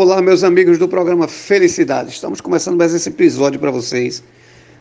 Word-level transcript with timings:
Olá, 0.00 0.22
meus 0.22 0.44
amigos 0.44 0.78
do 0.78 0.86
programa 0.86 1.26
Felicidade. 1.26 2.10
Estamos 2.10 2.40
começando 2.40 2.76
mais 2.78 2.94
esse 2.94 3.08
episódio 3.08 3.58
para 3.58 3.72
vocês. 3.72 4.22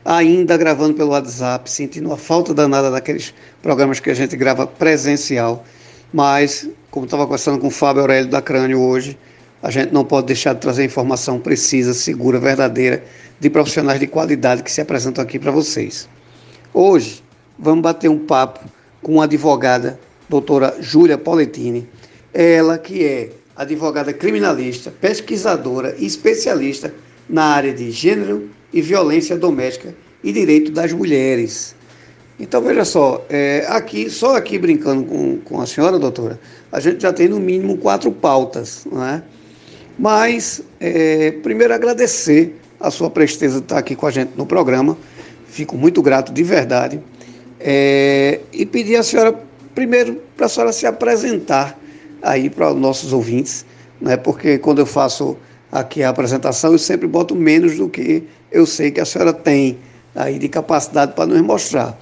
Ainda 0.05 0.55
gravando 0.55 0.93
pelo 0.93 1.09
WhatsApp, 1.09 1.67
sentindo 1.71 2.13
a 2.13 2.17
falta 2.17 2.53
danada 2.53 2.91
daqueles 2.91 3.33
programas 3.59 3.99
que 3.99 4.11
a 4.11 4.13
gente 4.13 4.37
grava 4.37 4.67
presencial. 4.67 5.65
Mas, 6.13 6.69
como 6.91 7.07
estava 7.07 7.23
conversando 7.23 7.57
com 7.57 7.65
o 7.65 7.71
Fábio 7.71 8.01
Aurélio 8.01 8.29
da 8.29 8.43
Crânio 8.43 8.79
hoje, 8.79 9.17
a 9.63 9.71
gente 9.71 9.91
não 9.91 10.05
pode 10.05 10.27
deixar 10.27 10.53
de 10.53 10.61
trazer 10.61 10.85
informação 10.85 11.39
precisa, 11.39 11.95
segura, 11.95 12.39
verdadeira, 12.39 13.03
de 13.39 13.49
profissionais 13.49 13.99
de 13.99 14.05
qualidade 14.05 14.61
que 14.61 14.71
se 14.71 14.81
apresentam 14.81 15.23
aqui 15.23 15.39
para 15.39 15.49
vocês. 15.49 16.07
Hoje, 16.71 17.23
vamos 17.57 17.81
bater 17.81 18.07
um 18.07 18.19
papo 18.19 18.59
com 19.01 19.19
a 19.19 19.23
advogada, 19.23 19.99
doutora 20.29 20.75
Júlia 20.79 21.17
Poletini. 21.17 21.89
Ela 22.31 22.77
que 22.77 23.03
é 23.03 23.31
advogada 23.57 24.13
criminalista, 24.13 24.91
pesquisadora 25.01 25.95
e 25.97 26.05
especialista 26.05 26.93
na 27.27 27.43
área 27.43 27.73
de 27.73 27.89
gênero 27.89 28.49
e 28.71 28.81
violência 28.81 29.35
doméstica 29.35 29.95
e 30.23 30.31
direito 30.31 30.71
das 30.71 30.93
mulheres. 30.93 31.75
Então, 32.39 32.61
veja 32.61 32.85
só, 32.85 33.25
é, 33.29 33.65
aqui, 33.67 34.11
só 34.11 34.35
aqui 34.35 34.59
brincando 34.59 35.05
com, 35.05 35.37
com 35.39 35.59
a 35.59 35.65
senhora, 35.65 35.97
doutora, 35.97 36.39
a 36.71 36.79
gente 36.79 37.01
já 37.01 37.11
tem 37.11 37.27
no 37.27 37.39
mínimo 37.39 37.77
quatro 37.77 38.11
pautas, 38.11 38.85
não 38.91 39.03
é? 39.03 39.23
Mas, 39.97 40.61
é, 40.79 41.31
primeiro, 41.31 41.73
agradecer 41.73 42.55
a 42.79 42.91
sua 42.91 43.09
presteza 43.09 43.55
de 43.55 43.63
estar 43.63 43.79
aqui 43.79 43.95
com 43.95 44.05
a 44.05 44.11
gente 44.11 44.33
no 44.37 44.45
programa, 44.45 44.95
fico 45.47 45.75
muito 45.75 45.99
grato 46.03 46.31
de 46.31 46.43
verdade, 46.43 47.01
é, 47.59 48.39
e 48.53 48.67
pedir 48.67 48.97
à 48.97 49.03
senhora, 49.03 49.33
primeiro, 49.73 50.21
para 50.35 50.45
a 50.45 50.49
senhora 50.49 50.71
se 50.71 50.85
apresentar 50.85 51.75
aí 52.21 52.49
para 52.49 52.71
os 52.71 52.79
nossos 52.79 53.13
ouvintes, 53.13 53.65
né? 53.99 54.17
porque 54.17 54.57
quando 54.57 54.79
eu 54.79 54.85
faço 54.85 55.37
aqui 55.71 56.03
a 56.03 56.09
apresentação, 56.09 56.71
eu 56.71 56.79
sempre 56.79 57.07
boto 57.07 57.35
menos 57.35 57.77
do 57.77 57.89
que 57.89 58.27
eu 58.51 58.65
sei 58.65 58.91
que 58.91 58.99
a 58.99 59.05
senhora 59.05 59.33
tem 59.33 59.77
aí 60.15 60.39
de 60.39 60.49
capacidade 60.49 61.13
para 61.13 61.25
nos 61.25 61.41
mostrar. 61.41 61.97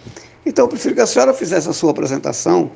Então, 0.46 0.66
eu 0.66 0.70
prefiro 0.70 0.96
que 0.96 1.02
a 1.02 1.08
senhora 1.08 1.34
fizesse 1.34 1.68
a 1.68 1.74
sua 1.74 1.92
apresentação 1.92 2.72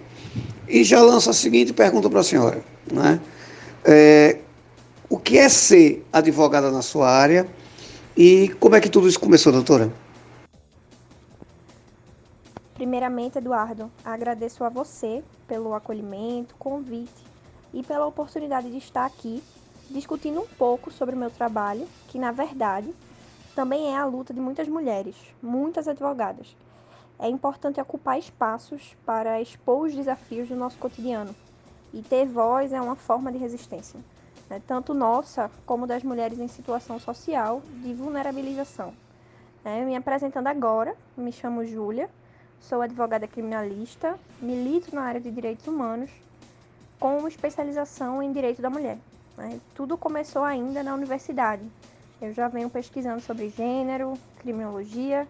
e 0.67 0.83
já 0.83 1.01
lanço 1.01 1.29
a 1.29 1.33
seguinte 1.33 1.71
pergunta 1.71 2.09
para 2.09 2.19
a 2.19 2.23
senhora. 2.23 2.61
Né? 2.91 3.19
É, 3.85 4.37
o 5.07 5.17
que 5.17 5.37
é 5.37 5.47
ser 5.47 6.05
advogada 6.11 6.71
na 6.71 6.81
sua 6.81 7.09
área 7.09 7.47
e 8.17 8.49
como 8.59 8.75
é 8.75 8.81
que 8.81 8.89
tudo 8.89 9.07
isso 9.07 9.19
começou, 9.19 9.53
doutora? 9.53 9.91
Primeiramente, 12.73 13.37
Eduardo, 13.37 13.91
agradeço 14.03 14.63
a 14.63 14.69
você 14.69 15.21
pelo 15.47 15.73
acolhimento, 15.73 16.55
convite 16.57 17.28
e 17.73 17.83
pela 17.83 18.05
oportunidade 18.05 18.69
de 18.69 18.77
estar 18.77 19.05
aqui 19.05 19.43
discutindo 19.89 20.41
um 20.41 20.47
pouco 20.47 20.91
sobre 20.91 21.15
o 21.15 21.17
meu 21.17 21.31
trabalho, 21.31 21.87
que 22.07 22.19
na 22.19 22.31
verdade 22.31 22.93
também 23.55 23.93
é 23.93 23.97
a 23.97 24.05
luta 24.05 24.33
de 24.33 24.39
muitas 24.39 24.67
mulheres, 24.67 25.15
muitas 25.41 25.87
advogadas. 25.87 26.55
É 27.17 27.27
importante 27.27 27.81
ocupar 27.81 28.17
espaços 28.17 28.95
para 29.05 29.41
expor 29.41 29.87
os 29.87 29.95
desafios 29.95 30.47
do 30.47 30.55
nosso 30.55 30.77
cotidiano. 30.77 31.35
E 31.91 32.01
ter 32.01 32.25
voz 32.25 32.71
é 32.71 32.79
uma 32.79 32.95
forma 32.95 33.31
de 33.31 33.37
resistência, 33.37 33.99
né? 34.49 34.61
tanto 34.65 34.93
nossa 34.93 35.49
como 35.65 35.87
das 35.87 36.03
mulheres 36.03 36.39
em 36.39 36.47
situação 36.47 36.99
social 36.99 37.61
de 37.83 37.93
vulnerabilização. 37.93 38.93
É, 39.65 39.83
me 39.83 39.95
apresentando 39.95 40.47
agora, 40.47 40.95
me 41.17 41.31
chamo 41.31 41.65
Júlia, 41.65 42.09
sou 42.61 42.81
advogada 42.81 43.27
criminalista, 43.27 44.17
milito 44.39 44.95
na 44.95 45.01
área 45.01 45.19
de 45.19 45.31
direitos 45.31 45.67
humanos 45.67 46.09
com 46.99 47.27
especialização 47.27 48.21
em 48.21 48.31
direito 48.31 48.61
da 48.61 48.69
mulher. 48.69 48.97
Né? 49.37 49.59
Tudo 49.73 49.97
começou 49.97 50.43
ainda 50.43 50.83
na 50.83 50.93
universidade. 50.93 51.63
Eu 52.21 52.33
já 52.33 52.49
venho 52.49 52.69
pesquisando 52.69 53.21
sobre 53.21 53.49
gênero, 53.49 54.13
criminologia, 54.39 55.25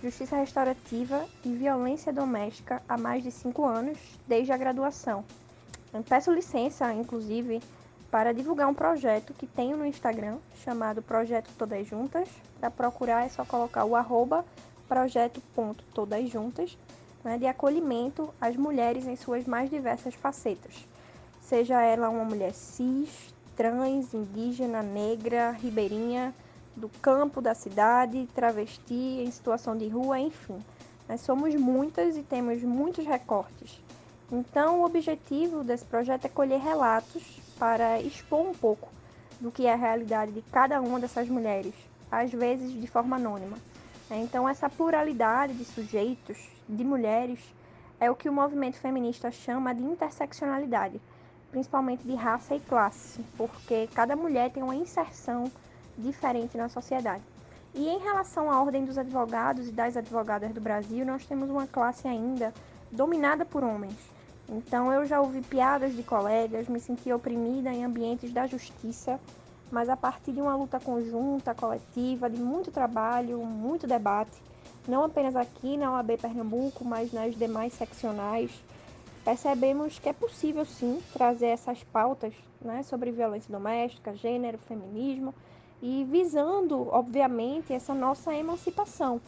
justiça 0.00 0.36
restaurativa 0.36 1.26
e 1.44 1.52
violência 1.52 2.12
doméstica 2.12 2.80
há 2.88 2.96
mais 2.96 3.24
de 3.24 3.32
cinco 3.32 3.64
anos, 3.64 3.98
desde 4.28 4.52
a 4.52 4.56
graduação. 4.56 5.24
Eu 5.92 6.04
peço 6.04 6.30
licença, 6.30 6.94
inclusive, 6.94 7.60
para 8.08 8.32
divulgar 8.32 8.68
um 8.68 8.74
projeto 8.74 9.34
que 9.34 9.46
tenho 9.46 9.76
no 9.76 9.84
Instagram, 9.84 10.38
chamado 10.62 11.02
Projeto 11.02 11.50
Todas 11.58 11.84
Juntas. 11.88 12.28
Para 12.60 12.70
procurar 12.70 13.26
é 13.26 13.28
só 13.28 13.44
colocar 13.44 13.84
o 13.84 13.96
arroba 13.96 14.44
projeto.todasjuntas, 14.88 16.78
né, 17.24 17.36
de 17.36 17.46
acolhimento 17.46 18.32
às 18.40 18.56
mulheres 18.56 19.06
em 19.06 19.16
suas 19.16 19.44
mais 19.44 19.68
diversas 19.68 20.14
facetas 20.14 20.87
seja 21.48 21.80
ela 21.80 22.10
uma 22.10 22.24
mulher 22.24 22.52
cis, 22.52 23.34
trans, 23.56 24.12
indígena, 24.12 24.82
negra, 24.82 25.50
ribeirinha, 25.50 26.34
do 26.76 26.90
campo, 27.00 27.40
da 27.40 27.54
cidade, 27.54 28.28
travesti, 28.34 29.22
em 29.24 29.30
situação 29.30 29.76
de 29.76 29.88
rua, 29.88 30.20
enfim. 30.20 30.62
Nós 31.08 31.22
somos 31.22 31.54
muitas 31.54 32.18
e 32.18 32.22
temos 32.22 32.62
muitos 32.62 33.06
recortes. 33.06 33.82
Então, 34.30 34.80
o 34.80 34.84
objetivo 34.84 35.64
desse 35.64 35.86
projeto 35.86 36.26
é 36.26 36.28
colher 36.28 36.60
relatos 36.60 37.40
para 37.58 37.98
expor 37.98 38.46
um 38.46 38.52
pouco 38.52 38.90
do 39.40 39.50
que 39.50 39.66
é 39.66 39.72
a 39.72 39.76
realidade 39.76 40.32
de 40.32 40.42
cada 40.52 40.82
uma 40.82 41.00
dessas 41.00 41.30
mulheres, 41.30 41.72
às 42.12 42.30
vezes 42.30 42.78
de 42.78 42.86
forma 42.86 43.16
anônima. 43.16 43.56
Então, 44.10 44.46
essa 44.46 44.68
pluralidade 44.68 45.54
de 45.54 45.64
sujeitos, 45.64 46.36
de 46.68 46.84
mulheres, 46.84 47.40
é 47.98 48.10
o 48.10 48.14
que 48.14 48.28
o 48.28 48.32
movimento 48.32 48.76
feminista 48.76 49.30
chama 49.30 49.74
de 49.74 49.82
interseccionalidade 49.82 51.00
principalmente 51.50 52.06
de 52.06 52.14
raça 52.14 52.54
e 52.54 52.60
classe, 52.60 53.24
porque 53.36 53.88
cada 53.94 54.14
mulher 54.14 54.50
tem 54.50 54.62
uma 54.62 54.74
inserção 54.74 55.50
diferente 55.96 56.56
na 56.56 56.68
sociedade. 56.68 57.22
E 57.74 57.86
em 57.88 57.98
relação 57.98 58.50
à 58.50 58.60
ordem 58.60 58.84
dos 58.84 58.98
advogados 58.98 59.68
e 59.68 59.72
das 59.72 59.96
advogadas 59.96 60.52
do 60.52 60.60
Brasil, 60.60 61.04
nós 61.04 61.26
temos 61.26 61.50
uma 61.50 61.66
classe 61.66 62.08
ainda 62.08 62.52
dominada 62.90 63.44
por 63.44 63.62
homens. 63.62 63.96
Então 64.48 64.92
eu 64.92 65.04
já 65.04 65.20
ouvi 65.20 65.42
piadas 65.42 65.94
de 65.94 66.02
colegas, 66.02 66.68
me 66.68 66.80
senti 66.80 67.12
oprimida 67.12 67.70
em 67.70 67.84
ambientes 67.84 68.32
da 68.32 68.46
justiça, 68.46 69.20
mas 69.70 69.88
a 69.88 69.96
partir 69.96 70.32
de 70.32 70.40
uma 70.40 70.56
luta 70.56 70.80
conjunta, 70.80 71.54
coletiva, 71.54 72.30
de 72.30 72.40
muito 72.40 72.70
trabalho, 72.70 73.44
muito 73.44 73.86
debate, 73.86 74.42
não 74.86 75.04
apenas 75.04 75.36
aqui 75.36 75.76
na 75.76 75.92
OAB 75.92 76.16
Pernambuco, 76.16 76.82
mas 76.82 77.12
nas 77.12 77.36
demais 77.36 77.74
seccionais, 77.74 78.50
percebemos 79.28 79.98
que 79.98 80.08
é 80.08 80.12
possível 80.14 80.64
sim 80.64 81.02
trazer 81.12 81.48
essas 81.48 81.84
pautas 81.84 82.32
né, 82.62 82.82
sobre 82.82 83.12
violência 83.12 83.52
doméstica, 83.52 84.16
gênero, 84.16 84.56
feminismo 84.56 85.34
e 85.82 86.02
visando, 86.10 86.88
obviamente, 86.88 87.74
essa 87.74 87.92
nossa 87.92 88.34
emancipação 88.34 89.20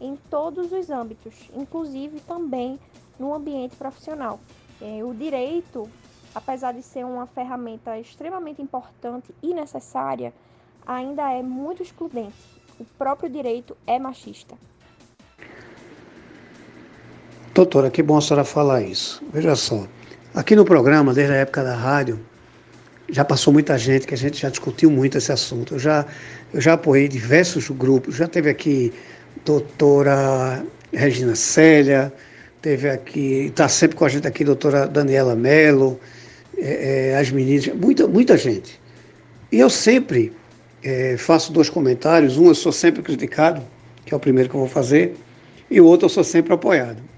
em 0.00 0.14
todos 0.14 0.70
os 0.70 0.88
âmbitos, 0.88 1.50
inclusive 1.52 2.20
também 2.20 2.78
no 3.18 3.34
ambiente 3.34 3.74
profissional. 3.74 4.38
É, 4.80 5.02
o 5.02 5.12
direito, 5.12 5.90
apesar 6.32 6.70
de 6.70 6.82
ser 6.84 7.04
uma 7.04 7.26
ferramenta 7.26 7.98
extremamente 7.98 8.62
importante 8.62 9.34
e 9.42 9.52
necessária, 9.52 10.32
ainda 10.86 11.28
é 11.28 11.42
muito 11.42 11.82
excludente. 11.82 12.38
O 12.78 12.84
próprio 12.84 13.28
direito 13.28 13.76
é 13.84 13.98
machista. 13.98 14.56
Doutora, 17.60 17.90
que 17.90 18.02
bom 18.02 18.16
a 18.16 18.22
senhora 18.22 18.42
falar 18.42 18.80
isso. 18.80 19.22
Veja 19.34 19.54
só, 19.54 19.86
aqui 20.34 20.56
no 20.56 20.64
programa, 20.64 21.12
desde 21.12 21.34
a 21.34 21.36
época 21.36 21.62
da 21.62 21.74
rádio, 21.74 22.18
já 23.10 23.22
passou 23.22 23.52
muita 23.52 23.76
gente, 23.76 24.06
que 24.06 24.14
a 24.14 24.16
gente 24.16 24.40
já 24.40 24.48
discutiu 24.48 24.90
muito 24.90 25.18
esse 25.18 25.30
assunto. 25.30 25.74
Eu 25.74 25.78
já, 25.78 26.06
eu 26.54 26.60
já 26.62 26.72
apoiei 26.72 27.06
diversos 27.06 27.68
grupos, 27.68 28.16
já 28.16 28.26
teve 28.26 28.48
aqui 28.48 28.94
doutora 29.44 30.64
Regina 30.90 31.36
Célia, 31.36 32.10
teve 32.62 32.88
aqui, 32.88 33.48
está 33.48 33.68
sempre 33.68 33.94
com 33.94 34.06
a 34.06 34.08
gente 34.08 34.26
aqui 34.26 34.42
doutora 34.42 34.88
Daniela 34.88 35.36
Mello, 35.36 36.00
é, 36.56 37.10
é, 37.10 37.18
as 37.18 37.30
meninas, 37.30 37.66
muita, 37.74 38.08
muita 38.08 38.38
gente. 38.38 38.80
E 39.52 39.60
eu 39.60 39.68
sempre 39.68 40.32
é, 40.82 41.14
faço 41.18 41.52
dois 41.52 41.68
comentários, 41.68 42.38
um 42.38 42.46
eu 42.46 42.54
sou 42.54 42.72
sempre 42.72 43.02
criticado, 43.02 43.60
que 44.06 44.14
é 44.14 44.16
o 44.16 44.20
primeiro 44.20 44.48
que 44.48 44.56
eu 44.56 44.60
vou 44.60 44.68
fazer, 44.68 45.14
e 45.70 45.78
o 45.78 45.84
outro 45.84 46.06
eu 46.06 46.08
sou 46.08 46.24
sempre 46.24 46.54
apoiado. 46.54 47.09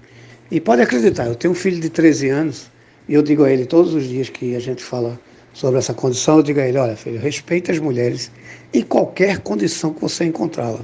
E 0.53 0.61
pode 0.61 0.83
acreditar, 0.83 1.25
eu 1.25 1.33
tenho 1.33 1.51
um 1.51 1.55
filho 1.55 1.81
de 1.81 1.89
13 1.89 2.29
anos 2.29 2.69
e 3.09 3.15
eu 3.15 3.23
digo 3.23 3.43
a 3.43 3.49
ele 3.49 3.65
todos 3.65 3.91
os 3.95 4.03
dias 4.03 4.29
que 4.29 4.55
a 4.55 4.59
gente 4.59 4.83
fala 4.83 5.19
sobre 5.51 5.79
essa 5.79 5.95
condição, 5.95 6.37
eu 6.37 6.43
digo 6.43 6.59
a 6.59 6.67
ele, 6.67 6.77
olha 6.77 6.95
filho, 6.95 7.19
respeita 7.19 7.71
as 7.71 7.79
mulheres 7.79 8.29
em 8.71 8.83
qualquer 8.83 9.39
condição 9.39 9.91
que 9.91 9.99
você 9.99 10.25
encontrá-la. 10.25 10.81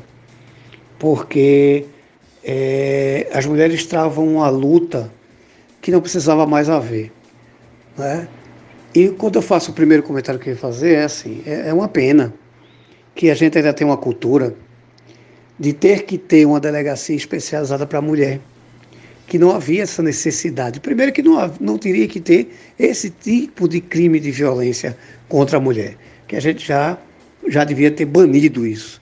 Porque 0.97 1.85
é, 2.43 3.29
as 3.31 3.45
mulheres 3.45 3.85
travam 3.85 4.27
uma 4.27 4.49
luta 4.49 5.11
que 5.79 5.91
não 5.91 6.01
precisava 6.01 6.47
mais 6.47 6.67
haver. 6.67 7.11
Né? 7.95 8.27
E 8.95 9.09
quando 9.09 9.35
eu 9.35 9.41
faço 9.43 9.69
o 9.69 9.75
primeiro 9.75 10.01
comentário 10.01 10.39
que 10.39 10.49
eu 10.49 10.53
ia 10.53 10.59
fazer, 10.59 10.95
é 10.95 11.03
assim, 11.03 11.43
é, 11.45 11.69
é 11.69 11.73
uma 11.75 11.87
pena 11.87 12.33
que 13.13 13.29
a 13.29 13.35
gente 13.35 13.55
ainda 13.55 13.71
tem 13.71 13.85
uma 13.85 13.97
cultura 13.97 14.55
de 15.59 15.73
ter 15.73 16.05
que 16.05 16.17
ter 16.17 16.47
uma 16.47 16.59
delegacia 16.59 17.15
especializada 17.15 17.85
para 17.85 17.99
a 17.99 18.01
mulher 18.01 18.41
que 19.29 19.37
não 19.37 19.51
havia 19.51 19.83
essa 19.83 20.01
necessidade. 20.01 20.79
Primeiro, 20.79 21.13
que 21.13 21.21
não, 21.21 21.53
não 21.61 21.77
teria 21.77 22.07
que 22.07 22.19
ter 22.19 22.49
esse 22.77 23.11
tipo 23.11 23.69
de 23.69 23.79
crime 23.79 24.19
de 24.19 24.31
violência 24.31 24.97
contra 25.29 25.57
a 25.57 25.59
mulher. 25.59 25.95
que 26.27 26.35
a 26.35 26.39
gente 26.39 26.65
já, 26.65 26.97
já 27.47 27.63
devia 27.63 27.91
ter 27.91 28.05
banido 28.05 28.65
isso. 28.65 28.99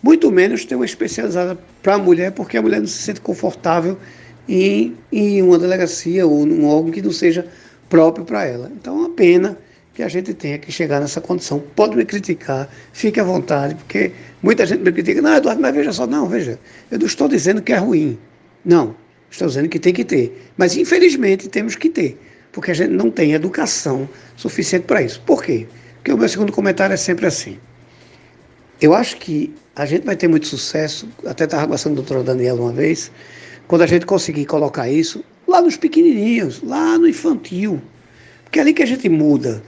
Muito 0.00 0.30
menos 0.30 0.64
ter 0.64 0.76
uma 0.76 0.84
especializada 0.84 1.58
para 1.82 1.94
a 1.94 1.98
mulher, 1.98 2.30
porque 2.32 2.56
a 2.56 2.62
mulher 2.62 2.78
não 2.80 2.86
se 2.86 3.02
sente 3.02 3.20
confortável 3.20 3.98
em, 4.48 4.96
em 5.10 5.42
uma 5.42 5.58
delegacia 5.58 6.24
ou 6.24 6.46
num 6.46 6.66
órgão 6.66 6.92
que 6.92 7.02
não 7.02 7.10
seja 7.10 7.46
próprio 7.88 8.24
para 8.24 8.44
ela. 8.44 8.70
Então 8.74 8.94
é 8.94 8.98
uma 9.00 9.10
pena 9.10 9.58
que 9.92 10.02
a 10.02 10.08
gente 10.08 10.34
tenha 10.34 10.58
que 10.58 10.70
chegar 10.70 11.00
nessa 11.00 11.20
condição. 11.20 11.62
Pode 11.74 11.96
me 11.96 12.04
criticar, 12.04 12.68
fique 12.92 13.18
à 13.18 13.24
vontade, 13.24 13.74
porque 13.74 14.12
muita 14.40 14.64
gente 14.66 14.82
me 14.82 14.92
critica. 14.92 15.20
Não, 15.20 15.34
Eduardo, 15.34 15.60
mas 15.60 15.74
veja 15.74 15.92
só, 15.92 16.06
não, 16.06 16.28
veja, 16.28 16.60
eu 16.90 16.98
não 16.98 17.06
estou 17.06 17.28
dizendo 17.28 17.60
que 17.60 17.72
é 17.72 17.76
ruim. 17.76 18.18
Não, 18.64 18.94
estou 19.34 19.48
dizendo 19.48 19.68
que 19.68 19.78
tem 19.78 19.92
que 19.92 20.04
ter. 20.04 20.50
Mas 20.56 20.76
infelizmente 20.76 21.48
temos 21.48 21.74
que 21.74 21.88
ter, 21.88 22.18
porque 22.52 22.70
a 22.70 22.74
gente 22.74 22.90
não 22.90 23.10
tem 23.10 23.32
educação 23.32 24.08
suficiente 24.36 24.84
para 24.84 25.02
isso. 25.02 25.20
Por 25.26 25.42
quê? 25.42 25.66
Porque 25.96 26.12
o 26.12 26.16
meu 26.16 26.28
segundo 26.28 26.52
comentário 26.52 26.94
é 26.94 26.96
sempre 26.96 27.26
assim. 27.26 27.58
Eu 28.80 28.94
acho 28.94 29.16
que 29.16 29.52
a 29.74 29.86
gente 29.86 30.04
vai 30.04 30.16
ter 30.16 30.28
muito 30.28 30.46
sucesso, 30.46 31.08
até 31.26 31.44
estava 31.44 31.64
conversando 31.64 31.96
com 31.96 32.02
o 32.02 32.04
doutor 32.04 32.24
Daniel 32.24 32.56
uma 32.56 32.72
vez, 32.72 33.10
quando 33.66 33.82
a 33.82 33.86
gente 33.86 34.06
conseguir 34.06 34.44
colocar 34.44 34.88
isso 34.88 35.24
lá 35.48 35.60
nos 35.60 35.76
pequenininhos, 35.76 36.62
lá 36.62 36.98
no 36.98 37.08
infantil. 37.08 37.80
Porque 38.44 38.58
é 38.58 38.62
ali 38.62 38.72
que 38.72 38.82
a 38.82 38.86
gente 38.86 39.08
muda, 39.08 39.62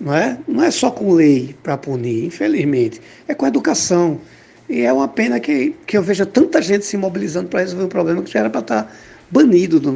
não 0.00 0.14
é? 0.14 0.38
Não 0.48 0.64
é 0.64 0.70
só 0.70 0.90
com 0.90 1.12
lei 1.12 1.54
para 1.62 1.76
punir, 1.76 2.24
infelizmente, 2.24 3.00
é 3.28 3.34
com 3.34 3.46
educação. 3.46 4.20
E 4.68 4.82
é 4.82 4.92
uma 4.92 5.08
pena 5.08 5.40
que, 5.40 5.74
que 5.86 5.98
eu 5.98 6.02
veja 6.02 6.24
tanta 6.24 6.62
gente 6.62 6.86
se 6.86 6.96
mobilizando 6.96 7.48
para 7.48 7.60
resolver 7.60 7.84
um 7.84 7.88
problema 7.88 8.22
que 8.22 8.30
já 8.30 8.40
era 8.40 8.50
para 8.50 8.60
estar 8.60 8.82
tá 8.84 8.92
banido 9.30 9.78
do 9.78 9.92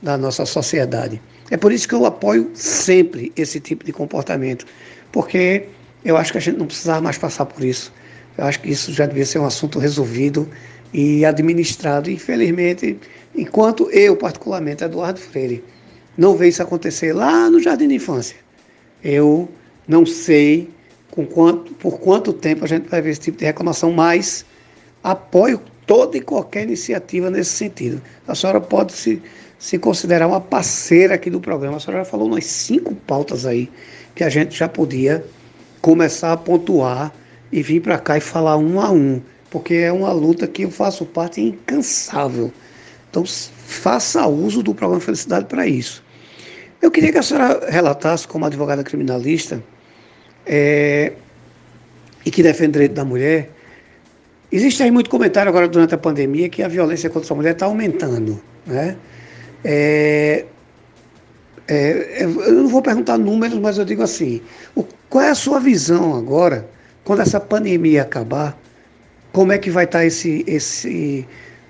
da 0.00 0.16
nossa 0.16 0.46
sociedade. 0.46 1.20
É 1.50 1.56
por 1.56 1.72
isso 1.72 1.88
que 1.88 1.94
eu 1.94 2.04
apoio 2.04 2.50
sempre 2.54 3.32
esse 3.36 3.58
tipo 3.60 3.84
de 3.84 3.92
comportamento, 3.92 4.66
porque 5.10 5.66
eu 6.04 6.16
acho 6.16 6.32
que 6.32 6.38
a 6.38 6.40
gente 6.40 6.58
não 6.58 6.66
precisava 6.66 7.00
mais 7.00 7.18
passar 7.18 7.46
por 7.46 7.64
isso. 7.64 7.92
Eu 8.36 8.44
acho 8.44 8.60
que 8.60 8.70
isso 8.70 8.92
já 8.92 9.06
devia 9.06 9.26
ser 9.26 9.38
um 9.38 9.46
assunto 9.46 9.78
resolvido 9.78 10.48
e 10.92 11.24
administrado. 11.24 12.10
Infelizmente, 12.10 12.98
enquanto 13.34 13.90
eu, 13.90 14.16
particularmente, 14.16 14.84
Eduardo 14.84 15.18
Freire, 15.18 15.64
não 16.16 16.36
vejo 16.36 16.50
isso 16.50 16.62
acontecer 16.62 17.12
lá 17.12 17.50
no 17.50 17.60
Jardim 17.60 17.88
de 17.88 17.94
Infância, 17.94 18.36
eu 19.02 19.48
não 19.86 20.04
sei 20.04 20.68
com 21.10 21.24
quanto, 21.24 21.72
por 21.74 21.98
quanto 21.98 22.32
tempo 22.32 22.64
a 22.64 22.68
gente 22.68 22.88
vai 22.88 23.00
ver 23.00 23.10
esse 23.10 23.20
tipo 23.20 23.38
de 23.38 23.44
reclamação, 23.44 23.92
mas 23.92 24.44
apoio 25.02 25.60
toda 25.88 26.16
e 26.16 26.20
qualquer 26.20 26.62
iniciativa 26.62 27.28
nesse 27.30 27.50
sentido. 27.50 28.00
A 28.28 28.36
senhora 28.36 28.60
pode 28.60 28.92
se, 28.92 29.20
se 29.58 29.76
considerar 29.76 30.28
uma 30.28 30.40
parceira 30.40 31.16
aqui 31.16 31.28
do 31.28 31.40
programa. 31.40 31.78
A 31.78 31.80
senhora 31.80 32.04
já 32.04 32.10
falou 32.10 32.28
umas 32.28 32.44
cinco 32.44 32.94
pautas 32.94 33.44
aí 33.44 33.68
que 34.14 34.22
a 34.22 34.28
gente 34.28 34.56
já 34.56 34.68
podia 34.68 35.24
começar 35.80 36.32
a 36.32 36.36
pontuar 36.36 37.12
e 37.50 37.60
vir 37.62 37.80
para 37.80 37.98
cá 37.98 38.16
e 38.16 38.20
falar 38.20 38.56
um 38.56 38.80
a 38.80 38.92
um 38.92 39.20
porque 39.50 39.74
é 39.74 39.92
uma 39.92 40.12
luta 40.12 40.46
que 40.46 40.62
eu 40.62 40.70
faço 40.70 41.04
parte 41.06 41.40
incansável. 41.40 42.52
Então, 43.10 43.24
faça 43.26 44.26
uso 44.26 44.62
do 44.62 44.74
programa 44.74 45.00
Felicidade 45.00 45.46
para 45.46 45.66
isso. 45.66 46.04
Eu 46.80 46.90
queria 46.90 47.10
que 47.10 47.18
a 47.18 47.22
senhora 47.22 47.70
relatasse, 47.70 48.28
como 48.28 48.44
advogada 48.44 48.84
criminalista, 48.84 49.62
é, 50.46 51.12
e 52.24 52.30
que 52.30 52.42
defende 52.42 52.70
o 52.70 52.72
direito 52.72 52.92
da 52.92 53.04
mulher, 53.04 53.50
existe 54.50 54.82
aí 54.82 54.90
muito 54.90 55.10
comentário 55.10 55.48
agora 55.48 55.68
durante 55.68 55.94
a 55.94 55.98
pandemia 55.98 56.48
que 56.48 56.62
a 56.62 56.68
violência 56.68 57.10
contra 57.10 57.32
a 57.32 57.36
mulher 57.36 57.52
está 57.52 57.66
aumentando. 57.66 58.40
Né? 58.66 58.96
É, 59.64 60.44
é, 61.66 62.22
eu 62.22 62.52
não 62.52 62.68
vou 62.68 62.82
perguntar 62.82 63.18
números, 63.18 63.58
mas 63.58 63.78
eu 63.78 63.84
digo 63.84 64.02
assim: 64.02 64.40
o, 64.74 64.84
qual 65.08 65.24
é 65.24 65.30
a 65.30 65.34
sua 65.34 65.58
visão 65.60 66.16
agora, 66.16 66.68
quando 67.04 67.20
essa 67.20 67.40
pandemia 67.40 68.02
acabar? 68.02 68.58
como 69.32 69.52
é 69.52 69.58
que 69.58 69.70
vai 69.70 69.84
estar 69.84 70.00
tá 70.00 70.04
esse, 70.04 70.44
esse, 70.46 71.26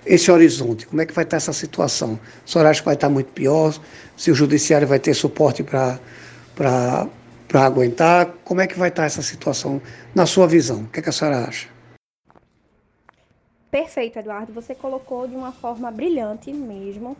esse 0.06 0.30
horizonte? 0.30 0.86
Como 0.86 1.02
é 1.02 1.06
que 1.06 1.12
vai 1.12 1.24
estar 1.24 1.32
tá 1.32 1.36
essa 1.36 1.52
situação? 1.52 2.18
A 2.46 2.50
senhora 2.50 2.70
acha 2.70 2.80
que 2.80 2.86
vai 2.86 2.94
estar 2.94 3.08
tá 3.08 3.12
muito 3.12 3.30
pior? 3.32 3.78
Se 4.16 4.30
o 4.30 4.34
judiciário 4.34 4.86
vai 4.86 4.98
ter 4.98 5.12
suporte 5.14 5.62
para 5.62 5.98
aguentar? 7.52 8.26
Como 8.44 8.60
é 8.60 8.66
que 8.66 8.78
vai 8.78 8.88
estar 8.88 9.04
essa 9.04 9.22
situação 9.22 9.82
na 10.14 10.24
sua 10.24 10.46
visão? 10.46 10.82
O 10.82 10.86
que, 10.86 11.00
é 11.00 11.02
que 11.02 11.08
a 11.08 11.12
senhora 11.12 11.44
acha? 11.44 11.68
Perfeito, 13.70 14.18
Eduardo. 14.18 14.52
Você 14.52 14.74
colocou 14.74 15.28
de 15.28 15.36
uma 15.36 15.52
forma 15.52 15.90
brilhante 15.90 16.52
mesmo. 16.52 17.16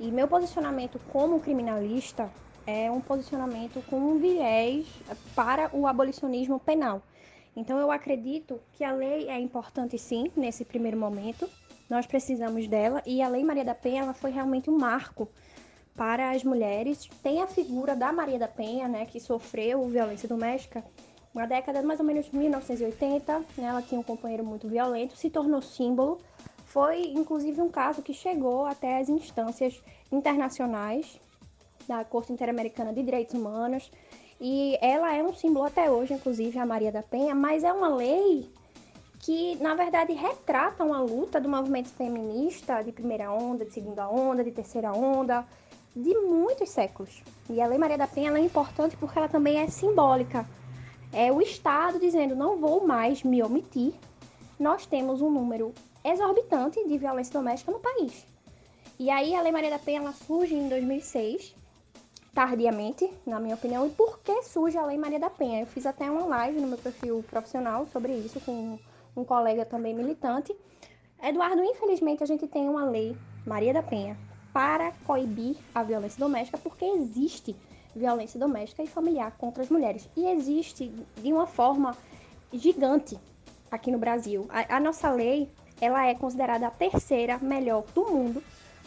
E 0.00 0.10
meu 0.10 0.26
posicionamento 0.26 1.00
como 1.12 1.38
criminalista 1.38 2.28
é 2.66 2.90
um 2.90 3.00
posicionamento 3.00 3.82
com 3.88 3.96
um 3.96 4.18
viés 4.18 4.86
para 5.34 5.70
o 5.72 5.86
abolicionismo 5.86 6.58
penal. 6.58 7.02
Então 7.54 7.78
eu 7.78 7.90
acredito 7.90 8.60
que 8.72 8.82
a 8.82 8.92
lei 8.92 9.28
é 9.28 9.38
importante 9.38 9.98
sim 9.98 10.30
nesse 10.36 10.64
primeiro 10.64 10.96
momento. 10.96 11.48
Nós 11.88 12.06
precisamos 12.06 12.66
dela 12.66 13.02
e 13.06 13.22
a 13.22 13.28
Lei 13.28 13.44
Maria 13.44 13.64
da 13.64 13.74
Penha 13.74 14.02
ela 14.02 14.14
foi 14.14 14.30
realmente 14.30 14.70
um 14.70 14.78
marco 14.78 15.28
para 15.94 16.30
as 16.30 16.42
mulheres. 16.42 17.08
Tem 17.22 17.42
a 17.42 17.46
figura 17.46 17.94
da 17.94 18.12
Maria 18.12 18.38
da 18.38 18.48
Penha, 18.48 18.88
né, 18.88 19.04
que 19.04 19.20
sofreu 19.20 19.86
violência 19.86 20.28
doméstica 20.28 20.82
na 21.34 21.46
década 21.46 21.82
mais 21.82 22.00
ou 22.00 22.06
menos 22.06 22.30
1980. 22.30 23.38
Né, 23.38 23.44
ela 23.64 23.82
tinha 23.82 24.00
um 24.00 24.04
companheiro 24.04 24.44
muito 24.44 24.68
violento, 24.68 25.16
se 25.16 25.30
tornou 25.30 25.62
símbolo. 25.62 26.18
Foi 26.64 27.02
inclusive 27.12 27.60
um 27.60 27.68
caso 27.68 28.02
que 28.02 28.14
chegou 28.14 28.64
até 28.64 28.98
as 28.98 29.08
instâncias 29.08 29.82
internacionais 30.10 31.20
da 31.86 32.04
Corte 32.04 32.32
Interamericana 32.32 32.92
de 32.92 33.02
Direitos 33.02 33.34
Humanos 33.34 33.90
e 34.40 34.76
ela 34.80 35.14
é 35.14 35.22
um 35.22 35.32
símbolo 35.32 35.66
até 35.66 35.90
hoje, 35.90 36.14
inclusive 36.14 36.58
a 36.58 36.66
Maria 36.66 36.90
da 36.90 37.02
Penha, 37.02 37.34
mas 37.34 37.62
é 37.62 37.72
uma 37.72 37.88
lei 37.88 38.50
que, 39.20 39.54
na 39.62 39.74
verdade, 39.76 40.12
retrata 40.14 40.82
uma 40.82 41.00
luta 41.00 41.40
do 41.40 41.48
movimento 41.48 41.90
feminista 41.90 42.82
de 42.82 42.90
primeira 42.90 43.30
onda, 43.30 43.64
de 43.64 43.72
segunda 43.72 44.08
onda, 44.08 44.42
de 44.42 44.50
terceira 44.50 44.92
onda, 44.92 45.46
de 45.94 46.12
muitos 46.18 46.70
séculos. 46.70 47.22
E 47.48 47.60
a 47.60 47.66
Lei 47.68 47.78
Maria 47.78 47.96
da 47.96 48.08
Penha 48.08 48.36
é 48.36 48.40
importante 48.40 48.96
porque 48.96 49.16
ela 49.16 49.28
também 49.28 49.60
é 49.60 49.68
simbólica. 49.68 50.44
É 51.12 51.30
o 51.30 51.40
Estado 51.40 51.98
dizendo: 51.98 52.34
não 52.34 52.58
vou 52.58 52.86
mais 52.86 53.22
me 53.22 53.42
omitir. 53.42 53.92
Nós 54.58 54.86
temos 54.86 55.20
um 55.20 55.30
número 55.30 55.74
exorbitante 56.04 56.82
de 56.86 56.98
violência 56.98 57.32
doméstica 57.32 57.70
no 57.70 57.80
país. 57.80 58.26
E 58.98 59.10
aí 59.10 59.34
a 59.34 59.42
Lei 59.42 59.52
Maria 59.52 59.70
da 59.70 59.78
Penha 59.78 60.10
surge 60.12 60.54
em 60.54 60.68
2006 60.68 61.54
tardiamente, 62.34 63.12
na 63.26 63.38
minha 63.38 63.54
opinião, 63.54 63.86
e 63.86 63.90
por 63.90 64.20
que 64.20 64.42
surge 64.42 64.78
a 64.78 64.86
Lei 64.86 64.96
Maria 64.96 65.20
da 65.20 65.28
Penha. 65.28 65.60
Eu 65.60 65.66
fiz 65.66 65.84
até 65.84 66.10
uma 66.10 66.24
live 66.24 66.60
no 66.60 66.66
meu 66.66 66.78
perfil 66.78 67.22
profissional 67.28 67.86
sobre 67.86 68.14
isso 68.14 68.40
com 68.40 68.78
um 69.14 69.24
colega 69.24 69.64
também 69.66 69.94
militante. 69.94 70.56
Eduardo, 71.22 71.62
infelizmente 71.62 72.22
a 72.22 72.26
gente 72.26 72.46
tem 72.46 72.68
uma 72.68 72.84
lei 72.84 73.16
Maria 73.46 73.74
da 73.74 73.82
Penha 73.82 74.16
para 74.52 74.92
coibir 75.04 75.56
a 75.74 75.82
violência 75.82 76.18
doméstica, 76.18 76.58
porque 76.58 76.84
existe 76.84 77.54
violência 77.94 78.38
doméstica 78.38 78.82
e 78.82 78.86
familiar 78.86 79.32
contra 79.38 79.62
as 79.62 79.68
mulheres. 79.68 80.08
E 80.16 80.26
existe 80.26 80.92
de 81.16 81.32
uma 81.32 81.46
forma 81.46 81.96
gigante 82.52 83.18
aqui 83.70 83.90
no 83.90 83.98
Brasil. 83.98 84.46
A, 84.48 84.76
a 84.76 84.80
nossa 84.80 85.10
lei, 85.10 85.48
ela 85.80 86.06
é 86.06 86.14
considerada 86.14 86.66
a 86.66 86.70
terceira 86.70 87.38
melhor 87.38 87.84
do 87.94 88.04
mundo 88.04 88.42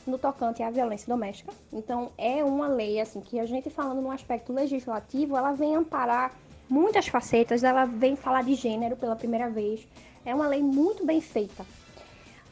no 0.05 0.17
tocante 0.17 0.61
à 0.61 0.69
violência 0.69 1.07
doméstica. 1.07 1.51
Então, 1.73 2.11
é 2.17 2.43
uma 2.43 2.67
lei 2.67 2.99
assim 2.99 3.21
que 3.21 3.39
a 3.39 3.45
gente 3.45 3.69
falando 3.69 4.01
no 4.01 4.11
aspecto 4.11 4.53
legislativo, 4.53 5.35
ela 5.35 5.51
vem 5.53 5.75
amparar 5.75 6.31
muitas 6.69 7.07
facetas, 7.07 7.63
ela 7.63 7.85
vem 7.85 8.15
falar 8.15 8.43
de 8.43 8.53
gênero 8.53 8.95
pela 8.95 9.15
primeira 9.15 9.49
vez. 9.49 9.87
É 10.23 10.33
uma 10.33 10.47
lei 10.47 10.61
muito 10.61 11.05
bem 11.05 11.21
feita. 11.21 11.65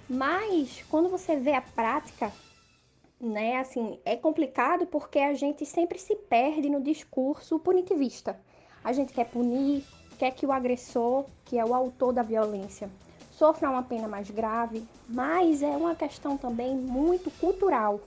Mas 0.09 0.83
quando 0.89 1.09
você 1.09 1.35
vê 1.35 1.53
a 1.53 1.61
prática, 1.61 2.31
né, 3.23 3.57
assim, 3.57 3.97
é 4.03 4.17
complicado 4.17 4.85
porque 4.85 5.17
a 5.17 5.33
gente 5.33 5.65
sempre 5.65 5.97
se 5.97 6.13
perde 6.15 6.69
no 6.69 6.81
discurso 6.81 7.57
punitivista. 7.57 8.37
A 8.83 8.91
gente 8.91 9.13
quer 9.13 9.25
punir, 9.25 9.83
quer 10.19 10.31
que 10.31 10.45
o 10.45 10.51
agressor, 10.51 11.25
que 11.45 11.57
é 11.57 11.63
o 11.63 11.73
autor 11.73 12.11
da 12.11 12.21
violência, 12.21 12.89
sofra 13.31 13.69
uma 13.69 13.81
pena 13.81 14.09
mais 14.09 14.29
grave, 14.29 14.85
mas 15.07 15.63
é 15.63 15.69
uma 15.69 15.95
questão 15.95 16.37
também 16.37 16.75
muito 16.75 17.31
cultural. 17.39 18.01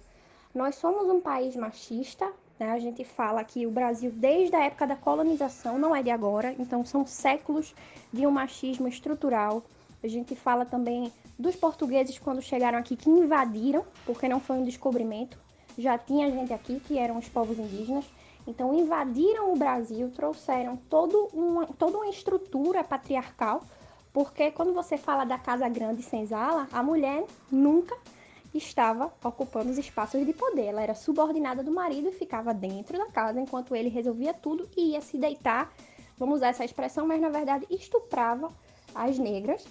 Nós 0.55 0.75
somos 0.75 1.09
um 1.09 1.21
país 1.21 1.57
machista, 1.57 2.31
né? 2.59 2.73
a 2.73 2.79
gente 2.79 3.03
fala 3.03 3.43
que 3.43 3.67
o 3.67 3.71
Brasil, 3.71 4.13
desde 4.15 4.55
a 4.55 4.65
época 4.65 4.87
da 4.87 4.97
colonização, 4.97 5.79
não 5.79 5.97
é 5.97 6.03
de 6.03 6.11
agora, 6.11 6.55
então 6.59 6.85
são 6.85 7.07
séculos 7.07 7.75
de 8.13 8.27
um 8.27 8.31
machismo 8.31 8.87
estrutural. 8.87 9.63
A 10.07 10.11
gente 10.11 10.37
fala 10.37 10.65
também 10.65 11.13
dos 11.39 11.57
portugueses 11.57 12.19
quando 12.19 12.41
chegaram 12.41 12.79
aqui 12.79 12.97
que 12.97 13.11
invadiram, 13.11 13.85
porque 14.05 14.29
não 14.29 14.41
foi 14.41 14.57
um 14.57 14.65
descobrimento, 14.65 15.39
já 15.77 15.99
tinha 15.99 16.31
gente 16.31 16.53
aqui 16.53 16.81
que 16.81 16.99
eram 16.99 17.19
os 17.19 17.29
povos 17.29 17.59
indígenas. 17.59 18.05
Então 18.47 18.73
invadiram 18.73 19.53
o 19.53 19.57
Brasil, 19.57 20.11
trouxeram 20.11 20.77
todo 20.89 21.29
uma, 21.33 21.67
toda 21.67 21.99
uma 21.99 22.09
estrutura 22.09 22.85
patriarcal 22.85 23.63
porque 24.13 24.51
quando 24.51 24.73
você 24.73 24.97
fala 24.97 25.27
da 25.27 25.37
casa 25.37 25.69
grande 25.69 26.03
senzala, 26.03 26.67
a 26.73 26.83
mulher 26.83 27.27
nunca 27.51 27.95
estava 28.55 29.13
ocupando 29.23 29.71
os 29.71 29.77
espaços 29.77 30.25
de 30.25 30.33
poder. 30.33 30.67
Ela 30.67 30.83
era 30.83 30.95
subordinada 30.95 31.63
do 31.63 31.71
marido 31.71 32.09
e 32.09 32.13
ficava 32.13 32.55
dentro 32.55 32.97
da 32.97 33.07
casa 33.07 33.39
enquanto 33.39 33.77
ele 33.77 33.91
resolvia 33.91 34.33
tudo 34.33 34.67
e 34.75 34.93
ia 34.93 35.03
se 35.03 35.19
deitar 35.19 35.71
vamos 36.19 36.37
usar 36.37 36.49
essa 36.49 36.65
expressão, 36.65 37.07
mas 37.07 37.21
na 37.21 37.29
verdade 37.29 37.67
estuprava 37.71 38.51
as 38.95 39.19
negras. 39.19 39.67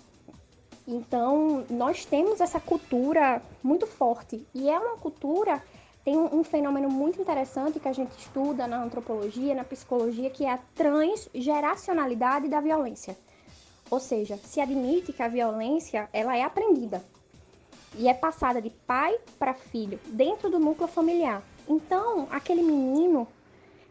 Então, 0.87 1.65
nós 1.69 2.05
temos 2.05 2.39
essa 2.39 2.59
cultura 2.59 3.41
muito 3.63 3.87
forte. 3.87 4.45
E 4.53 4.69
é 4.69 4.79
uma 4.79 4.97
cultura, 4.97 5.63
tem 6.03 6.15
um, 6.15 6.39
um, 6.39 6.43
fenômeno 6.43 6.89
muito 6.89 7.19
interessante 7.19 7.79
que 7.79 7.87
a 7.87 7.93
gente 7.93 8.11
estuda 8.17 8.67
na 8.67 8.83
antropologia, 8.83 9.55
na 9.55 9.63
psicologia, 9.63 10.29
que 10.29 10.45
é 10.45 10.51
a 10.51 10.59
transgeracionalidade 10.75 12.47
da 12.47 12.61
violência. 12.61 13.17
Ou 13.89 13.99
seja, 13.99 14.37
se 14.37 14.61
admite 14.61 15.11
que 15.11 15.23
a 15.23 15.27
violência 15.27 16.07
ela 16.13 16.37
é 16.37 16.43
aprendida 16.43 17.03
e 17.97 18.07
é 18.07 18.13
passada 18.13 18.61
de 18.61 18.69
pai 18.69 19.15
para 19.39 19.53
filho 19.53 19.99
dentro 20.07 20.49
do 20.49 20.59
núcleo 20.59 20.87
familiar. 20.87 21.41
Então, 21.67 22.27
aquele 22.29 22.61
menino 22.61 23.27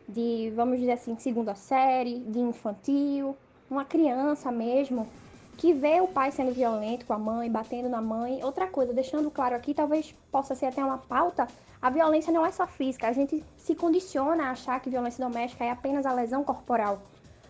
de, 0.09 0.53
vamos 0.55 0.79
dizer 0.79 0.93
assim, 0.93 1.17
segunda 1.17 1.55
série, 1.55 2.21
de 2.21 2.39
infantil, 2.39 3.37
uma 3.71 3.85
criança 3.85 4.53
mesmo, 4.53 5.09
que 5.57 5.73
vê 5.73 6.01
o 6.01 6.09
pai 6.09 6.31
sendo 6.31 6.53
violento 6.53 7.07
com 7.07 7.13
a 7.13 7.19
mãe, 7.19 7.51
batendo 7.51 7.89
na 7.89 8.01
mãe. 8.01 8.43
Outra 8.43 8.67
coisa, 8.67 8.93
deixando 8.93 9.31
claro 9.31 9.55
aqui, 9.55 9.73
talvez 9.73 10.15
possa 10.31 10.55
ser 10.55 10.67
até 10.67 10.85
uma 10.85 10.99
pauta, 10.99 11.47
a 11.81 11.91
violência 11.91 12.33
não 12.33 12.45
é 12.45 12.51
só 12.51 12.67
física. 12.67 13.09
A 13.09 13.13
gente 13.13 13.45
se 13.57 13.75
condiciona 13.75 14.45
a 14.45 14.51
achar 14.51 14.81
que 14.81 14.91
violência 14.91 15.25
doméstica 15.25 15.65
é 15.65 15.71
apenas 15.71 16.07
a 16.07 16.13
lesão 16.13 16.43
corporal. 16.43 17.01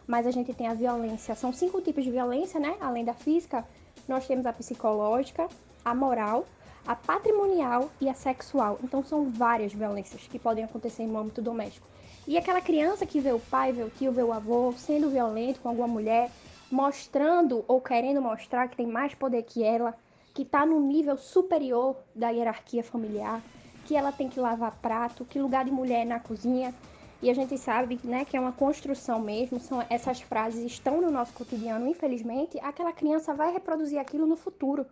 Mas 0.06 0.26
a 0.26 0.30
gente 0.30 0.52
tem 0.52 0.66
a 0.66 0.74
violência, 0.74 1.34
são 1.34 1.52
cinco 1.52 1.80
tipos 1.80 2.04
de 2.04 2.10
violência, 2.10 2.60
né? 2.60 2.76
Além 2.80 3.04
da 3.04 3.14
física, 3.14 3.64
nós 4.06 4.26
temos 4.26 4.44
a 4.44 4.52
psicológica, 4.52 5.48
a 5.84 5.94
moral, 5.94 6.44
a 6.86 6.94
patrimonial 6.94 7.90
e 8.00 8.08
a 8.08 8.14
sexual. 8.14 8.78
Então 8.82 9.02
são 9.02 9.30
várias 9.30 9.72
violências 9.72 10.26
que 10.26 10.38
podem 10.38 10.64
acontecer 10.64 11.06
no 11.06 11.18
âmbito 11.18 11.40
doméstico. 11.40 11.86
E 12.26 12.38
aquela 12.38 12.60
criança 12.60 13.04
que 13.04 13.20
vê 13.20 13.32
o 13.32 13.38
pai, 13.38 13.72
vê 13.72 13.82
o 13.82 13.90
tio, 13.90 14.12
vê 14.12 14.22
o 14.22 14.32
avô 14.32 14.72
sendo 14.76 15.10
violento 15.10 15.60
com 15.60 15.68
alguma 15.68 15.88
mulher, 15.88 16.30
mostrando 16.70 17.64
ou 17.68 17.80
querendo 17.80 18.20
mostrar 18.20 18.68
que 18.68 18.76
tem 18.76 18.86
mais 18.86 19.14
poder 19.14 19.42
que 19.42 19.62
ela, 19.62 19.94
que 20.32 20.42
está 20.42 20.66
no 20.66 20.80
nível 20.80 21.16
superior 21.16 21.96
da 22.14 22.30
hierarquia 22.30 22.82
familiar, 22.82 23.42
que 23.84 23.96
ela 23.96 24.10
tem 24.10 24.28
que 24.28 24.40
lavar 24.40 24.78
prato, 24.80 25.24
que 25.24 25.38
lugar 25.38 25.64
de 25.64 25.70
mulher 25.70 26.02
é 26.02 26.04
na 26.04 26.20
cozinha. 26.20 26.74
E 27.22 27.30
a 27.30 27.34
gente 27.34 27.56
sabe 27.56 27.98
né, 28.04 28.24
que 28.24 28.36
é 28.36 28.40
uma 28.40 28.52
construção 28.52 29.20
mesmo, 29.20 29.58
são, 29.58 29.82
essas 29.88 30.20
frases 30.20 30.64
estão 30.64 31.00
no 31.00 31.10
nosso 31.10 31.32
cotidiano, 31.32 31.86
infelizmente, 31.86 32.58
aquela 32.60 32.92
criança 32.92 33.32
vai 33.32 33.52
reproduzir 33.52 33.98
aquilo 33.98 34.26
no 34.26 34.36
futuro. 34.36 34.84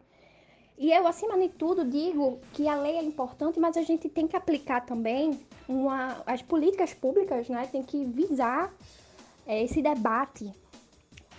E 0.79 0.91
eu, 0.91 1.07
acima 1.07 1.39
de 1.39 1.49
tudo, 1.51 1.85
digo 1.85 2.39
que 2.53 2.67
a 2.67 2.75
lei 2.75 2.97
é 2.97 3.03
importante, 3.03 3.61
mas 3.61 3.77
a 3.77 3.83
gente 3.83 4.09
tem 4.09 4.27
que 4.27 4.37
aplicar 4.37 4.81
também 4.81 5.39
uma, 5.69 6.23
as 6.27 6.43
políticas 6.43 6.95
públicas, 6.95 7.49
né? 7.49 7.69
Tem 7.71 7.83
que 7.83 8.05
visar 8.05 8.73
é, 9.47 9.63
esse 9.63 9.83
debate 9.83 10.53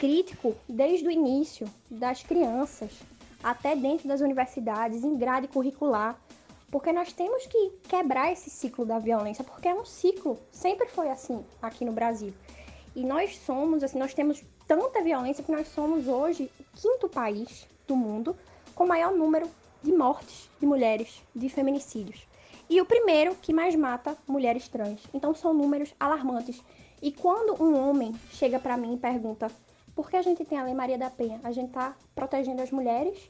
crítico 0.03 0.53
desde 0.67 1.07
o 1.07 1.11
início 1.11 1.65
das 1.89 2.21
crianças 2.21 2.91
até 3.41 3.73
dentro 3.73 4.05
das 4.05 4.19
universidades, 4.19 5.01
em 5.01 5.15
grade 5.15 5.47
curricular, 5.47 6.19
porque 6.69 6.91
nós 6.91 7.13
temos 7.13 7.45
que 7.45 7.71
quebrar 7.87 8.29
esse 8.29 8.49
ciclo 8.49 8.85
da 8.85 8.99
violência, 8.99 9.45
porque 9.45 9.69
é 9.69 9.73
um 9.73 9.85
ciclo, 9.85 10.37
sempre 10.51 10.89
foi 10.89 11.09
assim 11.09 11.41
aqui 11.61 11.85
no 11.85 11.93
Brasil. 11.93 12.33
E 12.93 13.05
nós 13.05 13.37
somos, 13.37 13.81
assim, 13.81 13.97
nós 13.97 14.13
temos 14.13 14.43
tanta 14.67 15.01
violência 15.01 15.41
que 15.41 15.53
nós 15.53 15.69
somos 15.69 16.05
hoje 16.05 16.51
o 16.59 16.63
quinto 16.75 17.07
país 17.07 17.65
do 17.87 17.95
mundo 17.95 18.35
com 18.75 18.85
maior 18.85 19.13
número 19.13 19.49
de 19.81 19.93
mortes 19.93 20.49
de 20.59 20.65
mulheres, 20.65 21.23
de 21.33 21.47
feminicídios. 21.47 22.27
E 22.69 22.81
o 22.81 22.85
primeiro 22.85 23.35
que 23.35 23.53
mais 23.53 23.73
mata 23.73 24.17
mulheres 24.27 24.67
trans. 24.67 24.99
Então 25.13 25.33
são 25.33 25.53
números 25.53 25.95
alarmantes. 25.97 26.61
E 27.01 27.09
quando 27.09 27.63
um 27.63 27.79
homem 27.79 28.13
chega 28.31 28.59
para 28.59 28.75
mim 28.75 28.95
e 28.95 28.97
pergunta 28.97 29.49
por 29.95 30.09
que 30.09 30.15
a 30.15 30.21
gente 30.21 30.43
tem 30.43 30.57
a 30.57 30.63
Lei 30.63 30.73
Maria 30.73 30.97
da 30.97 31.09
Penha? 31.09 31.39
A 31.43 31.51
gente 31.51 31.71
tá 31.71 31.95
protegendo 32.15 32.61
as 32.61 32.71
mulheres, 32.71 33.29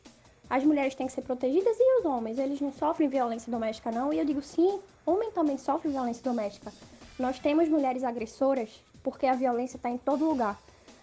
as 0.49 0.63
mulheres 0.63 0.95
têm 0.95 1.07
que 1.07 1.13
ser 1.13 1.21
protegidas 1.21 1.77
e 1.79 1.99
os 1.99 2.05
homens, 2.05 2.37
eles 2.37 2.61
não 2.61 2.71
sofrem 2.71 3.09
violência 3.09 3.51
doméstica 3.51 3.91
não? 3.91 4.13
E 4.13 4.19
eu 4.19 4.25
digo 4.25 4.41
sim, 4.41 4.79
homem 5.05 5.31
também 5.31 5.57
sofre 5.57 5.89
violência 5.89 6.23
doméstica. 6.23 6.71
Nós 7.19 7.39
temos 7.39 7.69
mulheres 7.69 8.03
agressoras 8.03 8.83
porque 9.03 9.25
a 9.25 9.33
violência 9.33 9.77
está 9.77 9.89
em 9.89 9.97
todo 9.97 10.25
lugar. 10.25 10.59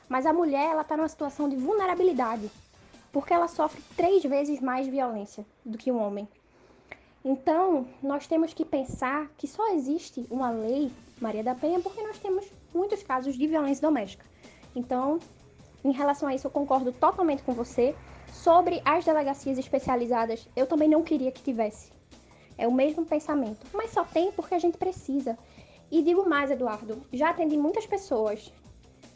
Mas 0.08 0.26
a 0.26 0.32
mulher, 0.32 0.70
ela 0.70 0.82
está 0.82 0.96
numa 0.96 1.08
situação 1.08 1.48
de 1.48 1.56
vulnerabilidade 1.56 2.50
porque 3.12 3.32
ela 3.32 3.48
sofre 3.48 3.82
três 3.96 4.22
vezes 4.22 4.60
mais 4.60 4.86
violência 4.86 5.44
do 5.64 5.76
que 5.76 5.90
um 5.90 6.00
homem. 6.00 6.28
Então, 7.24 7.86
nós 8.02 8.26
temos 8.26 8.54
que 8.54 8.64
pensar 8.64 9.28
que 9.36 9.46
só 9.46 9.74
existe 9.74 10.26
uma 10.30 10.50
lei 10.50 10.90
Maria 11.20 11.44
da 11.44 11.54
Penha 11.54 11.80
porque 11.80 12.02
nós 12.02 12.18
temos 12.18 12.46
muitos 12.72 13.02
casos 13.02 13.36
de 13.36 13.46
violência 13.46 13.82
doméstica. 13.82 14.24
Então, 14.74 15.18
em 15.84 15.92
relação 15.92 16.28
a 16.28 16.34
isso, 16.34 16.46
eu 16.46 16.50
concordo 16.50 16.92
totalmente 16.92 17.42
com 17.42 17.52
você. 17.52 17.94
Sobre 18.32 18.80
as 18.84 19.04
delegacias 19.04 19.58
especializadas, 19.58 20.49
eu 20.54 20.66
também 20.66 20.88
não 20.88 21.02
queria 21.02 21.32
que 21.32 21.42
tivesse. 21.42 21.92
É 22.56 22.68
o 22.68 22.72
mesmo 22.72 23.04
pensamento. 23.04 23.66
Mas 23.72 23.90
só 23.90 24.04
tem 24.04 24.30
porque 24.32 24.54
a 24.54 24.58
gente 24.58 24.78
precisa. 24.78 25.37
E 25.90 26.02
digo 26.02 26.28
mais, 26.28 26.50
Eduardo, 26.50 27.02
já 27.12 27.30
atendi 27.30 27.56
muitas 27.56 27.87
pessoas 27.87 28.52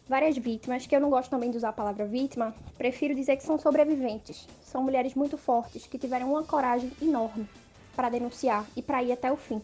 várias 0.09 0.37
vítimas, 0.37 0.87
que 0.87 0.95
eu 0.95 1.01
não 1.01 1.11
gosto 1.11 1.31
também 1.31 1.51
de 1.51 1.57
usar 1.57 1.71
a 1.71 1.73
palavra 1.73 2.05
vítima, 2.05 2.55
prefiro 2.77 3.15
dizer 3.15 3.37
que 3.37 3.43
são 3.43 3.59
sobreviventes. 3.59 4.47
São 4.63 4.83
mulheres 4.83 5.15
muito 5.15 5.39
fortes 5.39 5.87
que 5.87 5.99
tiveram 5.99 6.31
uma 6.31 6.43
coragem 6.43 6.93
enorme 7.01 7.49
para 7.97 8.09
denunciar 8.09 8.67
e 8.77 8.83
para 8.83 9.03
ir 9.03 9.13
até 9.13 9.33
o 9.33 9.37
fim. 9.37 9.63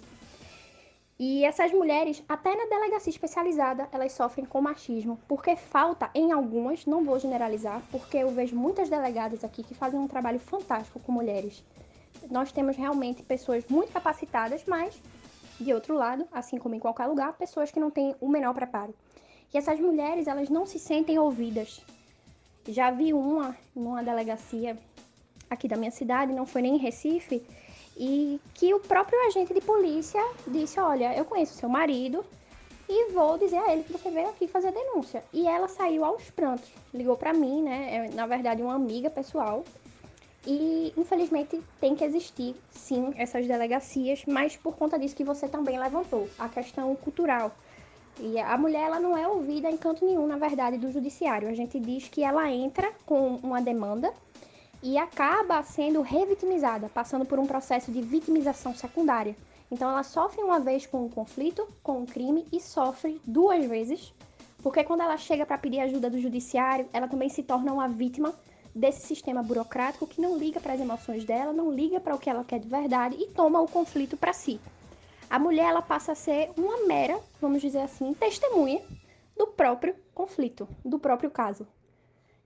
E 1.21 1.45
essas 1.45 1.71
mulheres, 1.71 2.23
até 2.27 2.57
na 2.57 2.65
delegacia 2.65 3.11
especializada, 3.11 3.87
elas 3.93 4.12
sofrem 4.12 4.47
com 4.47 4.62
machismo, 4.62 5.21
porque 5.29 5.55
falta 5.55 6.11
em 6.15 6.33
algumas, 6.33 6.87
não 6.87 7.05
vou 7.05 7.19
generalizar, 7.19 7.83
porque 7.91 8.17
eu 8.17 8.31
vejo 8.31 8.57
muitas 8.57 8.89
delegadas 8.89 9.45
aqui 9.45 9.62
que 9.62 9.75
fazem 9.75 10.00
um 10.00 10.09
trabalho 10.09 10.41
fantástico 10.41 10.99
com 10.99 11.12
mulheres. 11.12 11.62
Nós 12.31 12.50
temos 12.53 12.75
realmente 12.75 13.23
pessoas 13.23 13.67
muito 13.69 13.93
capacitadas, 13.93 14.65
mas, 14.67 14.99
de 15.61 15.75
outro 15.75 15.95
lado, 15.95 16.27
assim 16.33 16.57
como 16.57 16.75
em 16.75 16.79
qualquer 16.79 17.07
lugar, 17.07 17.35
pessoas 17.35 17.71
que 17.71 17.79
não 17.79 17.91
têm 17.91 18.17
o 18.19 18.27
menor 18.27 18.55
preparo 18.55 18.95
que 19.50 19.59
essas 19.59 19.79
mulheres 19.81 20.27
elas 20.29 20.49
não 20.49 20.65
se 20.65 20.79
sentem 20.79 21.19
ouvidas. 21.19 21.85
Já 22.69 22.91
vi 22.91 23.12
uma 23.12 23.57
numa 23.75 24.03
delegacia 24.03 24.79
aqui 25.49 25.67
da 25.67 25.77
minha 25.77 25.91
cidade, 25.91 26.33
não 26.33 26.47
foi 26.47 26.62
nem 26.62 26.77
em 26.77 26.79
Recife, 26.79 27.43
e 27.97 28.40
que 28.54 28.73
o 28.73 28.80
próprio 28.80 29.18
agente 29.26 29.52
de 29.52 29.61
polícia 29.61 30.23
disse: 30.47 30.78
Olha, 30.80 31.16
eu 31.16 31.25
conheço 31.25 31.54
seu 31.54 31.68
marido 31.68 32.25
e 32.88 33.12
vou 33.12 33.38
dizer 33.38 33.59
a 33.59 33.73
ele 33.73 33.85
que 33.85 33.92
você 33.92 34.11
veio 34.11 34.28
aqui 34.28 34.49
fazer 34.49 34.73
denúncia. 34.73 35.23
E 35.32 35.47
ela 35.47 35.68
saiu 35.68 36.04
aos 36.04 36.30
prantos, 36.30 36.70
ligou 36.92 37.16
para 37.16 37.32
mim, 37.32 37.62
né? 37.62 37.94
É, 37.94 38.14
na 38.14 38.26
verdade, 38.26 38.62
uma 38.62 38.75
amiga 38.75 39.11
pessoal. 39.11 39.64
E 40.47 40.92
infelizmente 40.97 41.61
tem 41.78 41.94
que 41.94 42.02
existir, 42.02 42.56
sim, 42.70 43.12
essas 43.16 43.47
delegacias, 43.47 44.25
mas 44.26 44.56
por 44.56 44.75
conta 44.75 44.99
disso 44.99 45.14
que 45.14 45.23
você 45.23 45.47
também 45.47 45.78
levantou, 45.78 46.28
a 46.38 46.49
questão 46.49 46.97
cultural 46.97 47.52
e 48.18 48.38
a 48.38 48.56
mulher 48.59 48.82
ela 48.82 49.00
não 49.00 49.16
é 49.16 49.26
ouvida 49.26 49.70
em 49.70 49.76
canto 49.76 50.04
nenhum, 50.04 50.26
na 50.26 50.37
verdade, 50.37 50.76
do 50.76 50.90
judiciário. 50.90 51.49
A 51.49 51.54
gente 51.54 51.80
diz 51.80 52.09
que 52.09 52.23
ela 52.23 52.50
entra 52.50 52.92
com 53.06 53.37
uma 53.42 53.61
demanda 53.62 54.12
e 54.82 54.96
acaba 54.99 55.62
sendo 55.62 56.00
revitimizada, 56.00 56.88
passando 56.88 57.25
por 57.25 57.38
um 57.38 57.46
processo 57.46 57.90
de 57.92 58.00
vitimização 58.00 58.75
secundária. 58.75 59.37
Então 59.70 59.88
ela 59.88 60.02
sofre 60.02 60.42
uma 60.42 60.58
vez 60.58 60.87
com 60.87 61.04
um 61.04 61.08
conflito, 61.08 61.66
com 61.82 62.00
um 62.00 62.06
crime 62.06 62.46
e 62.52 62.60
sofre 62.60 63.20
duas 63.25 63.64
vezes, 63.66 64.12
porque 64.62 64.82
quando 64.84 65.02
ela 65.02 65.16
chega 65.16 65.46
para 65.46 65.58
pedir 65.58 65.80
ajuda 65.80 66.10
do 66.10 66.20
judiciário, 66.20 66.88
ela 66.92 67.08
também 67.08 67.28
se 67.28 67.42
torna 67.42 67.72
uma 67.72 67.88
vítima 67.88 68.34
desse 68.75 69.06
sistema 69.06 69.42
burocrático 69.42 70.06
que 70.06 70.20
não 70.20 70.37
liga 70.37 70.60
para 70.60 70.75
as 70.75 70.80
emoções 70.80 71.25
dela, 71.25 71.52
não 71.52 71.72
liga 71.72 72.00
para 72.00 72.14
o 72.14 72.18
que 72.18 72.30
ela 72.30 72.44
quer 72.44 72.60
de 72.60 72.68
verdade 72.68 73.16
e 73.18 73.26
toma 73.28 73.60
o 73.60 73.68
conflito 73.68 74.16
para 74.16 74.32
si 74.32 74.60
a 75.30 75.38
mulher 75.38 75.66
ela 75.66 75.80
passa 75.80 76.10
a 76.10 76.16
ser 76.16 76.50
uma 76.58 76.88
mera, 76.88 77.20
vamos 77.40 77.62
dizer 77.62 77.78
assim, 77.78 78.12
testemunha 78.12 78.82
do 79.38 79.46
próprio 79.46 79.94
conflito, 80.12 80.68
do 80.84 80.99
próprio 80.99 81.30
caso. 81.30 81.66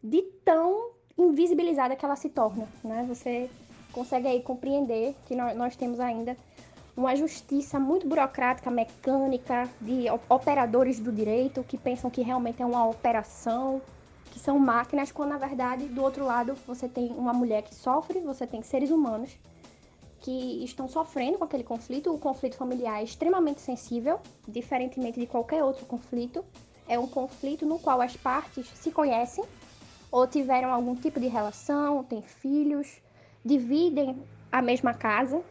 De 0.02 0.20
tão 0.44 0.90
invisibilizada 1.16 1.94
que 1.96 2.04
ela 2.04 2.16
se 2.16 2.28
torna, 2.28 2.68
né? 2.82 3.04
Você 3.08 3.48
consegue 3.92 4.26
aí 4.26 4.42
compreender 4.42 5.14
que 5.26 5.36
nós, 5.36 5.76
temos 5.76 6.00
ainda 6.00 6.36
uma 6.96 7.14
justiça 7.14 7.78
muito 7.78 8.06
burocrática, 8.06 8.70
mecânica, 8.70 9.68
de 9.80 10.06
operadores 10.28 10.98
do 10.98 11.12
direito 11.12 11.64
que 11.64 11.78
pensam 11.78 12.10
que 12.10 12.22
realmente 12.22 12.62
é 12.62 12.66
uma 12.66 12.86
operação, 12.86 13.80
que 14.30 14.38
são 14.38 14.58
máquinas, 14.58 15.12
quando 15.12 15.30
na 15.30 15.38
verdade 15.38 15.86
do 15.86 16.02
outro 16.02 16.24
lado 16.24 16.54
você 16.66 16.88
tem 16.88 17.12
uma 17.12 17.32
mulher 17.32 17.62
que 17.62 17.74
sofre, 17.74 18.20
você 18.20 18.46
tem 18.46 18.62
seres 18.62 18.90
humanos 18.90 19.30
que 20.20 20.64
estão 20.64 20.88
sofrendo 20.88 21.38
com 21.38 21.44
aquele 21.44 21.62
conflito. 21.62 22.12
O 22.12 22.18
conflito 22.18 22.56
familiar 22.56 23.00
é 23.00 23.04
extremamente 23.04 23.60
sensível, 23.60 24.18
diferentemente 24.48 25.20
de 25.20 25.26
qualquer 25.26 25.62
outro 25.62 25.84
conflito. 25.84 26.44
É 26.88 26.98
um 26.98 27.06
conflito 27.06 27.66
no 27.66 27.78
qual 27.78 28.00
as 28.00 28.16
partes 28.16 28.66
se 28.74 28.90
conhecem 28.90 29.44
ou 30.14 30.28
tiveram 30.28 30.72
algum 30.72 30.94
tipo 30.94 31.18
de 31.18 31.26
relação, 31.26 32.04
têm 32.04 32.22
filhos, 32.22 33.02
dividem 33.44 34.22
a 34.52 34.62
mesma 34.62 34.94
casa. 34.94 35.42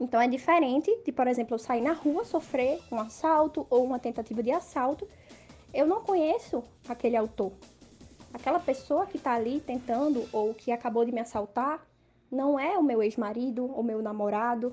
Então 0.00 0.20
é 0.20 0.28
diferente 0.28 0.96
de, 1.04 1.10
por 1.10 1.26
exemplo, 1.26 1.56
eu 1.56 1.58
sair 1.58 1.80
na 1.80 1.92
rua, 1.92 2.24
sofrer 2.24 2.80
um 2.92 3.00
assalto 3.00 3.66
ou 3.68 3.82
uma 3.84 3.98
tentativa 3.98 4.44
de 4.44 4.52
assalto 4.52 5.08
eu 5.74 5.88
não 5.88 6.02
conheço 6.02 6.62
aquele 6.88 7.16
autor. 7.16 7.52
Aquela 8.32 8.60
pessoa 8.60 9.06
que 9.06 9.16
está 9.16 9.34
ali 9.34 9.60
tentando 9.60 10.24
ou 10.32 10.54
que 10.54 10.70
acabou 10.70 11.04
de 11.04 11.10
me 11.12 11.20
assaltar 11.20 11.84
não 12.30 12.60
é 12.60 12.78
o 12.78 12.82
meu 12.84 13.02
ex-marido 13.02 13.68
ou 13.74 13.82
meu 13.82 14.00
namorado. 14.00 14.72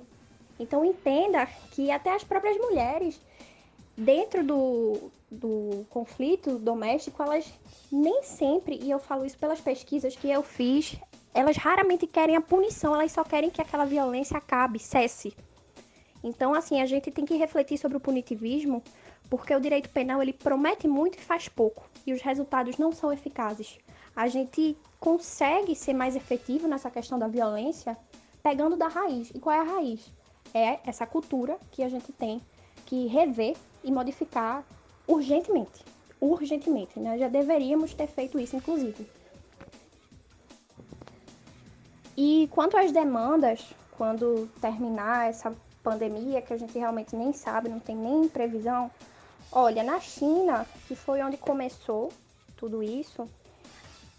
Então 0.60 0.86
entenda 0.86 1.48
que 1.72 1.90
até 1.90 2.14
as 2.14 2.24
próprias 2.24 2.56
mulheres, 2.58 3.20
dentro 3.98 4.44
do, 4.44 5.12
do 5.30 5.86
conflito 5.90 6.60
doméstico, 6.60 7.24
elas 7.24 7.52
nem 7.92 8.22
sempre, 8.22 8.80
e 8.82 8.92
eu 8.92 9.00
falo 9.00 9.26
isso 9.26 9.38
pelas 9.38 9.60
pesquisas 9.60 10.16
que 10.16 10.30
eu 10.30 10.44
fiz, 10.44 10.96
elas 11.34 11.58
raramente 11.58 12.06
querem 12.06 12.36
a 12.36 12.42
punição, 12.42 12.94
elas 12.94 13.12
só 13.12 13.24
querem 13.24 13.50
que 13.50 13.62
aquela 13.62 13.86
violência 13.86 14.38
acabe, 14.38 14.78
cesse. 14.78 15.36
Então, 16.24 16.54
assim, 16.54 16.80
a 16.80 16.86
gente 16.86 17.10
tem 17.10 17.26
que 17.26 17.36
refletir 17.36 17.78
sobre 17.78 17.98
o 17.98 18.00
punitivismo, 18.00 18.84
porque 19.30 19.54
o 19.54 19.60
direito 19.60 19.90
penal 19.90 20.22
ele 20.22 20.34
promete 20.34 20.88
muito 20.88 21.18
e 21.18 21.22
faz 21.22 21.50
pouco, 21.50 21.90
e 22.06 22.14
os 22.14 22.22
resultados 22.22 22.78
não 22.78 22.92
são 22.92 23.12
eficazes. 23.12 23.80
A 24.16 24.28
gente 24.28 24.78
consegue 25.00 25.76
ser 25.76 25.94
mais 25.94 26.16
efetivo 26.16 26.68
nessa 26.68 26.90
questão 26.90 27.18
da 27.18 27.28
violência 27.28 27.98
pegando 28.42 28.76
da 28.76 28.88
raiz. 28.88 29.30
E 29.34 29.40
qual 29.40 29.56
é 29.56 29.60
a 29.60 29.76
raiz? 29.76 30.12
É 30.54 30.80
essa 30.86 31.06
cultura 31.06 31.58
que 31.72 31.84
a 31.84 31.90
gente 31.90 32.12
tem 32.12 32.42
que 32.88 33.06
rever 33.08 33.56
e 33.84 33.92
modificar 33.92 34.64
urgentemente. 35.06 35.86
Urgentemente, 36.20 37.00
né? 37.00 37.18
Já 37.20 37.28
deveríamos 37.28 37.94
ter 37.94 38.08
feito 38.08 38.40
isso, 38.40 38.56
inclusive. 38.56 39.08
E 42.16 42.50
quanto 42.52 42.76
às 42.78 42.92
demandas, 42.92 43.64
quando 43.92 44.50
terminar 44.60 45.30
essa 45.30 45.54
pandemia, 45.84 46.42
que 46.42 46.54
a 46.54 46.58
gente 46.58 46.78
realmente 46.80 47.16
nem 47.16 47.32
sabe, 47.34 47.70
não 47.70 47.80
tem 47.80 47.96
nem 47.96 48.28
previsão. 48.28 48.90
Olha, 49.52 49.84
na 49.84 50.00
China, 50.00 50.66
que 50.88 50.96
foi 50.96 51.22
onde 51.22 51.38
começou 51.38 52.12
tudo 52.56 52.82
isso, 52.82 53.30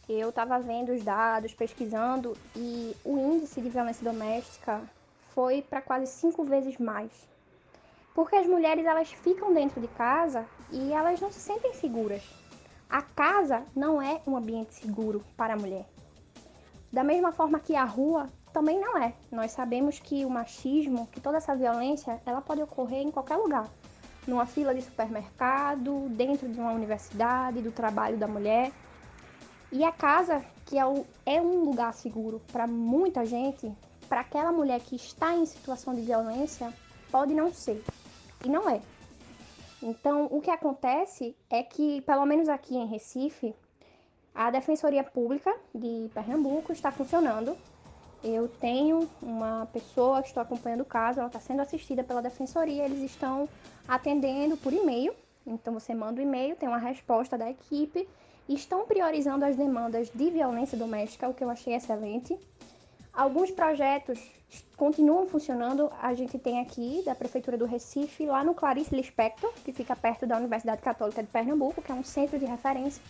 eu 0.08 0.28
estava 0.28 0.60
vendo 0.60 0.92
os 0.92 1.02
dados, 1.02 1.52
pesquisando, 1.52 2.36
e 2.54 2.94
o 3.04 3.18
índice 3.18 3.60
de 3.60 3.68
violência 3.68 4.04
doméstica 4.04 4.80
foi 5.34 5.62
para 5.62 5.82
quase 5.82 6.06
cinco 6.06 6.44
vezes 6.44 6.78
mais. 6.78 7.10
Porque 8.18 8.34
as 8.34 8.48
mulheres 8.48 8.84
elas 8.84 9.12
ficam 9.12 9.54
dentro 9.54 9.80
de 9.80 9.86
casa 9.86 10.44
e 10.72 10.92
elas 10.92 11.20
não 11.20 11.30
se 11.30 11.38
sentem 11.38 11.72
seguras. 11.72 12.20
A 12.90 13.00
casa 13.00 13.62
não 13.76 14.02
é 14.02 14.20
um 14.26 14.36
ambiente 14.36 14.74
seguro 14.74 15.24
para 15.36 15.54
a 15.54 15.56
mulher. 15.56 15.86
Da 16.92 17.04
mesma 17.04 17.30
forma 17.30 17.60
que 17.60 17.76
a 17.76 17.84
rua 17.84 18.26
também 18.52 18.80
não 18.80 18.98
é. 18.98 19.14
Nós 19.30 19.52
sabemos 19.52 20.00
que 20.00 20.24
o 20.24 20.30
machismo, 20.30 21.06
que 21.12 21.20
toda 21.20 21.36
essa 21.36 21.54
violência, 21.54 22.20
ela 22.26 22.40
pode 22.40 22.60
ocorrer 22.60 23.02
em 23.02 23.12
qualquer 23.12 23.36
lugar. 23.36 23.68
Numa 24.26 24.46
fila 24.46 24.74
de 24.74 24.82
supermercado, 24.82 26.08
dentro 26.08 26.48
de 26.48 26.58
uma 26.58 26.72
universidade, 26.72 27.62
do 27.62 27.70
trabalho 27.70 28.16
da 28.16 28.26
mulher. 28.26 28.72
E 29.70 29.84
a 29.84 29.92
casa, 29.92 30.44
que 30.66 30.76
é, 30.76 30.82
é 31.24 31.40
um 31.40 31.62
lugar 31.62 31.94
seguro 31.94 32.42
para 32.50 32.66
muita 32.66 33.24
gente, 33.24 33.72
para 34.08 34.22
aquela 34.22 34.50
mulher 34.50 34.80
que 34.80 34.96
está 34.96 35.36
em 35.36 35.46
situação 35.46 35.94
de 35.94 36.00
violência, 36.00 36.74
pode 37.12 37.32
não 37.32 37.52
ser. 37.52 37.80
E 38.44 38.48
não 38.48 38.68
é. 38.68 38.80
Então, 39.82 40.26
o 40.30 40.40
que 40.40 40.50
acontece 40.50 41.36
é 41.48 41.62
que, 41.62 42.00
pelo 42.02 42.26
menos 42.26 42.48
aqui 42.48 42.76
em 42.76 42.86
Recife, 42.86 43.54
a 44.34 44.50
Defensoria 44.50 45.04
Pública 45.04 45.54
de 45.74 46.10
Pernambuco 46.14 46.72
está 46.72 46.90
funcionando. 46.90 47.56
Eu 48.22 48.48
tenho 48.48 49.08
uma 49.22 49.68
pessoa 49.72 50.20
que 50.22 50.28
estou 50.28 50.42
acompanhando 50.42 50.80
o 50.80 50.84
caso, 50.84 51.20
ela 51.20 51.28
está 51.28 51.38
sendo 51.38 51.60
assistida 51.60 52.02
pela 52.02 52.20
Defensoria, 52.20 52.84
eles 52.84 53.00
estão 53.00 53.48
atendendo 53.86 54.56
por 54.56 54.72
e-mail. 54.72 55.14
Então 55.46 55.72
você 55.72 55.94
manda 55.94 56.20
o 56.20 56.24
um 56.24 56.26
e-mail, 56.26 56.56
tem 56.56 56.68
uma 56.68 56.78
resposta 56.78 57.38
da 57.38 57.48
equipe, 57.50 58.08
estão 58.48 58.86
priorizando 58.86 59.44
as 59.44 59.56
demandas 59.56 60.10
de 60.12 60.30
violência 60.30 60.76
doméstica, 60.76 61.28
o 61.28 61.34
que 61.34 61.44
eu 61.44 61.50
achei 61.50 61.74
excelente. 61.74 62.38
Alguns 63.18 63.50
projetos 63.50 64.20
continuam 64.76 65.26
funcionando. 65.26 65.90
A 66.00 66.14
gente 66.14 66.38
tem 66.38 66.60
aqui 66.60 67.02
da 67.04 67.16
Prefeitura 67.16 67.58
do 67.58 67.66
Recife, 67.66 68.24
lá 68.24 68.44
no 68.44 68.54
Clarice 68.54 68.94
Lispector, 68.94 69.52
que 69.64 69.72
fica 69.72 69.96
perto 69.96 70.24
da 70.24 70.36
Universidade 70.36 70.80
Católica 70.80 71.20
de 71.20 71.28
Pernambuco, 71.28 71.82
que 71.82 71.90
é 71.90 71.94
um 71.96 72.04
centro 72.04 72.38
de 72.38 72.44
referência 72.44 73.02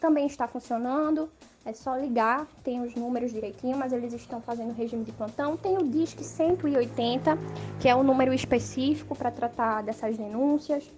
também 0.00 0.26
está 0.26 0.48
funcionando. 0.48 1.30
É 1.64 1.72
só 1.72 1.94
ligar, 1.94 2.48
tem 2.64 2.82
os 2.82 2.92
números 2.96 3.32
direitinho, 3.32 3.78
mas 3.78 3.92
eles 3.92 4.12
estão 4.12 4.42
fazendo 4.42 4.74
regime 4.74 5.04
de 5.04 5.12
plantão. 5.12 5.56
Tem 5.56 5.78
o 5.78 5.84
DISC 5.84 6.24
180, 6.24 7.38
que 7.80 7.88
é 7.88 7.94
o 7.94 8.02
número 8.02 8.34
específico 8.34 9.14
para 9.14 9.30
tratar 9.30 9.80
dessas 9.84 10.18
denúncias. 10.18 10.90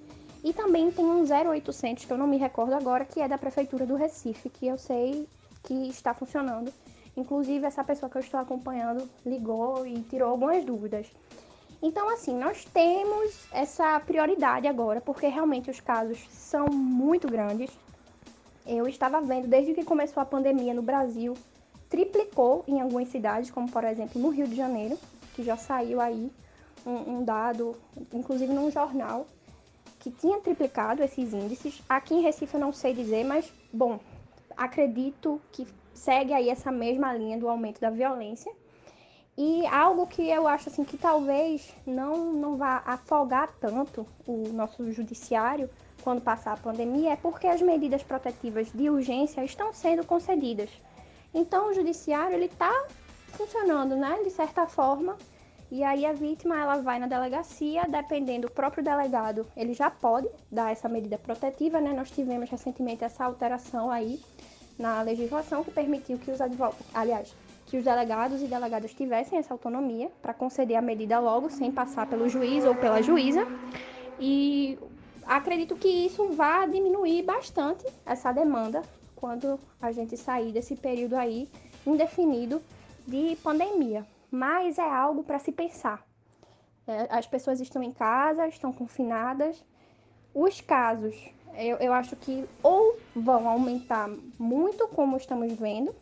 E 0.42 0.54
também 0.54 0.90
tem 0.90 1.04
um 1.04 1.22
0800, 1.22 2.06
que 2.06 2.10
eu 2.10 2.16
não 2.16 2.26
me 2.26 2.38
recordo 2.38 2.72
agora, 2.72 3.04
que 3.04 3.20
é 3.20 3.28
da 3.28 3.36
Prefeitura 3.36 3.84
do 3.84 3.94
Recife, 3.94 4.48
que 4.48 4.66
eu 4.66 4.78
sei 4.78 5.28
que 5.62 5.74
está 5.88 6.14
funcionando. 6.14 6.72
Inclusive, 7.16 7.64
essa 7.64 7.84
pessoa 7.84 8.10
que 8.10 8.16
eu 8.16 8.22
estou 8.22 8.40
acompanhando 8.40 9.08
ligou 9.24 9.86
e 9.86 10.02
tirou 10.02 10.30
algumas 10.30 10.64
dúvidas. 10.64 11.06
Então, 11.82 12.08
assim, 12.08 12.34
nós 12.36 12.64
temos 12.64 13.46
essa 13.52 13.98
prioridade 14.00 14.66
agora, 14.66 15.00
porque 15.00 15.26
realmente 15.28 15.70
os 15.70 15.80
casos 15.80 16.18
são 16.30 16.66
muito 16.66 17.28
grandes 17.28 17.70
eu 18.66 18.88
estava 18.88 19.20
vendo 19.20 19.46
desde 19.46 19.74
que 19.74 19.84
começou 19.84 20.22
a 20.22 20.26
pandemia 20.26 20.72
no 20.72 20.80
Brasil, 20.80 21.34
triplicou 21.88 22.64
em 22.66 22.80
algumas 22.80 23.08
cidades, 23.08 23.50
como 23.50 23.70
por 23.70 23.84
exemplo 23.84 24.20
no 24.20 24.30
Rio 24.30 24.48
de 24.48 24.56
Janeiro, 24.56 24.98
que 25.34 25.42
já 25.42 25.56
saiu 25.56 26.00
aí 26.00 26.32
um, 26.86 27.18
um 27.18 27.24
dado, 27.24 27.76
inclusive 28.12 28.52
num 28.52 28.70
jornal, 28.70 29.26
que 30.00 30.10
tinha 30.10 30.40
triplicado 30.40 31.02
esses 31.02 31.34
índices. 31.34 31.82
Aqui 31.88 32.14
em 32.14 32.22
Recife 32.22 32.54
eu 32.54 32.60
não 32.60 32.72
sei 32.72 32.94
dizer, 32.94 33.22
mas 33.24 33.52
bom, 33.70 34.00
acredito 34.56 35.40
que 35.52 35.66
segue 35.94 36.32
aí 36.32 36.50
essa 36.50 36.70
mesma 36.70 37.12
linha 37.12 37.38
do 37.38 37.48
aumento 37.48 37.80
da 37.80 37.90
violência. 37.90 38.52
E 39.36 39.66
algo 39.66 40.06
que 40.06 40.28
eu 40.28 40.46
acho 40.46 40.68
assim 40.68 40.84
que 40.84 40.96
talvez 40.96 41.74
não, 41.84 42.32
não 42.32 42.56
vá 42.56 42.82
afogar 42.86 43.52
tanto 43.60 44.06
o 44.26 44.48
nosso 44.52 44.92
judiciário 44.92 45.68
quando 46.04 46.20
passar 46.20 46.52
a 46.52 46.56
pandemia 46.56 47.12
é 47.12 47.16
porque 47.16 47.46
as 47.46 47.60
medidas 47.60 48.02
protetivas 48.02 48.70
de 48.72 48.88
urgência 48.88 49.44
estão 49.44 49.72
sendo 49.72 50.04
concedidas. 50.04 50.70
Então 51.32 51.70
o 51.70 51.74
judiciário 51.74 52.36
ele 52.36 52.44
está 52.44 52.70
funcionando, 53.32 53.96
né, 53.96 54.20
de 54.22 54.30
certa 54.30 54.66
forma. 54.66 55.16
E 55.70 55.82
aí 55.82 56.06
a 56.06 56.12
vítima 56.12 56.56
ela 56.56 56.76
vai 56.76 57.00
na 57.00 57.08
delegacia, 57.08 57.84
dependendo 57.88 58.46
do 58.46 58.52
próprio 58.52 58.84
delegado, 58.84 59.44
ele 59.56 59.74
já 59.74 59.90
pode 59.90 60.28
dar 60.52 60.70
essa 60.70 60.88
medida 60.88 61.18
protetiva, 61.18 61.80
né? 61.80 61.92
Nós 61.92 62.10
tivemos 62.12 62.48
recentemente 62.48 63.02
essa 63.02 63.24
alteração 63.24 63.90
aí 63.90 64.20
na 64.78 65.02
legislação 65.02 65.62
que 65.62 65.70
permitiu 65.70 66.18
que 66.18 66.30
os 66.30 66.40
advogados, 66.40 66.86
aliás, 66.92 67.34
que 67.66 67.78
os 67.78 67.84
delegados 67.84 68.42
e 68.42 68.46
delegadas 68.46 68.92
tivessem 68.92 69.38
essa 69.38 69.54
autonomia 69.54 70.10
para 70.20 70.34
conceder 70.34 70.76
a 70.76 70.82
medida 70.82 71.18
logo, 71.18 71.50
sem 71.50 71.70
passar 71.70 72.06
pelo 72.06 72.28
juiz 72.28 72.64
ou 72.64 72.74
pela 72.74 73.02
juíza. 73.02 73.46
E 74.20 74.78
acredito 75.26 75.74
que 75.76 75.88
isso 75.88 76.28
vai 76.30 76.68
diminuir 76.68 77.22
bastante 77.22 77.84
essa 78.04 78.32
demanda 78.32 78.82
quando 79.16 79.58
a 79.80 79.90
gente 79.90 80.16
sair 80.16 80.52
desse 80.52 80.76
período 80.76 81.16
aí 81.16 81.48
indefinido 81.86 82.60
de 83.06 83.36
pandemia. 83.42 84.06
Mas 84.30 84.78
é 84.78 84.88
algo 84.88 85.22
para 85.22 85.38
se 85.38 85.52
pensar. 85.52 86.04
É, 86.86 87.08
as 87.10 87.26
pessoas 87.26 87.60
estão 87.60 87.82
em 87.82 87.92
casa, 87.92 88.46
estão 88.46 88.72
confinadas. 88.72 89.64
Os 90.34 90.60
casos, 90.60 91.14
eu, 91.56 91.76
eu 91.78 91.92
acho 91.92 92.16
que 92.16 92.44
ou 92.62 92.96
vão 93.14 93.48
aumentar 93.48 94.08
muito, 94.38 94.88
como 94.88 95.16
estamos 95.16 95.52
vendo, 95.54 95.94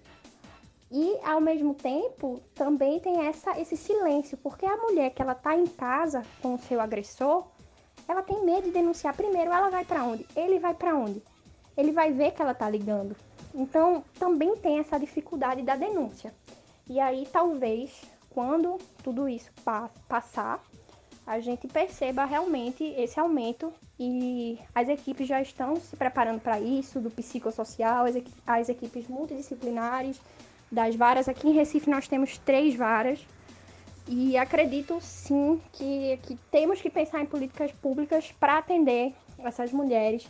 e 0.91 1.19
ao 1.25 1.41
mesmo 1.41 1.75
tempo 1.75 2.41
também 2.55 3.01
tem 3.01 3.27
essa, 3.27 3.59
esse 3.59 3.77
silêncio, 3.77 4.37
porque 4.37 4.67
a 4.67 4.77
mulher 4.77 5.11
que 5.11 5.23
ela 5.23 5.33
está 5.33 5.57
em 5.57 5.67
casa 5.67 6.23
com 6.43 6.55
o 6.55 6.59
seu 6.59 6.81
agressor, 6.81 7.47
ela 8.07 8.23
tem 8.23 8.45
medo 8.45 8.65
de 8.65 8.73
denunciar 8.73 9.17
primeiro, 9.17 9.51
ela 9.51 9.71
vai 9.71 9.85
para 9.85 10.05
onde? 10.05 10.27
Ele 10.37 10.59
vai 10.59 10.75
para 10.75 10.95
onde? 10.95 11.23
Ele 11.77 11.93
vai 11.93 12.13
ver 12.13 12.33
que 12.33 12.43
ela 12.43 12.53
tá 12.53 12.69
ligando. 12.69 13.17
Então, 13.55 14.05
também 14.19 14.55
tem 14.57 14.79
essa 14.79 14.99
dificuldade 14.99 15.63
da 15.63 15.77
denúncia. 15.77 16.35
E 16.87 17.01
aí, 17.01 17.27
talvez, 17.33 18.03
quando 18.29 18.79
tudo 19.03 19.29
isso 19.29 19.51
passar, 20.09 20.63
a 21.33 21.41
gente 21.41 21.67
perceba 21.67 22.27
realmente 22.27 22.85
esse 22.85 23.19
aumento 23.19 23.73
e 23.99 24.59
as 24.75 24.87
equipes 24.87 25.27
já 25.27 25.41
estão 25.41 25.77
se 25.77 25.97
preparando 25.97 26.41
para 26.41 26.61
isso, 26.61 27.01
do 27.01 27.11
psicossocial, 27.11 28.05
as 28.47 28.69
equipes 28.69 29.09
multidisciplinares, 29.09 30.21
das 30.71 30.95
varas. 30.95 31.31
Aqui 31.31 31.49
em 31.49 31.55
Recife 31.55 31.89
nós 31.89 32.07
temos 32.07 32.37
três 32.37 32.75
varas 32.75 33.27
e 34.07 34.37
acredito 34.37 34.99
sim 35.01 35.59
que, 35.73 36.19
que 36.23 36.37
temos 36.51 36.83
que 36.83 36.91
pensar 36.91 37.23
em 37.23 37.27
políticas 37.27 37.73
públicas 37.73 38.31
para 38.39 38.59
atender 38.59 39.15
essas 39.39 39.73
mulheres. 39.73 40.29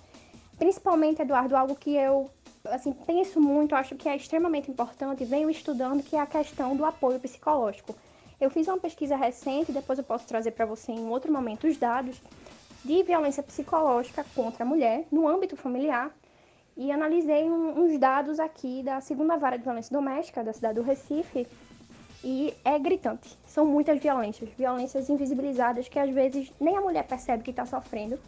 Principalmente, 0.56 1.20
Eduardo, 1.20 1.56
algo 1.56 1.74
que 1.74 1.96
eu 1.96 2.30
assim, 2.64 2.92
penso 2.92 3.40
muito, 3.40 3.74
acho 3.74 3.96
que 3.96 4.08
é 4.08 4.14
extremamente 4.14 4.70
importante, 4.70 5.24
venho 5.24 5.50
estudando, 5.50 6.00
que 6.00 6.14
é 6.14 6.20
a 6.20 6.26
questão 6.26 6.76
do 6.76 6.84
apoio 6.84 7.18
psicológico. 7.18 7.92
Eu 8.42 8.50
fiz 8.50 8.66
uma 8.66 8.76
pesquisa 8.76 9.14
recente, 9.14 9.70
depois 9.70 10.00
eu 10.00 10.04
posso 10.04 10.26
trazer 10.26 10.50
para 10.50 10.66
você 10.66 10.90
em 10.90 11.08
outro 11.08 11.32
momento 11.32 11.68
os 11.68 11.76
dados, 11.76 12.20
de 12.84 13.00
violência 13.04 13.40
psicológica 13.40 14.26
contra 14.34 14.64
a 14.64 14.66
mulher 14.66 15.06
no 15.12 15.28
âmbito 15.28 15.56
familiar 15.56 16.10
e 16.76 16.90
analisei 16.90 17.48
um, 17.48 17.84
uns 17.84 17.96
dados 18.00 18.40
aqui 18.40 18.82
da 18.82 19.00
segunda 19.00 19.36
vara 19.36 19.56
de 19.56 19.62
violência 19.62 19.96
doméstica 19.96 20.42
da 20.42 20.52
cidade 20.52 20.74
do 20.74 20.82
Recife 20.82 21.46
e 22.24 22.52
é 22.64 22.76
gritante. 22.80 23.38
São 23.46 23.64
muitas 23.64 24.00
violências, 24.00 24.50
violências 24.58 25.08
invisibilizadas 25.08 25.86
que 25.86 26.00
às 26.00 26.10
vezes 26.10 26.52
nem 26.58 26.76
a 26.76 26.80
mulher 26.80 27.06
percebe 27.06 27.44
que 27.44 27.50
está 27.50 27.64
sofrendo. 27.64 28.18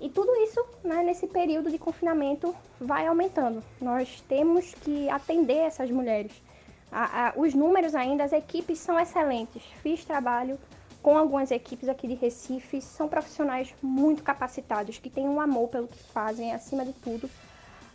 E 0.00 0.08
tudo 0.08 0.32
isso, 0.44 0.64
né, 0.84 1.02
nesse 1.02 1.26
período 1.26 1.72
de 1.72 1.78
confinamento, 1.78 2.54
vai 2.80 3.08
aumentando. 3.08 3.64
Nós 3.80 4.20
temos 4.28 4.74
que 4.74 5.10
atender 5.10 5.56
essas 5.56 5.90
mulheres. 5.90 6.40
A, 6.90 7.28
a, 7.28 7.32
os 7.36 7.54
números 7.54 7.94
ainda, 7.94 8.24
as 8.24 8.32
equipes 8.32 8.78
são 8.78 8.98
excelentes. 8.98 9.62
Fiz 9.82 10.04
trabalho 10.04 10.58
com 11.02 11.16
algumas 11.16 11.50
equipes 11.50 11.88
aqui 11.88 12.08
de 12.08 12.14
Recife, 12.14 12.80
são 12.80 13.08
profissionais 13.08 13.74
muito 13.82 14.22
capacitados, 14.22 14.98
que 14.98 15.08
têm 15.08 15.28
um 15.28 15.40
amor 15.40 15.68
pelo 15.68 15.88
que 15.88 15.98
fazem, 15.98 16.52
acima 16.52 16.84
de 16.84 16.92
tudo. 16.92 17.30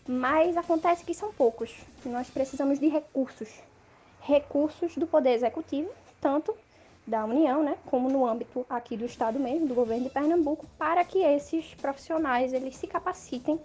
Mas 0.08 0.58
acontece 0.58 1.04
que 1.04 1.14
são 1.14 1.32
poucos. 1.34 1.74
Nós 2.06 2.30
precisamos 2.30 2.80
de 2.80 2.88
recursos. 2.88 3.50
Recursos 4.22 4.96
do 4.96 5.06
Poder 5.06 5.34
Executivo, 5.34 5.90
tanto 6.22 6.56
da 7.06 7.26
União, 7.26 7.62
né, 7.62 7.78
como 7.86 8.10
no 8.10 8.26
âmbito 8.26 8.66
aqui 8.70 8.96
do 8.96 9.06
Estado 9.06 9.38
mesmo, 9.38 9.68
do 9.68 9.76
governo 9.76 10.06
de 10.06 10.10
Pernambuco, 10.10 10.66
para 10.78 11.04
que 11.04 11.20
esses 11.20 11.74
profissionais 11.76 12.54
eles 12.54 12.78
se 12.78 12.88
capacitem 12.88 13.60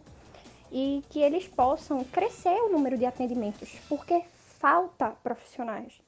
e 0.73 1.03
que 1.09 1.21
eles 1.21 1.47
possam 1.47 2.03
crescer 2.05 2.61
o 2.63 2.69
número 2.71 2.99
de 2.99 3.07
atendimentos, 3.07 3.79
porque 3.89 4.23
falta 4.59 5.13
profissionais 5.23 6.01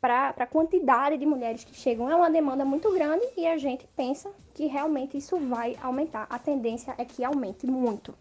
para 0.00 0.34
a 0.36 0.46
quantidade 0.46 1.16
de 1.16 1.24
mulheres 1.24 1.62
que 1.62 1.74
chegam. 1.74 2.10
É 2.10 2.16
uma 2.16 2.28
demanda 2.28 2.64
muito 2.64 2.92
grande 2.92 3.24
e 3.36 3.46
a 3.46 3.56
gente 3.56 3.86
pensa 3.96 4.30
que 4.52 4.66
realmente 4.66 5.16
isso 5.16 5.36
vai 5.36 5.76
aumentar. 5.80 6.26
A 6.28 6.38
tendência 6.38 6.92
é 6.98 7.04
que 7.04 7.24
aumente 7.24 7.66
muito. 7.66 8.12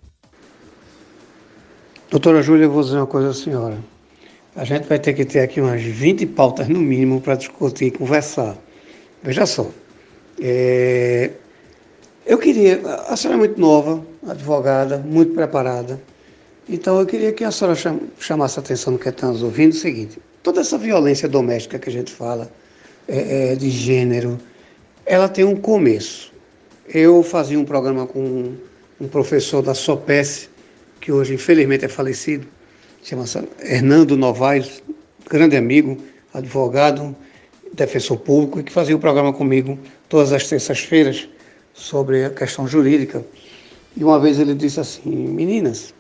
Doutora 2.10 2.42
Júlia, 2.42 2.66
eu 2.66 2.72
vou 2.72 2.84
dizer 2.84 2.98
uma 2.98 3.08
coisa 3.08 3.30
à 3.30 3.34
senhora. 3.34 3.78
A 4.56 4.64
gente 4.64 4.88
vai 4.88 5.00
ter 5.00 5.14
que 5.14 5.26
ter 5.26 5.40
aqui 5.40 5.60
umas 5.60 5.82
20 5.82 6.26
pautas 6.28 6.68
no 6.68 6.80
mínimo 6.80 7.20
para 7.20 7.36
discutir 7.36 7.86
e 7.86 7.92
conversar. 7.92 8.56
Veja 9.24 9.46
só. 9.46 9.68
É... 10.40 11.32
Eu 12.26 12.38
queria. 12.38 12.82
A 13.08 13.16
senhora 13.16 13.38
é 13.38 13.40
muito 13.40 13.60
nova, 13.60 14.06
advogada, 14.28 15.00
muito 15.00 15.34
preparada. 15.34 16.00
Então 16.72 17.00
eu 17.00 17.06
queria 17.06 17.32
que 17.34 17.44
a 17.44 17.52
senhora 17.52 17.78
chamasse 18.18 18.58
a 18.58 18.62
atenção 18.64 18.94
no 18.94 19.00
que 19.00 19.10
estamos 19.10 19.44
ouvindo 19.44 19.74
o 19.74 19.76
seguinte 19.76 20.18
toda 20.44 20.62
essa 20.62 20.78
violência 20.78 21.28
doméstica 21.28 21.78
que 21.78 21.90
a 21.90 21.92
gente 21.92 22.12
fala, 22.12 22.52
é, 23.08 23.52
é, 23.52 23.56
de 23.56 23.70
gênero, 23.70 24.40
ela 25.06 25.28
tem 25.28 25.44
um 25.44 25.56
começo. 25.56 26.32
Eu 26.88 27.24
fazia 27.24 27.60
um 27.60 27.66
programa 27.66 28.06
com 28.06 28.56
um 29.00 29.08
professor 29.08 29.62
da 29.62 29.74
SOPES, 29.74 30.50
que 31.00 31.12
hoje 31.12 31.34
infelizmente 31.34 31.86
é 31.86 31.88
falecido, 31.88 32.48
chama-se 33.04 33.40
Hernando 33.60 34.18
Novaes, 34.18 34.84
grande 35.30 35.56
amigo, 35.56 35.98
advogado, 36.34 37.16
defensor 37.74 38.18
público, 38.18 38.60
e 38.60 38.64
que 38.64 38.72
fazia 38.72 38.96
o 38.96 38.98
um 38.98 39.02
programa 39.02 39.34
comigo 39.34 39.80
todas 40.08 40.32
as 40.32 40.48
terças-feiras 40.48 41.28
sobre 41.74 42.26
a 42.26 42.30
questão 42.30 42.68
jurídica. 42.68 43.24
E 43.96 44.04
uma 44.04 44.20
vez 44.20 44.40
ele 44.40 44.54
disse 44.54 44.80
assim, 44.80 45.10
meninas, 45.10 45.94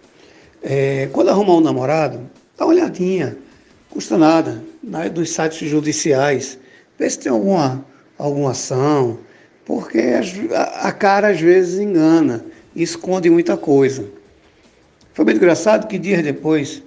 é, 0.61 1.09
quando 1.11 1.29
arrumar 1.29 1.55
um 1.55 1.61
namorado, 1.61 2.19
dá 2.57 2.65
uma 2.65 2.73
olhadinha. 2.73 3.37
Custa 3.89 4.17
nada, 4.17 4.63
né, 4.81 5.09
dos 5.09 5.31
sites 5.31 5.69
judiciais, 5.69 6.57
ver 6.97 7.09
se 7.09 7.19
tem 7.19 7.31
alguma, 7.31 7.85
alguma 8.17 8.51
ação, 8.51 9.19
porque 9.65 9.99
a, 10.53 10.87
a 10.87 10.91
cara 10.91 11.29
às 11.29 11.41
vezes 11.41 11.79
engana, 11.79 12.45
esconde 12.75 13.29
muita 13.29 13.57
coisa. 13.57 14.05
Foi 15.13 15.25
bem 15.25 15.35
engraçado 15.35 15.87
que 15.87 15.99
dias 15.99 16.23
depois 16.23 16.81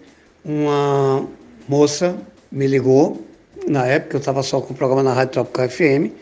uma 0.44 1.26
moça 1.68 2.16
me 2.50 2.66
ligou, 2.66 3.22
na 3.66 3.86
época 3.86 4.16
eu 4.16 4.20
estava 4.20 4.42
só 4.42 4.60
com 4.60 4.72
o 4.72 4.76
programa 4.76 5.02
na 5.02 5.12
Rádio 5.12 5.32
Tropical 5.34 5.68
FM, 5.68 6.12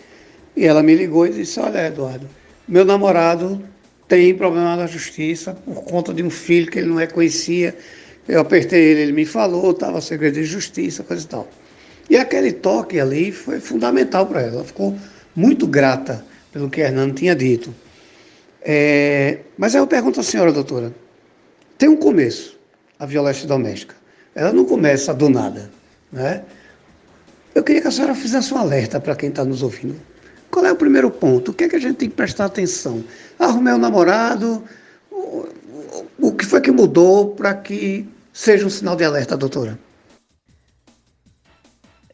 e 0.56 0.64
ela 0.64 0.82
me 0.82 0.94
ligou 0.94 1.26
e 1.26 1.30
disse, 1.30 1.60
olha 1.60 1.86
Eduardo, 1.86 2.28
meu 2.66 2.84
namorado 2.84 3.62
tem 4.08 4.34
problema 4.34 4.76
na 4.76 4.86
justiça 4.86 5.54
por 5.54 5.84
conta 5.84 6.12
de 6.12 6.22
um 6.22 6.30
filho 6.30 6.70
que 6.70 6.78
ele 6.78 6.88
não 6.88 6.96
reconhecia, 6.96 7.76
eu 8.28 8.40
apertei 8.40 8.80
ele, 8.80 9.00
ele 9.00 9.12
me 9.12 9.24
falou, 9.24 9.70
estava 9.70 10.00
segredo 10.00 10.34
de 10.34 10.44
justiça, 10.44 11.02
coisa 11.02 11.24
e 11.24 11.28
tal. 11.28 11.48
E 12.10 12.16
aquele 12.16 12.52
toque 12.52 13.00
ali 13.00 13.32
foi 13.32 13.58
fundamental 13.60 14.26
para 14.26 14.42
ela. 14.42 14.56
Ela 14.56 14.64
ficou 14.64 14.96
muito 15.34 15.66
grata 15.66 16.24
pelo 16.52 16.68
que 16.68 16.80
Hernando 16.80 17.14
tinha 17.14 17.34
dito. 17.34 17.74
É, 18.60 19.38
mas 19.56 19.74
aí 19.74 19.80
eu 19.80 19.86
pergunto 19.86 20.20
à 20.20 20.22
senhora, 20.22 20.52
doutora: 20.52 20.92
tem 21.78 21.88
um 21.88 21.96
começo 21.96 22.60
a 23.02 23.06
violência 23.06 23.48
doméstica. 23.48 23.96
Ela 24.32 24.52
não 24.52 24.64
começa 24.64 25.12
do 25.12 25.28
nada. 25.28 25.72
Né? 26.12 26.44
Eu 27.52 27.64
queria 27.64 27.82
que 27.82 27.88
a 27.88 27.90
senhora 27.90 28.14
fizesse 28.14 28.54
um 28.54 28.56
alerta 28.56 29.00
para 29.00 29.16
quem 29.16 29.28
está 29.28 29.44
nos 29.44 29.60
ouvindo. 29.60 29.96
Qual 30.52 30.66
é 30.66 30.70
o 30.70 30.76
primeiro 30.76 31.10
ponto? 31.10 31.50
O 31.50 31.54
que 31.54 31.64
é 31.64 31.68
que 31.68 31.76
a 31.76 31.80
gente 31.80 31.96
tem 31.96 32.10
que 32.10 32.14
prestar 32.14 32.44
atenção? 32.44 33.02
Arrumei 33.38 33.72
um 33.72 33.78
namorado, 33.78 34.62
o 35.10 36.30
que 36.36 36.44
foi 36.44 36.60
que 36.60 36.70
mudou 36.70 37.34
para 37.34 37.54
que 37.54 38.06
seja 38.34 38.66
um 38.66 38.70
sinal 38.70 38.94
de 38.94 39.02
alerta, 39.02 39.34
doutora? 39.34 39.78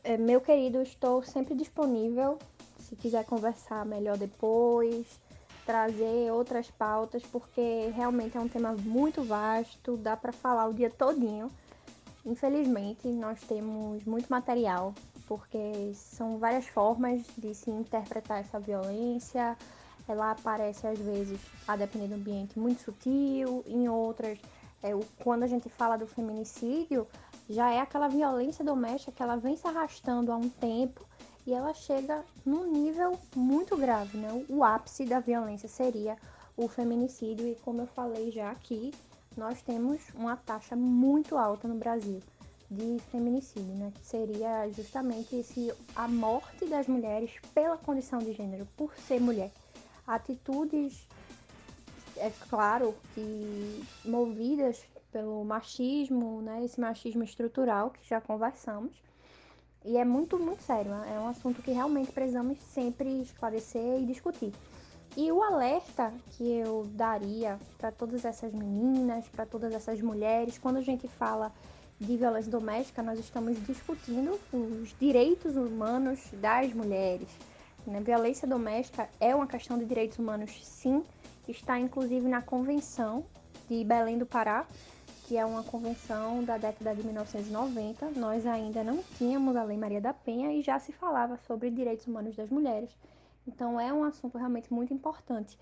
É, 0.04 0.16
meu 0.16 0.40
querido, 0.40 0.80
estou 0.80 1.20
sempre 1.24 1.56
disponível. 1.56 2.38
Se 2.78 2.94
quiser 2.94 3.24
conversar 3.24 3.84
melhor 3.84 4.16
depois, 4.16 5.04
trazer 5.66 6.30
outras 6.30 6.70
pautas, 6.70 7.22
porque 7.32 7.90
realmente 7.92 8.36
é 8.36 8.40
um 8.40 8.48
tema 8.48 8.72
muito 8.72 9.20
vasto, 9.24 9.96
dá 9.96 10.16
para 10.16 10.32
falar 10.32 10.68
o 10.68 10.72
dia 10.72 10.90
todinho. 10.90 11.50
Infelizmente, 12.24 13.08
nós 13.08 13.40
temos 13.40 14.04
muito 14.04 14.28
material, 14.28 14.94
porque 15.28 15.92
são 15.94 16.38
várias 16.38 16.66
formas 16.66 17.22
de 17.36 17.54
se 17.54 17.70
interpretar 17.70 18.40
essa 18.40 18.58
violência, 18.58 19.56
ela 20.08 20.30
aparece 20.30 20.86
às 20.86 20.98
vezes, 20.98 21.38
a 21.66 21.76
depender 21.76 22.08
do 22.08 22.14
ambiente, 22.14 22.58
muito 22.58 22.82
sutil, 22.82 23.62
em 23.66 23.88
outras, 23.88 24.38
é, 24.82 24.94
o, 24.94 25.00
quando 25.22 25.42
a 25.42 25.46
gente 25.46 25.68
fala 25.68 25.98
do 25.98 26.06
feminicídio, 26.06 27.06
já 27.48 27.70
é 27.70 27.80
aquela 27.80 28.08
violência 28.08 28.64
doméstica 28.64 29.12
que 29.12 29.22
ela 29.22 29.36
vem 29.36 29.54
se 29.54 29.66
arrastando 29.66 30.32
há 30.32 30.36
um 30.36 30.48
tempo 30.48 31.06
e 31.46 31.52
ela 31.52 31.74
chega 31.74 32.24
num 32.44 32.70
nível 32.70 33.18
muito 33.36 33.76
grave, 33.76 34.18
né? 34.18 34.44
O 34.48 34.64
ápice 34.64 35.04
da 35.04 35.20
violência 35.20 35.68
seria 35.68 36.16
o 36.56 36.68
feminicídio 36.68 37.46
e 37.46 37.54
como 37.56 37.82
eu 37.82 37.86
falei 37.86 38.30
já 38.30 38.50
aqui, 38.50 38.92
nós 39.36 39.62
temos 39.62 40.00
uma 40.14 40.36
taxa 40.36 40.74
muito 40.74 41.36
alta 41.36 41.68
no 41.68 41.76
Brasil 41.76 42.20
de 42.70 42.98
feminicídio, 43.10 43.74
né? 43.74 43.92
Que 43.94 44.06
seria 44.06 44.68
justamente 44.70 45.36
esse, 45.36 45.72
a 45.96 46.06
morte 46.06 46.66
das 46.66 46.86
mulheres 46.86 47.30
pela 47.54 47.76
condição 47.76 48.18
de 48.18 48.32
gênero, 48.32 48.66
por 48.76 48.94
ser 48.94 49.20
mulher 49.20 49.50
atitudes, 50.08 51.06
é 52.16 52.30
claro, 52.48 52.94
que 53.14 53.84
movidas 54.04 54.82
pelo 55.12 55.44
machismo, 55.44 56.40
né, 56.42 56.64
esse 56.64 56.80
machismo 56.80 57.22
estrutural 57.22 57.90
que 57.90 58.08
já 58.08 58.20
conversamos. 58.20 58.92
E 59.84 59.96
é 59.96 60.04
muito, 60.04 60.38
muito 60.38 60.62
sério, 60.62 60.90
né? 60.90 61.14
é 61.14 61.20
um 61.20 61.28
assunto 61.28 61.62
que 61.62 61.70
realmente 61.70 62.10
precisamos 62.10 62.58
sempre 62.58 63.22
esclarecer 63.22 64.00
e 64.00 64.06
discutir. 64.06 64.52
E 65.16 65.30
o 65.32 65.42
alerta 65.42 66.12
que 66.32 66.44
eu 66.44 66.86
daria 66.92 67.58
para 67.78 67.90
todas 67.90 68.24
essas 68.24 68.52
meninas, 68.52 69.26
para 69.28 69.46
todas 69.46 69.72
essas 69.72 70.00
mulheres, 70.00 70.58
quando 70.58 70.76
a 70.76 70.82
gente 70.82 71.08
fala 71.08 71.52
de 72.00 72.16
violência 72.16 72.50
doméstica, 72.50 73.02
nós 73.02 73.18
estamos 73.18 73.60
discutindo 73.66 74.38
os 74.52 74.94
direitos 74.98 75.56
humanos 75.56 76.20
das 76.34 76.72
mulheres, 76.72 77.28
né? 77.86 78.00
Violência 78.00 78.46
doméstica 78.46 79.08
é 79.18 79.34
uma 79.34 79.46
questão 79.46 79.78
de 79.78 79.84
direitos 79.84 80.18
humanos, 80.18 80.64
sim, 80.64 81.02
está 81.48 81.78
inclusive 81.78 82.28
na 82.28 82.42
Convenção 82.42 83.24
de 83.68 83.82
Belém 83.82 84.18
do 84.18 84.26
Pará, 84.26 84.66
que 85.26 85.36
é 85.36 85.44
uma 85.44 85.62
convenção 85.62 86.42
da 86.44 86.56
década 86.56 86.94
de 86.94 87.02
1990. 87.02 88.10
Nós 88.12 88.46
ainda 88.46 88.82
não 88.82 89.02
tínhamos 89.16 89.56
a 89.56 89.62
Lei 89.62 89.76
Maria 89.76 90.00
da 90.00 90.14
Penha 90.14 90.52
e 90.52 90.62
já 90.62 90.78
se 90.78 90.92
falava 90.92 91.38
sobre 91.46 91.70
direitos 91.70 92.06
humanos 92.06 92.34
das 92.34 92.48
mulheres. 92.48 92.90
Então 93.46 93.78
é 93.78 93.92
um 93.92 94.04
assunto 94.04 94.38
realmente 94.38 94.72
muito 94.72 94.92
importante. 94.92 95.58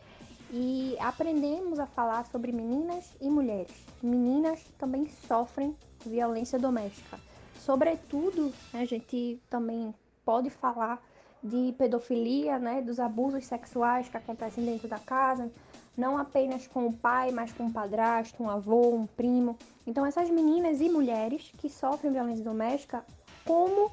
E 0.52 0.96
aprendemos 1.00 1.80
a 1.80 1.86
falar 1.86 2.26
sobre 2.26 2.52
meninas 2.52 3.16
e 3.20 3.28
mulheres. 3.28 3.74
Meninas 4.00 4.62
também 4.78 5.08
sofrem 5.26 5.74
violência 6.08 6.58
doméstica. 6.58 7.18
Sobretudo, 7.58 8.52
né, 8.72 8.82
a 8.82 8.84
gente 8.84 9.40
também 9.50 9.94
pode 10.24 10.50
falar 10.50 11.02
de 11.42 11.74
pedofilia, 11.78 12.58
né, 12.58 12.82
dos 12.82 12.98
abusos 12.98 13.44
sexuais 13.46 14.08
que 14.08 14.16
acontecem 14.16 14.64
dentro 14.64 14.88
da 14.88 14.98
casa, 14.98 15.50
não 15.96 16.18
apenas 16.18 16.66
com 16.66 16.86
o 16.86 16.92
pai, 16.92 17.30
mas 17.30 17.52
com 17.52 17.66
o 17.66 17.72
padrasto, 17.72 18.42
um 18.42 18.50
avô, 18.50 18.94
um 18.94 19.06
primo. 19.06 19.56
Então 19.86 20.04
essas 20.04 20.28
meninas 20.28 20.80
e 20.80 20.88
mulheres 20.88 21.52
que 21.56 21.68
sofrem 21.68 22.12
violência 22.12 22.44
doméstica, 22.44 23.04
como 23.44 23.92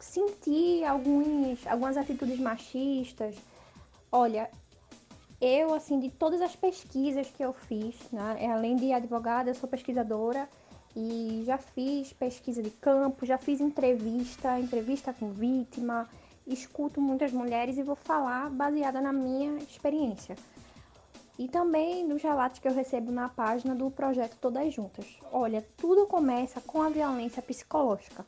sentir 0.00 0.84
alguns, 0.84 1.66
algumas 1.66 1.96
atitudes 1.96 2.38
machistas? 2.38 3.36
Olha, 4.10 4.50
eu, 5.40 5.74
assim, 5.74 5.98
de 5.98 6.10
todas 6.10 6.40
as 6.40 6.54
pesquisas 6.56 7.28
que 7.28 7.42
eu 7.44 7.52
fiz, 7.52 7.96
né, 8.10 8.46
além 8.52 8.76
de 8.76 8.92
advogada, 8.92 9.50
eu 9.50 9.54
sou 9.54 9.68
pesquisadora 9.68 10.48
e 10.94 11.42
já 11.46 11.58
fiz 11.58 12.12
pesquisa 12.12 12.62
de 12.62 12.70
campo, 12.70 13.24
já 13.24 13.38
fiz 13.38 13.60
entrevista, 13.60 14.58
entrevista 14.58 15.12
com 15.12 15.30
vítima, 15.30 16.08
escuto 16.46 17.00
muitas 17.00 17.32
mulheres 17.32 17.78
e 17.78 17.82
vou 17.82 17.96
falar 17.96 18.50
baseada 18.50 19.00
na 19.00 19.12
minha 19.12 19.58
experiência. 19.58 20.36
E 21.38 21.48
também 21.48 22.06
nos 22.06 22.22
relatos 22.22 22.58
que 22.58 22.68
eu 22.68 22.74
recebo 22.74 23.10
na 23.10 23.28
página 23.28 23.74
do 23.74 23.90
projeto 23.90 24.36
Todas 24.40 24.72
Juntas. 24.72 25.06
Olha, 25.32 25.66
tudo 25.76 26.06
começa 26.06 26.60
com 26.60 26.82
a 26.82 26.90
violência 26.90 27.42
psicológica. 27.42 28.24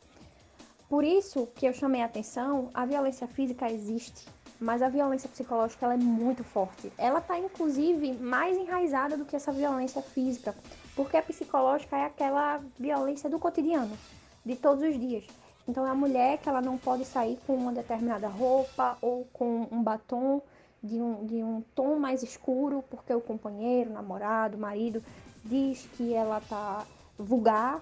Por 0.88 1.05
isso 1.05 1.46
que 1.55 1.66
eu 1.66 1.72
chamei 1.72 2.03
a 2.03 2.07
atenção, 2.07 2.70
a 2.72 2.87
violência 2.87 3.27
física 3.27 3.70
existe, 3.70 4.27
mas 4.59 4.81
a 4.81 4.88
violência 4.88 5.29
psicológica 5.29 5.85
ela 5.85 5.94
é 5.94 5.98
muito 5.98 6.42
forte. 6.42 6.90
Ela 6.96 7.18
está 7.18 7.38
inclusive 7.38 8.14
mais 8.14 8.57
enraizada 8.57 9.16
do 9.16 9.24
que 9.24 9.37
essa 9.37 9.53
violência 9.53 10.00
física, 10.00 10.55
porque 10.94 11.16
a 11.16 11.22
psicológica 11.22 11.96
é 11.96 12.04
aquela 12.04 12.61
violência 12.78 13.28
do 13.28 13.38
cotidiano, 13.38 13.96
de 14.44 14.57
todos 14.57 14.83
os 14.83 14.98
dias. 14.98 15.24
Então 15.66 15.87
é 15.87 15.90
a 15.90 15.94
mulher 15.94 16.38
que 16.38 16.48
ela 16.48 16.61
não 16.61 16.76
pode 16.76 17.04
sair 17.04 17.38
com 17.46 17.54
uma 17.54 17.72
determinada 17.72 18.28
roupa 18.28 18.98
ou 19.00 19.26
com 19.33 19.66
um 19.70 19.83
batom 19.83 20.42
de 20.83 21.00
um, 21.00 21.24
de 21.24 21.42
um 21.42 21.62
tom 21.74 21.98
mais 21.98 22.22
escuro, 22.22 22.85
porque 22.90 23.12
o 23.14 23.20
companheiro, 23.20 23.90
o 23.90 23.94
namorado, 23.94 24.57
o 24.57 24.61
marido 24.61 25.02
diz 25.42 25.88
que 25.96 26.12
ela 26.12 26.40
tá 26.40 26.85
vulgar, 27.18 27.80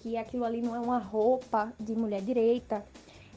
que 0.00 0.16
aquilo 0.16 0.44
ali 0.44 0.62
não 0.62 0.76
é 0.76 0.78
uma 0.78 0.98
roupa 0.98 1.72
de 1.78 1.94
mulher 1.96 2.22
direita. 2.22 2.84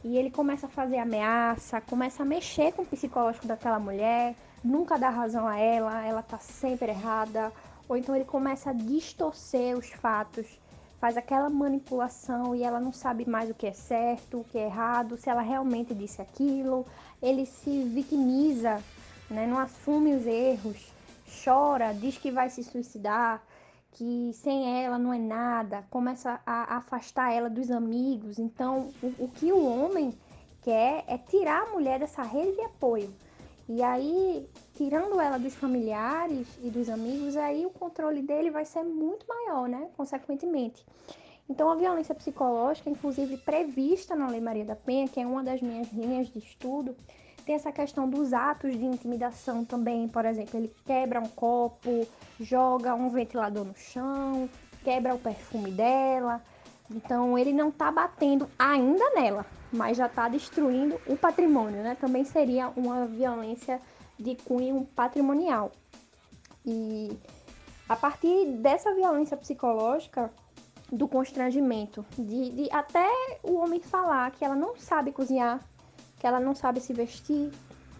E 0.03 0.17
ele 0.17 0.29
começa 0.29 0.67
a 0.67 0.69
fazer 0.69 0.97
ameaça, 0.97 1.81
começa 1.81 2.21
a 2.21 2.25
mexer 2.25 2.73
com 2.73 2.83
o 2.83 2.85
psicológico 2.85 3.47
daquela 3.47 3.79
mulher, 3.79 4.35
nunca 4.63 4.97
dá 4.97 5.09
razão 5.09 5.47
a 5.47 5.57
ela, 5.59 6.05
ela 6.05 6.21
tá 6.21 6.37
sempre 6.37 6.91
errada. 6.91 7.51
Ou 7.91 7.97
então 7.97 8.15
ele 8.15 8.23
começa 8.23 8.69
a 8.69 8.73
distorcer 8.73 9.77
os 9.77 9.89
fatos, 9.89 10.47
faz 10.97 11.17
aquela 11.17 11.49
manipulação 11.49 12.55
e 12.55 12.63
ela 12.63 12.79
não 12.79 12.93
sabe 12.93 13.29
mais 13.29 13.49
o 13.49 13.53
que 13.53 13.67
é 13.67 13.73
certo, 13.73 14.39
o 14.39 14.43
que 14.45 14.57
é 14.57 14.67
errado, 14.67 15.17
se 15.17 15.29
ela 15.29 15.41
realmente 15.41 15.93
disse 15.93 16.21
aquilo. 16.21 16.85
Ele 17.21 17.45
se 17.45 17.83
vitimiza, 17.83 18.81
né? 19.29 19.45
não 19.45 19.59
assume 19.59 20.15
os 20.15 20.25
erros, 20.25 20.77
chora, 21.43 21.93
diz 21.93 22.17
que 22.17 22.31
vai 22.31 22.49
se 22.49 22.63
suicidar, 22.63 23.43
que 23.91 24.31
sem 24.35 24.85
ela 24.85 24.97
não 24.97 25.13
é 25.13 25.19
nada, 25.19 25.83
começa 25.89 26.39
a 26.45 26.77
afastar 26.77 27.33
ela 27.33 27.49
dos 27.49 27.69
amigos. 27.69 28.39
Então, 28.39 28.87
o, 29.03 29.25
o 29.25 29.27
que 29.27 29.51
o 29.51 29.65
homem 29.65 30.17
quer 30.61 31.03
é 31.07 31.17
tirar 31.17 31.63
a 31.63 31.71
mulher 31.71 31.99
dessa 31.99 32.23
rede 32.23 32.55
de 32.55 32.61
apoio. 32.61 33.13
E 33.67 33.83
aí, 33.83 34.49
tirando 34.81 35.21
ela 35.21 35.37
dos 35.37 35.53
familiares 35.53 36.47
e 36.63 36.71
dos 36.71 36.89
amigos, 36.89 37.37
aí 37.37 37.67
o 37.67 37.69
controle 37.69 38.19
dele 38.19 38.49
vai 38.49 38.65
ser 38.65 38.81
muito 38.81 39.27
maior, 39.27 39.69
né? 39.69 39.89
Consequentemente. 39.95 40.83
Então, 41.47 41.69
a 41.69 41.75
violência 41.75 42.15
psicológica, 42.15 42.89
inclusive 42.89 43.37
prevista 43.37 44.15
na 44.15 44.27
Lei 44.27 44.41
Maria 44.41 44.65
da 44.65 44.75
Penha, 44.75 45.07
que 45.07 45.19
é 45.19 45.25
uma 45.25 45.43
das 45.43 45.61
minhas 45.61 45.91
linhas 45.91 46.29
de 46.29 46.39
estudo, 46.39 46.95
tem 47.45 47.53
essa 47.53 47.71
questão 47.71 48.09
dos 48.09 48.33
atos 48.33 48.71
de 48.71 48.83
intimidação 48.83 49.63
também, 49.63 50.07
por 50.07 50.25
exemplo, 50.25 50.57
ele 50.57 50.73
quebra 50.83 51.19
um 51.19 51.29
copo, 51.29 52.07
joga 52.39 52.95
um 52.95 53.09
ventilador 53.09 53.63
no 53.63 53.75
chão, 53.75 54.49
quebra 54.83 55.13
o 55.13 55.19
perfume 55.19 55.69
dela. 55.69 56.41
Então 56.89 57.37
ele 57.37 57.53
não 57.53 57.69
está 57.69 57.91
batendo 57.91 58.49
ainda 58.57 59.11
nela, 59.11 59.45
mas 59.71 59.95
já 59.97 60.07
está 60.07 60.27
destruindo 60.27 60.99
o 61.07 61.15
patrimônio, 61.15 61.83
né? 61.83 61.95
Também 61.99 62.23
seria 62.25 62.69
uma 62.69 63.05
violência 63.05 63.79
de 64.21 64.35
cunho 64.35 64.87
patrimonial. 64.95 65.71
E 66.65 67.17
a 67.89 67.95
partir 67.95 68.45
dessa 68.57 68.93
violência 68.93 69.35
psicológica, 69.35 70.31
do 70.91 71.07
constrangimento, 71.07 72.05
de, 72.17 72.49
de 72.49 72.69
até 72.71 73.07
o 73.43 73.55
homem 73.55 73.79
falar 73.79 74.29
que 74.31 74.43
ela 74.43 74.55
não 74.55 74.75
sabe 74.75 75.11
cozinhar, 75.11 75.61
que 76.19 76.27
ela 76.27 76.39
não 76.39 76.53
sabe 76.53 76.81
se 76.81 76.91
vestir, 76.91 77.49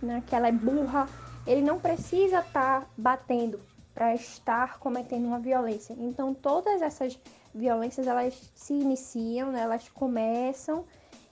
né, 0.02 0.22
que 0.28 0.36
ela 0.36 0.50
é 0.50 0.52
burra, 0.52 1.08
ele 1.48 1.62
não 1.62 1.80
precisa 1.80 2.40
estar 2.40 2.82
tá 2.82 2.88
batendo 2.98 3.62
para 3.94 4.14
estar 4.14 4.78
cometendo 4.78 5.26
uma 5.26 5.40
violência. 5.40 5.96
Então 5.98 6.34
todas 6.34 6.82
essas 6.82 7.18
violências 7.56 8.08
elas 8.08 8.52
se 8.54 8.74
iniciam, 8.74 9.52
né, 9.52 9.62
elas 9.62 9.88
começam 9.88 10.86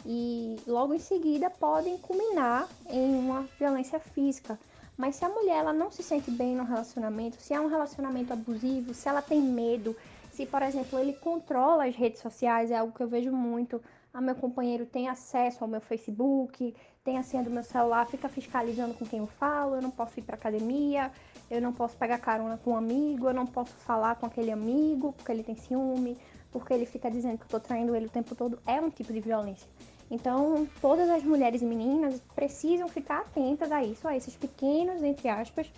e 0.05 0.55
logo 0.65 0.93
em 0.93 0.99
seguida 0.99 1.49
podem 1.49 1.97
culminar 1.97 2.69
em 2.89 3.15
uma 3.15 3.45
violência 3.59 3.99
física. 3.99 4.57
Mas 4.99 5.15
se 5.15 5.23
a 5.23 5.29
mulher 5.29 5.59
ela 5.59 5.71
não 5.71 5.89
se 5.89 6.03
sente 6.03 6.29
bem 6.29 6.57
no 6.57 6.65
relacionamento, 6.65 7.41
se 7.41 7.53
é 7.53 7.61
um 7.61 7.67
relacionamento 7.67 8.33
abusivo, 8.33 8.93
se 8.93 9.07
ela 9.07 9.21
tem 9.21 9.41
medo, 9.41 9.95
se 10.29 10.45
por 10.45 10.61
exemplo 10.61 10.99
ele 10.99 11.13
controla 11.13 11.85
as 11.85 11.95
redes 11.95 12.19
sociais, 12.19 12.69
é 12.69 12.75
algo 12.75 12.91
que 12.91 13.01
eu 13.01 13.07
vejo 13.07 13.31
muito 13.31 13.81
ah, 14.13 14.19
meu 14.19 14.35
companheiro 14.35 14.85
tem 14.85 15.07
acesso 15.07 15.63
ao 15.63 15.69
meu 15.69 15.79
Facebook, 15.79 16.75
tem 17.01 17.17
a 17.17 17.23
senha 17.23 17.41
do 17.41 17.49
meu 17.49 17.63
celular, 17.63 18.07
fica 18.07 18.27
fiscalizando 18.27 18.93
com 18.93 19.05
quem 19.05 19.19
eu 19.19 19.27
falo, 19.27 19.75
eu 19.75 19.81
não 19.81 19.89
posso 19.89 20.19
ir 20.19 20.23
para 20.23 20.35
academia, 20.35 21.09
eu 21.49 21.61
não 21.61 21.71
posso 21.71 21.95
pegar 21.95 22.17
carona 22.17 22.57
com 22.57 22.71
um 22.71 22.75
amigo, 22.75 23.29
eu 23.29 23.33
não 23.33 23.45
posso 23.45 23.73
falar 23.75 24.15
com 24.15 24.25
aquele 24.25 24.51
amigo 24.51 25.13
porque 25.13 25.31
ele 25.31 25.43
tem 25.43 25.55
ciúme, 25.55 26.17
porque 26.51 26.73
ele 26.73 26.85
fica 26.85 27.09
dizendo 27.09 27.37
que 27.37 27.45
eu 27.45 27.49
tô 27.49 27.59
traindo 27.61 27.95
ele 27.95 28.07
o 28.07 28.09
tempo 28.09 28.35
todo, 28.35 28.59
é 28.67 28.81
um 28.81 28.89
tipo 28.89 29.13
de 29.13 29.21
violência. 29.21 29.69
Então, 30.09 30.67
todas 30.81 31.09
as 31.09 31.23
mulheres 31.23 31.61
e 31.61 31.65
meninas 31.65 32.19
precisam 32.33 32.87
ficar 32.87 33.19
atentas 33.19 33.71
a 33.71 33.83
isso, 33.83 34.07
a 34.07 34.17
esses 34.17 34.35
pequenos, 34.35 35.03
entre 35.03 35.29
aspas, 35.29 35.71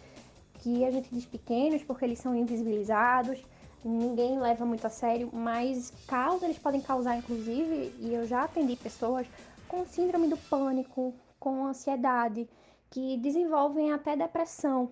que 0.59 0.85
a 0.85 0.91
gente 0.91 1.09
diz 1.11 1.25
pequenos 1.25 1.83
porque 1.83 2.05
eles 2.05 2.19
são 2.19 2.35
invisibilizados, 2.35 3.43
ninguém 3.83 4.39
leva 4.39 4.65
muito 4.65 4.85
a 4.85 4.89
sério, 4.89 5.29
mas 5.33 5.91
causa, 6.07 6.45
eles 6.45 6.57
podem 6.57 6.79
causar, 6.79 7.17
inclusive, 7.17 7.93
e 7.99 8.13
eu 8.13 8.25
já 8.25 8.43
atendi 8.43 8.75
pessoas 8.75 9.27
com 9.67 9.85
síndrome 9.85 10.27
do 10.27 10.37
pânico, 10.37 11.13
com 11.39 11.65
ansiedade, 11.65 12.47
que 12.89 13.17
desenvolvem 13.17 13.91
até 13.91 14.15
depressão. 14.15 14.91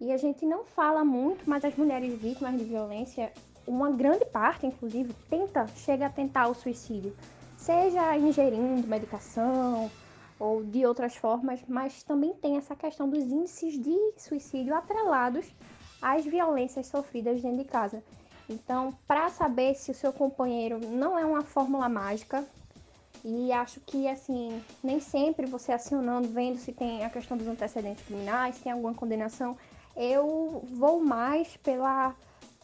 E 0.00 0.12
a 0.12 0.16
gente 0.16 0.44
não 0.46 0.64
fala 0.64 1.04
muito, 1.04 1.48
mas 1.48 1.64
as 1.64 1.76
mulheres 1.76 2.18
vítimas 2.20 2.56
de 2.56 2.64
violência, 2.64 3.32
uma 3.66 3.90
grande 3.90 4.24
parte, 4.26 4.66
inclusive, 4.66 5.12
tenta, 5.28 5.66
chega 5.68 6.06
a 6.06 6.10
tentar 6.10 6.48
o 6.48 6.54
suicídio, 6.54 7.14
seja 7.68 8.16
ingerindo 8.16 8.88
medicação 8.88 9.90
ou 10.40 10.64
de 10.64 10.86
outras 10.86 11.14
formas, 11.14 11.60
mas 11.68 12.02
também 12.02 12.32
tem 12.32 12.56
essa 12.56 12.74
questão 12.74 13.06
dos 13.10 13.24
índices 13.24 13.78
de 13.78 13.94
suicídio 14.16 14.74
atrelados 14.74 15.44
as 16.00 16.24
violências 16.24 16.86
sofridas 16.86 17.42
dentro 17.42 17.58
de 17.58 17.64
casa. 17.64 18.02
Então, 18.48 18.96
para 19.06 19.28
saber 19.28 19.74
se 19.74 19.90
o 19.90 19.94
seu 19.94 20.14
companheiro 20.14 20.80
não 20.88 21.18
é 21.18 21.26
uma 21.26 21.42
fórmula 21.42 21.90
mágica, 21.90 22.42
e 23.22 23.52
acho 23.52 23.80
que 23.80 24.08
assim, 24.08 24.62
nem 24.82 24.98
sempre 24.98 25.44
você 25.44 25.70
acionando, 25.70 26.26
vendo 26.26 26.56
se 26.56 26.72
tem 26.72 27.04
a 27.04 27.10
questão 27.10 27.36
dos 27.36 27.46
antecedentes 27.46 28.02
criminais, 28.02 28.54
se 28.56 28.62
tem 28.62 28.72
alguma 28.72 28.94
condenação, 28.94 29.58
eu 29.94 30.64
vou 30.72 31.04
mais 31.04 31.54
pela 31.58 32.14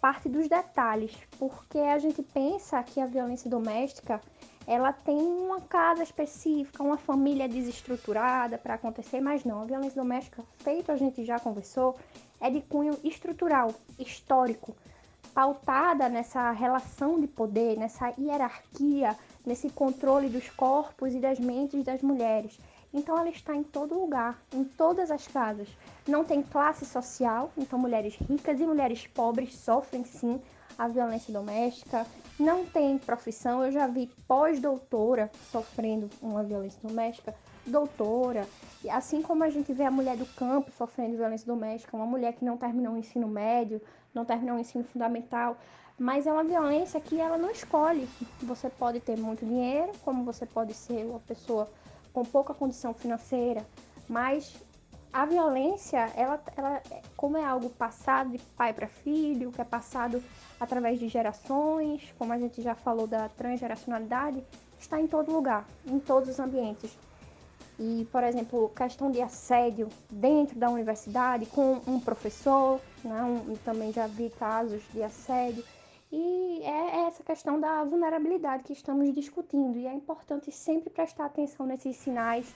parte 0.00 0.30
dos 0.30 0.48
detalhes, 0.48 1.14
porque 1.38 1.78
a 1.78 1.98
gente 1.98 2.22
pensa 2.22 2.82
que 2.82 3.00
a 3.00 3.06
violência 3.06 3.50
doméstica 3.50 4.18
ela 4.66 4.92
tem 4.92 5.16
uma 5.16 5.60
casa 5.60 6.02
específica, 6.02 6.82
uma 6.82 6.96
família 6.96 7.48
desestruturada 7.48 8.56
para 8.56 8.74
acontecer, 8.74 9.20
mas 9.20 9.44
não. 9.44 9.60
A 9.60 9.64
violência 9.64 10.00
doméstica, 10.00 10.42
feito 10.58 10.90
a 10.90 10.96
gente 10.96 11.24
já 11.24 11.38
conversou, 11.38 11.96
é 12.40 12.50
de 12.50 12.60
cunho 12.62 12.98
estrutural, 13.04 13.74
histórico, 13.98 14.74
pautada 15.34 16.08
nessa 16.08 16.50
relação 16.52 17.20
de 17.20 17.26
poder, 17.26 17.76
nessa 17.76 18.12
hierarquia, 18.18 19.16
nesse 19.44 19.68
controle 19.70 20.28
dos 20.28 20.48
corpos 20.50 21.14
e 21.14 21.18
das 21.18 21.38
mentes 21.38 21.84
das 21.84 22.00
mulheres. 22.02 22.58
Então 22.92 23.18
ela 23.18 23.28
está 23.28 23.54
em 23.56 23.64
todo 23.64 23.98
lugar, 23.98 24.40
em 24.52 24.62
todas 24.62 25.10
as 25.10 25.26
casas. 25.26 25.68
Não 26.06 26.24
tem 26.24 26.42
classe 26.42 26.86
social, 26.86 27.50
então 27.56 27.76
mulheres 27.76 28.14
ricas 28.14 28.60
e 28.60 28.64
mulheres 28.64 29.06
pobres 29.08 29.56
sofrem 29.56 30.04
sim 30.04 30.40
a 30.78 30.88
violência 30.88 31.32
doméstica. 31.32 32.06
Não 32.38 32.64
tem 32.64 32.98
profissão, 32.98 33.64
eu 33.64 33.70
já 33.70 33.86
vi 33.86 34.10
pós-doutora 34.26 35.30
sofrendo 35.50 36.10
uma 36.20 36.42
violência 36.42 36.80
doméstica 36.82 37.34
doutora, 37.66 38.46
e 38.82 38.90
assim 38.90 39.22
como 39.22 39.42
a 39.42 39.50
gente 39.50 39.72
vê 39.72 39.84
a 39.84 39.90
mulher 39.90 40.16
do 40.16 40.26
campo 40.26 40.70
sofrendo 40.72 41.16
violência 41.16 41.46
doméstica, 41.46 41.96
uma 41.96 42.06
mulher 42.06 42.34
que 42.34 42.44
não 42.44 42.56
terminou 42.56 42.94
o 42.94 42.98
ensino 42.98 43.26
médio, 43.26 43.80
não 44.12 44.24
terminou 44.24 44.56
o 44.56 44.60
ensino 44.60 44.84
fundamental, 44.84 45.56
mas 45.98 46.26
é 46.26 46.32
uma 46.32 46.44
violência 46.44 47.00
que 47.00 47.20
ela 47.20 47.38
não 47.38 47.50
escolhe. 47.50 48.08
Você 48.42 48.68
pode 48.68 49.00
ter 49.00 49.16
muito 49.16 49.46
dinheiro, 49.46 49.92
como 50.04 50.24
você 50.24 50.44
pode 50.44 50.74
ser 50.74 51.06
uma 51.06 51.20
pessoa 51.20 51.70
com 52.12 52.24
pouca 52.24 52.52
condição 52.52 52.92
financeira, 52.92 53.64
mas 54.08 54.54
a 55.14 55.24
violência, 55.26 56.10
ela, 56.16 56.42
ela, 56.56 56.82
como 57.16 57.36
é 57.36 57.44
algo 57.44 57.70
passado 57.70 58.30
de 58.30 58.38
pai 58.56 58.72
para 58.72 58.88
filho, 58.88 59.52
que 59.52 59.60
é 59.60 59.64
passado 59.64 60.20
através 60.58 60.98
de 60.98 61.06
gerações, 61.06 62.12
como 62.18 62.32
a 62.32 62.38
gente 62.38 62.60
já 62.60 62.74
falou 62.74 63.06
da 63.06 63.28
transgeracionalidade, 63.28 64.44
está 64.76 65.00
em 65.00 65.06
todo 65.06 65.30
lugar, 65.30 65.64
em 65.86 66.00
todos 66.00 66.28
os 66.28 66.40
ambientes. 66.40 66.98
E, 67.78 68.08
por 68.10 68.24
exemplo, 68.24 68.68
questão 68.70 69.08
de 69.08 69.22
assédio 69.22 69.88
dentro 70.10 70.58
da 70.58 70.68
universidade 70.68 71.46
com 71.46 71.80
um 71.86 72.00
professor, 72.00 72.80
né? 73.04 73.22
Um, 73.22 73.54
também 73.64 73.92
já 73.92 74.08
vi 74.08 74.30
casos 74.30 74.82
de 74.92 75.00
assédio. 75.00 75.64
E 76.10 76.60
é 76.62 77.06
essa 77.06 77.22
questão 77.22 77.60
da 77.60 77.84
vulnerabilidade 77.84 78.64
que 78.64 78.72
estamos 78.72 79.12
discutindo. 79.14 79.78
E 79.78 79.86
é 79.86 79.94
importante 79.94 80.50
sempre 80.50 80.90
prestar 80.90 81.26
atenção 81.26 81.66
nesses 81.66 81.96
sinais. 81.96 82.52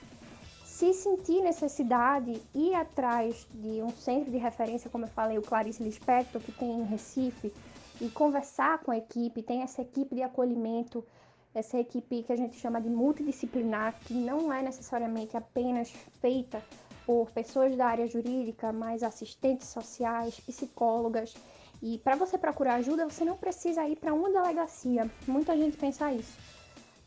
Se 0.79 0.93
sentir 0.93 1.41
necessidade, 1.41 2.41
ir 2.55 2.73
atrás 2.73 3.45
de 3.53 3.83
um 3.83 3.89
centro 3.89 4.31
de 4.31 4.37
referência, 4.37 4.89
como 4.89 5.03
eu 5.03 5.09
falei, 5.09 5.37
o 5.37 5.41
Clarice 5.41 5.83
Lispector, 5.83 6.39
que 6.39 6.53
tem 6.53 6.71
em 6.71 6.85
Recife, 6.85 7.51
e 7.99 8.07
conversar 8.07 8.79
com 8.79 8.89
a 8.89 8.97
equipe, 8.97 9.43
tem 9.43 9.61
essa 9.61 9.81
equipe 9.81 10.15
de 10.15 10.23
acolhimento 10.23 11.05
essa 11.53 11.77
equipe 11.77 12.23
que 12.23 12.31
a 12.31 12.37
gente 12.37 12.55
chama 12.55 12.79
de 12.79 12.89
multidisciplinar, 12.89 13.93
que 14.05 14.13
não 14.13 14.53
é 14.53 14.61
necessariamente 14.61 15.35
apenas 15.35 15.91
feita 16.21 16.63
por 17.05 17.29
pessoas 17.31 17.75
da 17.75 17.87
área 17.87 18.07
jurídica, 18.07 18.71
mas 18.71 19.03
assistentes 19.03 19.67
sociais, 19.67 20.39
psicólogas. 20.39 21.35
E 21.83 21.97
para 21.97 22.15
você 22.15 22.37
procurar 22.37 22.75
ajuda, 22.75 23.09
você 23.09 23.25
não 23.25 23.35
precisa 23.35 23.85
ir 23.85 23.97
para 23.97 24.13
uma 24.13 24.29
delegacia. 24.29 25.11
Muita 25.27 25.57
gente 25.57 25.75
pensa 25.75 26.09
isso. 26.13 26.37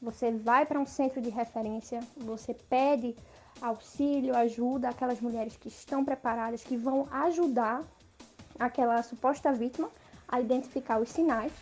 Você 0.03 0.31
vai 0.31 0.67
para 0.67 0.79
um 0.79 0.85
centro 0.85 1.23
de 1.23 1.31
referência, 1.31 2.01
você 2.19 2.53
pede 2.53 3.17
auxílio, 3.63 4.37
ajuda 4.37 4.89
aquelas 4.89 5.21
mulheres 5.21 5.57
que 5.57 5.69
estão 5.69 6.05
preparadas, 6.05 6.65
que 6.65 6.77
vão 6.77 7.09
ajudar 7.11 7.83
aquela 8.59 9.03
suposta 9.03 9.53
vítima 9.53 9.89
a 10.29 10.41
identificar 10.41 11.01
os 11.01 11.09
sinais. 11.09 11.53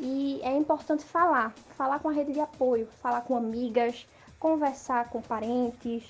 E 0.00 0.40
é 0.42 0.56
importante 0.56 1.04
falar, 1.04 1.52
falar 1.76 1.98
com 1.98 2.08
a 2.08 2.12
rede 2.12 2.32
de 2.32 2.40
apoio, 2.40 2.86
falar 3.02 3.22
com 3.22 3.36
amigas, 3.36 4.06
conversar 4.38 5.10
com 5.10 5.20
parentes 5.20 6.04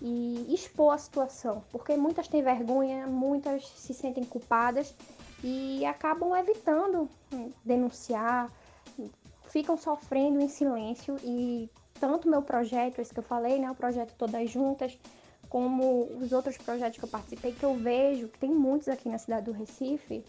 e 0.00 0.46
expor 0.52 0.94
a 0.94 0.98
situação, 0.98 1.62
porque 1.70 1.96
muitas 1.96 2.28
têm 2.28 2.42
vergonha, 2.42 3.06
muitas 3.06 3.66
se 3.68 3.92
sentem 3.92 4.24
culpadas 4.24 4.94
e 5.42 5.84
acabam 5.84 6.34
evitando 6.36 7.08
hum, 7.32 7.50
denunciar, 7.64 8.50
ficam 9.48 9.76
sofrendo 9.76 10.40
em 10.40 10.48
silêncio 10.48 11.16
e 11.22 11.70
tanto 12.00 12.28
meu 12.28 12.42
projeto, 12.42 13.00
esse 13.00 13.12
que 13.12 13.20
eu 13.20 13.24
falei, 13.24 13.58
né, 13.58 13.70
o 13.70 13.74
projeto 13.74 14.14
Todas 14.16 14.50
Juntas, 14.50 14.98
como 15.48 16.04
os 16.20 16.32
outros 16.32 16.56
projetos 16.56 16.98
que 16.98 17.04
eu 17.04 17.08
participei, 17.08 17.52
que 17.52 17.64
eu 17.64 17.74
vejo, 17.74 18.28
que 18.28 18.38
tem 18.38 18.50
muitos 18.50 18.88
aqui 18.88 19.08
na 19.08 19.18
cidade 19.18 19.46
do 19.46 19.52
Recife, 19.52 20.24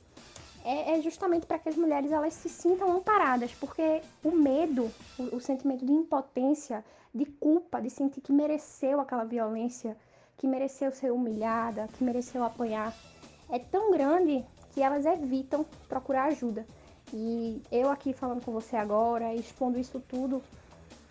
é, 0.63 0.97
é 0.97 1.01
justamente 1.01 1.45
para 1.45 1.57
que 1.59 1.69
as 1.69 1.75
mulheres 1.75 2.11
elas 2.11 2.33
se 2.33 2.49
sintam 2.49 2.91
amparadas, 2.91 3.53
porque 3.53 4.01
o 4.23 4.31
medo, 4.31 4.91
o, 5.17 5.37
o 5.37 5.39
sentimento 5.39 5.85
de 5.85 5.91
impotência, 5.91 6.83
de 7.13 7.25
culpa, 7.25 7.81
de 7.81 7.89
sentir 7.89 8.21
que 8.21 8.31
mereceu 8.31 8.99
aquela 8.99 9.23
violência, 9.23 9.97
que 10.37 10.45
mereceu 10.45 10.91
ser 10.91 11.11
humilhada, 11.11 11.87
que 11.93 12.03
mereceu 12.03 12.43
apanhar, 12.43 12.93
é 13.49 13.57
tão 13.57 13.91
grande 13.91 14.45
que 14.73 14.81
elas 14.81 15.05
evitam 15.05 15.65
procurar 15.87 16.25
ajuda. 16.25 16.65
E 17.13 17.61
eu 17.71 17.89
aqui 17.89 18.13
falando 18.13 18.43
com 18.43 18.51
você 18.51 18.75
agora, 18.75 19.33
expondo 19.33 19.79
isso 19.79 20.01
tudo, 20.07 20.43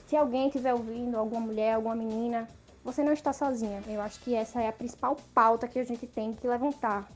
se 0.06 0.16
alguém 0.16 0.46
estiver 0.46 0.72
ouvindo, 0.72 1.16
alguma 1.16 1.40
mulher, 1.40 1.74
alguma 1.74 1.96
menina, 1.96 2.48
você 2.84 3.02
não 3.02 3.12
está 3.12 3.32
sozinha. 3.32 3.82
Eu 3.88 4.00
acho 4.00 4.20
que 4.20 4.34
essa 4.34 4.62
é 4.62 4.68
a 4.68 4.72
principal 4.72 5.16
pauta 5.34 5.66
que 5.66 5.78
a 5.78 5.84
gente 5.84 6.06
tem 6.06 6.32
que 6.32 6.46
levantar 6.46 7.10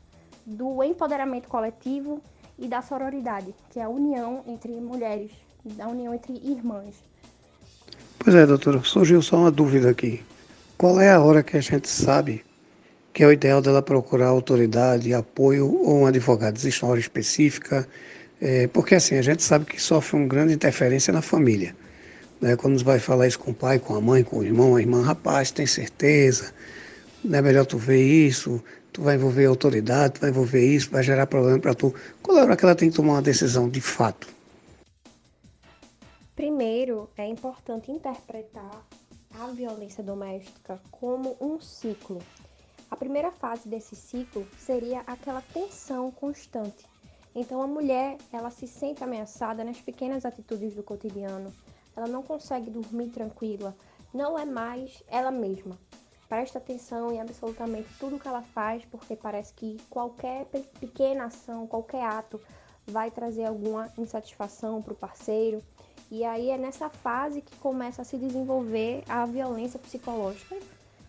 do 0.45 0.83
empoderamento 0.83 1.49
coletivo 1.49 2.21
e 2.59 2.67
da 2.67 2.83
sororidade, 2.83 3.55
que 3.71 3.79
é 3.79 3.85
a 3.85 3.89
união 3.89 4.43
entre 4.47 4.73
mulheres, 4.73 5.31
a 5.79 5.89
união 5.89 6.13
entre 6.13 6.35
irmãs. 6.35 6.97
Pois 8.19 8.35
é, 8.35 8.45
doutora, 8.45 8.83
surgiu 8.83 9.23
só 9.23 9.37
uma 9.37 9.51
dúvida 9.51 9.91
aqui. 9.91 10.23
Qual 10.77 11.01
é 11.01 11.11
a 11.11 11.21
hora 11.21 11.43
que 11.43 11.57
a 11.57 11.61
gente 11.61 11.89
sabe 11.89 12.45
que 13.13 13.23
é 13.23 13.27
o 13.27 13.33
ideal 13.33 13.63
dela 13.63 13.83
procurar 13.83 14.29
autoridade, 14.29 15.15
apoio 15.15 15.73
ou 15.73 16.01
um 16.01 16.07
advogado? 16.07 16.57
Existe 16.57 16.83
uma 16.83 16.93
hora 16.93 17.01
específica? 17.01 17.89
É, 18.41 18.67
porque 18.69 18.95
assim, 18.95 19.17
a 19.17 19.23
gente 19.23 19.43
sabe 19.43 19.65
que 19.67 19.81
sofre 19.81 20.17
uma 20.17 20.27
grande 20.27 20.53
interferência 20.53 21.13
na 21.13 21.23
família. 21.23 21.75
Né? 22.41 22.57
Quando 22.57 22.83
vai 22.83 22.99
falar 22.99 23.27
isso 23.27 23.39
com 23.39 23.51
o 23.51 23.55
pai, 23.55 23.79
com 23.79 23.95
a 23.95 24.01
mãe, 24.01 24.25
com 24.25 24.39
o 24.39 24.45
irmão, 24.45 24.77
a 24.77 24.81
irmã, 24.81 25.03
rapaz, 25.03 25.51
tem 25.51 25.67
certeza? 25.67 26.53
Não 27.23 27.39
é 27.39 27.43
melhor 27.43 27.67
tu 27.67 27.77
ver 27.77 28.03
isso? 28.03 28.63
tu 28.93 29.03
vai 29.03 29.17
envolver 29.17 29.47
autoridade, 29.47 30.15
tu 30.15 30.21
vai 30.21 30.31
envolver 30.31 30.65
isso, 30.65 30.91
vai 30.91 31.03
gerar 31.03 31.27
problema 31.27 31.59
para 31.59 31.75
tu. 31.75 31.95
Qual 32.23 32.37
é 32.37 32.41
a 32.41 32.45
hora 32.45 32.57
que 32.57 32.65
ela 32.65 32.75
tem 32.75 32.91
que 32.91 32.97
tomar 32.97 33.15
uma 33.15 33.23
decisão 33.23 33.69
de 33.69 33.81
fato? 33.81 34.29
Primeiro, 36.35 37.09
é 37.17 37.27
importante 37.27 37.91
interpretar 37.91 38.87
a 39.39 39.47
violência 39.49 40.03
doméstica 40.03 40.81
como 40.91 41.37
um 41.41 41.61
ciclo. 41.61 42.21
A 42.91 42.97
primeira 42.97 43.31
fase 43.31 43.69
desse 43.69 43.95
ciclo 43.95 44.47
seria 44.59 45.01
aquela 45.07 45.43
tensão 45.53 46.11
constante. 46.11 46.85
Então 47.35 47.63
a 47.63 47.67
mulher, 47.67 48.17
ela 48.33 48.51
se 48.51 48.67
sente 48.67 49.05
ameaçada 49.05 49.63
nas 49.63 49.81
pequenas 49.81 50.25
atitudes 50.25 50.75
do 50.75 50.83
cotidiano. 50.83 51.53
Ela 51.97 52.07
não 52.07 52.23
consegue 52.23 52.71
dormir 52.71 53.11
tranquila, 53.11 53.75
não 54.13 54.39
é 54.39 54.45
mais 54.45 55.03
ela 55.09 55.31
mesma 55.31 55.79
presta 56.31 56.59
atenção 56.59 57.13
em 57.13 57.21
absolutamente 57.21 57.89
tudo 57.99 58.17
que 58.17 58.29
ela 58.29 58.41
faz, 58.41 58.85
porque 58.85 59.17
parece 59.17 59.53
que 59.53 59.77
qualquer 59.91 60.47
pequena 60.79 61.25
ação, 61.25 61.67
qualquer 61.67 62.05
ato 62.05 62.41
vai 62.87 63.11
trazer 63.11 63.47
alguma 63.47 63.93
insatisfação 63.99 64.81
para 64.81 64.93
o 64.93 64.97
parceiro. 64.97 65.61
E 66.09 66.25
aí 66.25 66.51
é 66.51 66.57
nessa 66.57 66.89
fase 66.89 67.43
que 67.43 67.57
começa 67.57 68.03
a 68.03 68.05
se 68.05 68.17
desenvolver 68.17 69.03
a 69.09 69.27
violência 69.27 69.79
psicológica, 69.79 70.57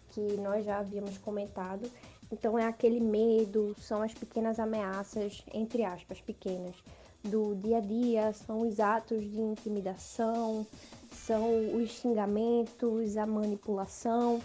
que 0.09 0.21
nós 0.37 0.65
já 0.65 0.79
havíamos 0.79 1.19
comentado. 1.19 1.87
Então 2.31 2.57
é 2.57 2.65
aquele 2.65 2.99
medo, 2.99 3.75
são 3.79 4.01
as 4.01 4.15
pequenas 4.15 4.59
ameaças, 4.59 5.45
entre 5.53 5.85
aspas, 5.85 6.19
pequenas, 6.19 6.75
do 7.23 7.55
dia 7.55 7.77
a 7.77 7.81
dia, 7.81 8.33
são 8.33 8.61
os 8.61 8.79
atos 8.79 9.23
de 9.23 9.39
intimidação, 9.39 10.65
são 11.11 11.75
os 11.75 11.89
xingamentos, 11.91 13.17
a 13.17 13.25
manipulação. 13.25 14.41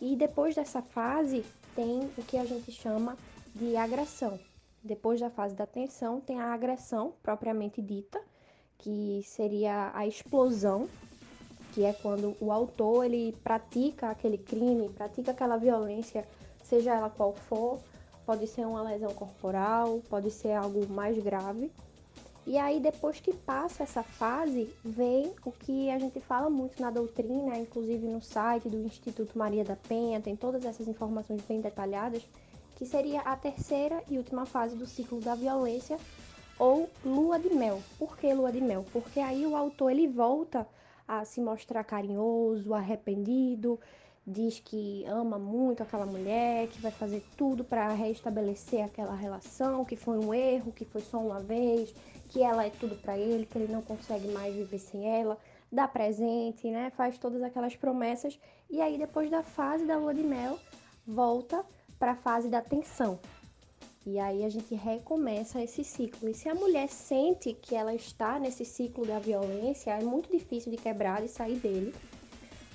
E 0.00 0.16
depois 0.16 0.54
dessa 0.54 0.82
fase 0.82 1.44
tem 1.74 2.00
o 2.18 2.22
que 2.22 2.36
a 2.36 2.44
gente 2.44 2.70
chama 2.70 3.16
de 3.54 3.76
agressão. 3.76 4.38
Depois 4.82 5.20
da 5.20 5.30
fase 5.30 5.54
da 5.54 5.66
tensão 5.66 6.20
tem 6.20 6.40
a 6.40 6.52
agressão 6.52 7.14
propriamente 7.22 7.80
dita, 7.80 8.20
que 8.78 9.22
seria 9.24 9.92
a 9.94 10.06
explosão, 10.06 10.88
que 11.72 11.84
é 11.84 11.92
quando 11.92 12.36
o 12.40 12.50
autor 12.50 13.04
ele 13.04 13.32
pratica 13.44 14.10
aquele 14.10 14.36
crime, 14.36 14.88
pratica 14.90 15.30
aquela 15.30 15.56
violência, 15.56 16.26
seja 16.62 16.94
ela 16.94 17.08
qual 17.08 17.32
for, 17.32 17.78
pode 18.26 18.46
ser 18.46 18.66
uma 18.66 18.82
lesão 18.82 19.14
corporal, 19.14 20.02
pode 20.08 20.30
ser 20.30 20.52
algo 20.52 20.86
mais 20.88 21.16
grave. 21.18 21.70
E 22.44 22.58
aí, 22.58 22.80
depois 22.80 23.20
que 23.20 23.32
passa 23.32 23.84
essa 23.84 24.02
fase, 24.02 24.68
vem 24.84 25.32
o 25.44 25.52
que 25.52 25.88
a 25.90 25.98
gente 25.98 26.20
fala 26.20 26.50
muito 26.50 26.82
na 26.82 26.90
doutrina, 26.90 27.56
inclusive 27.56 28.04
no 28.06 28.20
site 28.20 28.68
do 28.68 28.84
Instituto 28.84 29.38
Maria 29.38 29.64
da 29.64 29.76
Penha, 29.76 30.20
tem 30.20 30.34
todas 30.34 30.64
essas 30.64 30.88
informações 30.88 31.40
bem 31.42 31.60
detalhadas, 31.60 32.26
que 32.76 32.84
seria 32.84 33.20
a 33.20 33.36
terceira 33.36 34.02
e 34.10 34.18
última 34.18 34.44
fase 34.44 34.74
do 34.74 34.86
ciclo 34.86 35.20
da 35.20 35.36
violência, 35.36 35.96
ou 36.58 36.90
lua 37.04 37.38
de 37.38 37.54
mel. 37.54 37.80
Por 37.96 38.16
que 38.16 38.34
lua 38.34 38.50
de 38.50 38.60
mel? 38.60 38.84
Porque 38.92 39.20
aí 39.20 39.46
o 39.46 39.56
autor 39.56 39.90
ele 39.90 40.08
volta 40.08 40.66
a 41.06 41.24
se 41.24 41.40
mostrar 41.40 41.84
carinhoso, 41.84 42.74
arrependido, 42.74 43.78
diz 44.26 44.60
que 44.60 45.04
ama 45.06 45.38
muito 45.38 45.82
aquela 45.82 46.06
mulher, 46.06 46.68
que 46.68 46.80
vai 46.80 46.92
fazer 46.92 47.24
tudo 47.36 47.64
para 47.64 47.88
restabelecer 47.92 48.84
aquela 48.84 49.14
relação, 49.14 49.84
que 49.84 49.96
foi 49.96 50.18
um 50.18 50.32
erro, 50.32 50.72
que 50.72 50.84
foi 50.84 51.00
só 51.00 51.18
uma 51.18 51.40
vez, 51.40 51.94
que 52.28 52.42
ela 52.42 52.64
é 52.64 52.70
tudo 52.70 52.96
para 52.96 53.18
ele, 53.18 53.46
que 53.46 53.58
ele 53.58 53.72
não 53.72 53.82
consegue 53.82 54.28
mais 54.28 54.54
viver 54.54 54.78
sem 54.78 55.08
ela, 55.08 55.36
dá 55.70 55.88
presente, 55.88 56.70
né? 56.70 56.90
Faz 56.90 57.18
todas 57.18 57.42
aquelas 57.42 57.74
promessas 57.74 58.38
e 58.70 58.80
aí 58.80 58.96
depois 58.96 59.30
da 59.30 59.42
fase 59.42 59.84
da 59.84 59.96
lua 59.96 60.14
de 60.14 60.22
mel 60.22 60.58
volta 61.06 61.64
para 61.98 62.12
a 62.12 62.16
fase 62.16 62.48
da 62.48 62.60
tensão. 62.60 63.18
E 64.04 64.18
aí 64.18 64.44
a 64.44 64.48
gente 64.48 64.74
recomeça 64.74 65.62
esse 65.62 65.84
ciclo. 65.84 66.28
E 66.28 66.34
se 66.34 66.48
a 66.48 66.54
mulher 66.54 66.88
sente 66.88 67.54
que 67.54 67.74
ela 67.74 67.94
está 67.94 68.38
nesse 68.38 68.64
ciclo 68.64 69.06
da 69.06 69.20
violência, 69.20 69.92
é 69.92 70.02
muito 70.02 70.30
difícil 70.30 70.72
de 70.72 70.78
quebrar 70.78 71.24
e 71.24 71.28
sair 71.28 71.56
dele. 71.56 71.94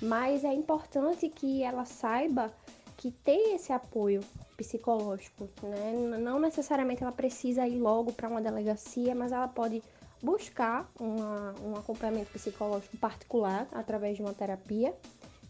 Mas 0.00 0.44
é 0.44 0.52
importante 0.52 1.28
que 1.28 1.62
ela 1.62 1.84
saiba 1.84 2.52
que 2.96 3.10
tem 3.10 3.54
esse 3.54 3.72
apoio 3.72 4.20
psicológico, 4.56 5.48
né? 5.62 6.18
Não 6.18 6.40
necessariamente 6.40 7.02
ela 7.02 7.12
precisa 7.12 7.66
ir 7.66 7.78
logo 7.78 8.12
para 8.12 8.28
uma 8.28 8.40
delegacia, 8.40 9.14
mas 9.14 9.30
ela 9.30 9.46
pode 9.46 9.82
buscar 10.20 10.90
uma, 10.98 11.54
um 11.64 11.76
acompanhamento 11.76 12.30
psicológico 12.32 12.96
particular 12.96 13.68
através 13.72 14.16
de 14.16 14.22
uma 14.22 14.34
terapia. 14.34 14.94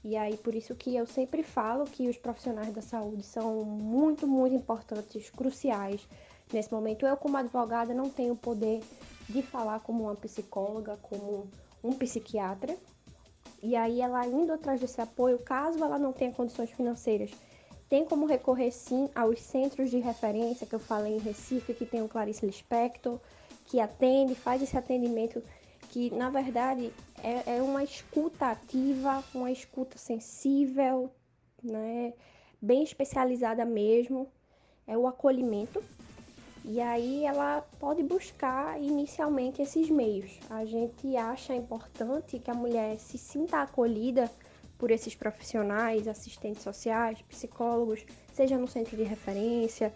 E 0.04 0.16
aí, 0.16 0.36
por 0.36 0.54
isso 0.54 0.74
que 0.74 0.94
eu 0.94 1.06
sempre 1.06 1.42
falo 1.42 1.84
que 1.84 2.08
os 2.08 2.16
profissionais 2.16 2.72
da 2.72 2.82
saúde 2.82 3.22
são 3.22 3.64
muito, 3.64 4.26
muito 4.26 4.54
importantes, 4.54 5.30
cruciais 5.30 6.06
nesse 6.52 6.72
momento. 6.72 7.06
Eu, 7.06 7.16
como 7.16 7.36
advogada, 7.36 7.92
não 7.92 8.08
tenho 8.08 8.34
o 8.34 8.36
poder 8.36 8.82
de 9.28 9.42
falar 9.42 9.80
como 9.80 10.04
uma 10.04 10.14
psicóloga, 10.14 10.96
como 11.02 11.48
um 11.82 11.92
psiquiatra, 11.92 12.76
E 13.62 13.74
aí 13.74 14.00
ela 14.00 14.26
indo 14.26 14.52
atrás 14.52 14.80
desse 14.80 15.00
apoio, 15.00 15.38
caso 15.38 15.82
ela 15.82 15.98
não 15.98 16.12
tenha 16.12 16.32
condições 16.32 16.70
financeiras, 16.70 17.30
tem 17.88 18.04
como 18.04 18.26
recorrer 18.26 18.70
sim 18.70 19.08
aos 19.14 19.40
centros 19.40 19.90
de 19.90 19.98
referência 19.98 20.66
que 20.66 20.74
eu 20.74 20.78
falei 20.78 21.16
em 21.16 21.20
Recife, 21.20 21.74
que 21.74 21.86
tem 21.86 22.02
o 22.02 22.08
Clarice 22.08 22.44
Lispector, 22.44 23.18
que 23.64 23.80
atende, 23.80 24.34
faz 24.34 24.62
esse 24.62 24.76
atendimento 24.76 25.42
que 25.88 26.10
na 26.10 26.28
verdade 26.28 26.92
é, 27.22 27.56
é 27.56 27.62
uma 27.62 27.82
escuta 27.82 28.50
ativa, 28.50 29.24
uma 29.34 29.50
escuta 29.50 29.96
sensível, 29.96 31.10
né? 31.62 32.12
bem 32.60 32.82
especializada 32.82 33.64
mesmo, 33.64 34.30
é 34.86 34.96
o 34.96 35.06
acolhimento. 35.06 35.82
E 36.64 36.80
aí 36.80 37.24
ela 37.24 37.62
pode 37.78 38.02
buscar 38.02 38.80
inicialmente 38.80 39.62
esses 39.62 39.88
meios. 39.88 40.38
A 40.50 40.64
gente 40.64 41.16
acha 41.16 41.54
importante 41.54 42.38
que 42.38 42.50
a 42.50 42.54
mulher 42.54 42.98
se 42.98 43.16
sinta 43.16 43.62
acolhida 43.62 44.30
por 44.76 44.90
esses 44.90 45.14
profissionais, 45.14 46.06
assistentes 46.06 46.62
sociais, 46.62 47.20
psicólogos, 47.22 48.04
seja 48.32 48.56
no 48.56 48.68
centro 48.68 48.96
de 48.96 49.02
referência, 49.02 49.92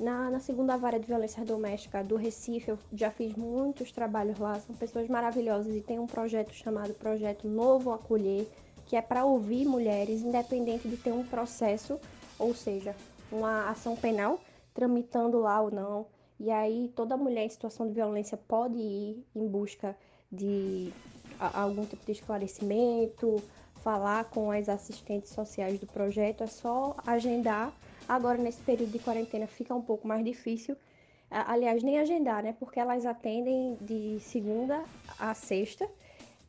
na, 0.00 0.30
na, 0.30 0.40
segunda 0.40 0.76
vara 0.76 0.98
de 0.98 1.06
violência 1.06 1.44
doméstica 1.44 2.02
do 2.02 2.16
Recife, 2.16 2.70
eu 2.70 2.78
já 2.94 3.10
fiz 3.10 3.34
muitos 3.34 3.92
trabalhos 3.92 4.38
lá, 4.38 4.58
são 4.58 4.74
pessoas 4.74 5.06
maravilhosas 5.06 5.74
e 5.76 5.82
tem 5.82 5.98
um 5.98 6.06
projeto 6.06 6.52
chamado 6.54 6.94
Projeto 6.94 7.46
Novo 7.46 7.92
Acolher, 7.92 8.48
que 8.86 8.96
é 8.96 9.02
para 9.02 9.24
ouvir 9.24 9.66
mulheres, 9.66 10.22
independente 10.22 10.88
de 10.88 10.96
ter 10.96 11.12
um 11.12 11.24
processo, 11.24 12.00
ou 12.38 12.54
seja, 12.54 12.96
uma 13.30 13.68
ação 13.68 13.94
penal 13.94 14.40
tramitando 14.74 15.38
lá 15.38 15.60
ou 15.60 15.70
não. 15.70 16.06
E 16.38 16.50
aí 16.50 16.92
toda 16.96 17.16
mulher 17.16 17.44
em 17.44 17.48
situação 17.48 17.86
de 17.86 17.94
violência 17.94 18.36
pode 18.36 18.76
ir 18.76 19.24
em 19.34 19.46
busca 19.46 19.96
de 20.30 20.92
algum 21.38 21.84
tipo 21.84 22.04
de 22.04 22.12
esclarecimento, 22.12 23.42
falar 23.82 24.24
com 24.24 24.50
as 24.50 24.68
assistentes 24.68 25.30
sociais 25.32 25.78
do 25.78 25.86
projeto, 25.86 26.42
é 26.42 26.46
só 26.46 26.96
agendar 27.06 27.72
Agora, 28.08 28.36
nesse 28.38 28.60
período 28.62 28.90
de 28.90 28.98
quarentena, 28.98 29.46
fica 29.46 29.74
um 29.74 29.82
pouco 29.82 30.06
mais 30.06 30.24
difícil. 30.24 30.76
Aliás, 31.30 31.82
nem 31.82 31.98
agendar, 31.98 32.42
né? 32.42 32.54
Porque 32.58 32.78
elas 32.78 33.06
atendem 33.06 33.78
de 33.80 34.18
segunda 34.20 34.84
a 35.18 35.32
sexta, 35.32 35.88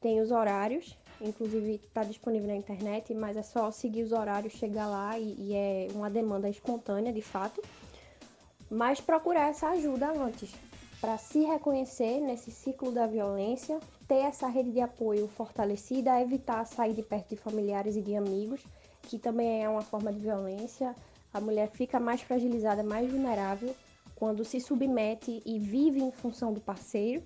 tem 0.02 0.20
os 0.20 0.30
horários, 0.30 0.98
inclusive 1.22 1.76
está 1.76 2.04
disponível 2.04 2.50
na 2.50 2.56
internet, 2.56 3.14
mas 3.14 3.38
é 3.38 3.44
só 3.44 3.72
seguir 3.72 4.04
os 4.04 4.12
horários, 4.12 4.54
chegar 4.54 4.88
lá 4.88 5.18
e, 5.18 5.36
e 5.40 5.54
é 5.54 5.88
uma 5.94 6.10
demanda 6.10 6.50
espontânea, 6.50 7.14
de 7.14 7.22
fato. 7.22 7.62
Mas 8.74 9.00
procurar 9.00 9.50
essa 9.50 9.70
ajuda 9.70 10.12
antes, 10.12 10.52
para 11.00 11.16
se 11.20 11.42
reconhecer 11.42 12.20
nesse 12.20 12.50
ciclo 12.50 12.92
da 12.92 13.06
violência, 13.06 13.80
ter 14.08 14.16
essa 14.16 14.48
rede 14.48 14.72
de 14.72 14.82
apoio 14.82 15.28
fortalecida, 15.28 16.20
evitar 16.20 16.66
sair 16.66 16.94
de 16.94 17.04
perto 17.04 17.30
de 17.30 17.36
familiares 17.36 17.96
e 17.96 18.02
de 18.02 18.16
amigos, 18.16 18.66
que 19.04 19.20
também 19.20 19.64
é 19.64 19.70
uma 19.70 19.84
forma 19.84 20.12
de 20.12 20.18
violência, 20.18 20.96
a 21.32 21.40
mulher 21.40 21.70
fica 21.70 22.00
mais 22.00 22.22
fragilizada, 22.22 22.82
mais 22.82 23.12
vulnerável 23.12 23.76
quando 24.16 24.44
se 24.44 24.60
submete 24.60 25.44
e 25.46 25.60
vive 25.60 26.02
em 26.02 26.12
função 26.12 26.52
do 26.52 26.60
parceiro. 26.60 27.22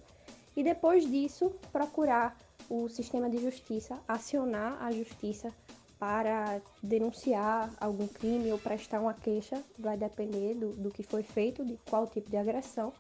E 0.54 0.62
depois 0.64 1.10
disso, 1.10 1.52
procurar 1.72 2.38
o 2.70 2.90
sistema 2.90 3.30
de 3.30 3.38
justiça, 3.38 3.98
acionar 4.06 4.84
a 4.84 4.92
justiça 4.92 5.54
para 6.00 6.62
denunciar 6.82 7.72
algum 7.80 8.08
crime 8.08 8.52
ou 8.52 8.60
prestar 8.60 9.00
uma 9.00 9.14
queixa, 9.14 9.62
vai 9.78 9.98
depender 9.98 10.54
do, 10.54 10.70
do 10.74 10.92
que 10.92 11.04
foi 11.04 11.24
feito, 11.24 11.66
de 11.66 11.78
qual 11.90 12.08
tipo 12.08 12.30
de 12.30 12.38
agressão. 12.38 12.94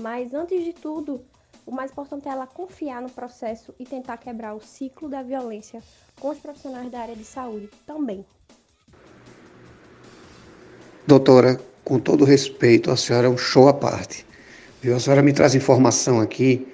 Mas 0.00 0.34
antes 0.34 0.64
de 0.64 0.72
tudo, 0.72 1.24
o 1.66 1.72
mais 1.72 1.90
importante 1.90 2.28
é 2.28 2.30
ela 2.30 2.46
confiar 2.46 3.02
no 3.02 3.10
processo 3.10 3.74
e 3.78 3.84
tentar 3.84 4.16
quebrar 4.18 4.54
o 4.54 4.60
ciclo 4.60 5.08
da 5.08 5.22
violência 5.22 5.82
com 6.20 6.28
os 6.28 6.38
profissionais 6.38 6.90
da 6.90 7.00
área 7.00 7.16
de 7.16 7.24
saúde 7.24 7.68
também. 7.86 8.24
Doutora, 11.06 11.60
com 11.84 11.98
todo 11.98 12.24
respeito, 12.24 12.90
a 12.90 12.96
senhora 12.96 13.26
é 13.26 13.30
um 13.30 13.36
show 13.36 13.68
à 13.68 13.74
parte. 13.74 14.26
Viu? 14.80 14.96
A 14.96 15.00
senhora 15.00 15.22
me 15.22 15.32
traz 15.32 15.54
informação 15.54 16.20
aqui 16.20 16.66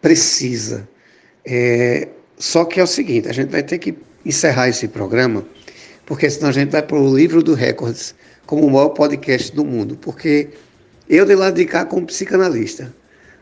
precisa. 0.00 0.88
É, 1.44 2.08
só 2.36 2.64
que 2.64 2.80
é 2.80 2.82
o 2.82 2.86
seguinte, 2.86 3.28
a 3.28 3.32
gente 3.32 3.50
vai 3.50 3.62
ter 3.62 3.78
que 3.78 3.92
encerrar 4.28 4.68
esse 4.68 4.86
programa, 4.86 5.44
porque 6.06 6.30
senão 6.30 6.50
a 6.50 6.52
gente 6.52 6.70
vai 6.70 6.82
para 6.82 6.96
o 6.96 7.16
livro 7.16 7.42
do 7.42 7.54
Records 7.54 8.14
como 8.46 8.64
o 8.66 8.70
maior 8.70 8.90
podcast 8.90 9.54
do 9.54 9.64
mundo, 9.64 9.98
porque 10.00 10.50
eu 11.08 11.24
de 11.26 11.34
lá 11.34 11.50
de 11.50 11.64
cá 11.64 11.84
como 11.84 12.06
psicanalista, 12.06 12.94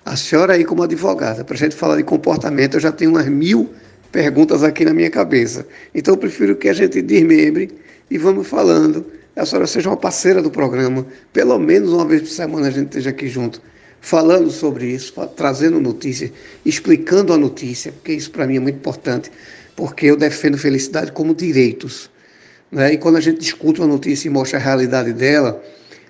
a 0.05 0.17
senhora 0.17 0.55
aí 0.55 0.65
como 0.65 0.83
advogada, 0.83 1.45
para 1.45 1.55
a 1.55 1.59
gente 1.59 1.75
falar 1.75 1.97
de 1.97 2.05
comportamento, 2.05 2.75
eu 2.75 2.81
já 2.81 2.93
tenho 2.93 3.11
umas 3.11 3.27
mil 3.27 3.71
perguntas 4.11 4.63
aqui 4.63 4.85
na 4.85 4.95
minha 4.95 5.11
cabeça. 5.11 5.67
Então 5.95 6.15
eu 6.15 6.19
prefiro 6.19 6.57
que 6.57 6.69
a 6.69 6.73
gente 6.73 7.03
desmembre 7.03 7.71
e 8.11 8.17
vamos 8.17 8.47
falando 8.47 9.05
a 9.37 9.45
senhora 9.45 9.67
seja 9.67 9.91
uma 9.91 9.99
parceira 9.99 10.41
do 10.41 10.51
programa, 10.51 11.07
pelo 11.31 11.59
menos 11.59 11.93
uma 11.93 12.07
vez 12.07 12.23
por 12.23 12.31
semana 12.31 12.69
a 12.69 12.71
gente 12.71 12.87
esteja 12.87 13.11
aqui 13.11 13.29
junto, 13.29 13.61
falando 14.01 14.51
sobre 14.51 14.87
isso, 14.87 15.13
trazendo 15.37 15.79
notícias, 15.79 16.31
explicando 16.65 17.35
a 17.35 17.37
notícia, 17.37 17.93
porque 17.93 18.15
isso 18.15 18.31
para 18.31 18.47
mim 18.47 18.57
é 18.57 18.61
muito 18.61 18.77
importante, 18.77 19.31
porque 19.77 20.07
eu 20.07 20.17
defendo 20.17 20.57
felicidade 20.57 21.13
como 21.13 21.35
direitos. 21.35 22.11
Né? 22.73 22.95
E 22.95 22.99
quando 22.99 23.17
a 23.17 23.21
gente 23.21 23.39
discute 23.39 23.81
uma 23.81 23.87
notícia 23.87 24.27
e 24.27 24.31
mostra 24.31 24.59
a 24.59 24.63
realidade 24.63 25.13
dela, 25.13 25.63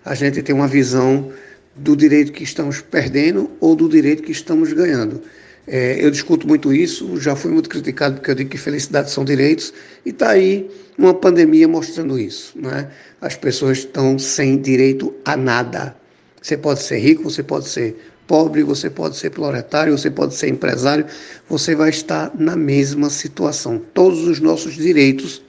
a 0.04 0.14
gente 0.14 0.40
tem 0.42 0.54
uma 0.54 0.68
visão 0.68 1.32
do 1.74 1.96
direito 1.96 2.32
que 2.32 2.44
estamos 2.44 2.80
perdendo 2.80 3.50
ou 3.60 3.74
do 3.74 3.88
direito 3.88 4.22
que 4.22 4.32
estamos 4.32 4.72
ganhando. 4.72 5.20
É, 5.66 5.96
eu 6.02 6.12
discuto 6.12 6.46
muito 6.46 6.72
isso, 6.72 7.20
já 7.20 7.34
fui 7.34 7.50
muito 7.50 7.68
criticado 7.68 8.14
porque 8.14 8.30
eu 8.30 8.36
digo 8.36 8.50
que 8.50 8.56
felicidade 8.56 9.10
são 9.10 9.24
direitos, 9.24 9.74
e 10.04 10.10
está 10.10 10.30
aí 10.30 10.70
uma 10.96 11.12
pandemia 11.12 11.66
mostrando 11.66 12.18
isso. 12.18 12.56
Né? 12.56 12.88
As 13.20 13.36
pessoas 13.36 13.78
estão 13.78 14.16
sem 14.16 14.60
direito 14.60 15.12
a 15.24 15.36
nada. 15.36 15.96
Você 16.40 16.56
pode 16.56 16.82
ser 16.82 16.98
rico, 16.98 17.24
você 17.24 17.42
pode 17.42 17.68
ser 17.68 17.96
pobre, 18.26 18.62
você 18.62 18.90
pode 18.90 19.16
ser 19.16 19.30
proletário, 19.30 19.96
você 19.96 20.10
pode 20.10 20.34
ser 20.34 20.48
empresário, 20.48 21.06
você 21.48 21.74
vai 21.74 21.90
estar 21.90 22.32
na 22.34 22.56
mesma 22.56 23.10
situação. 23.10 23.80
Todos 23.94 24.26
os 24.26 24.40
nossos 24.40 24.74
direitos 24.74 25.42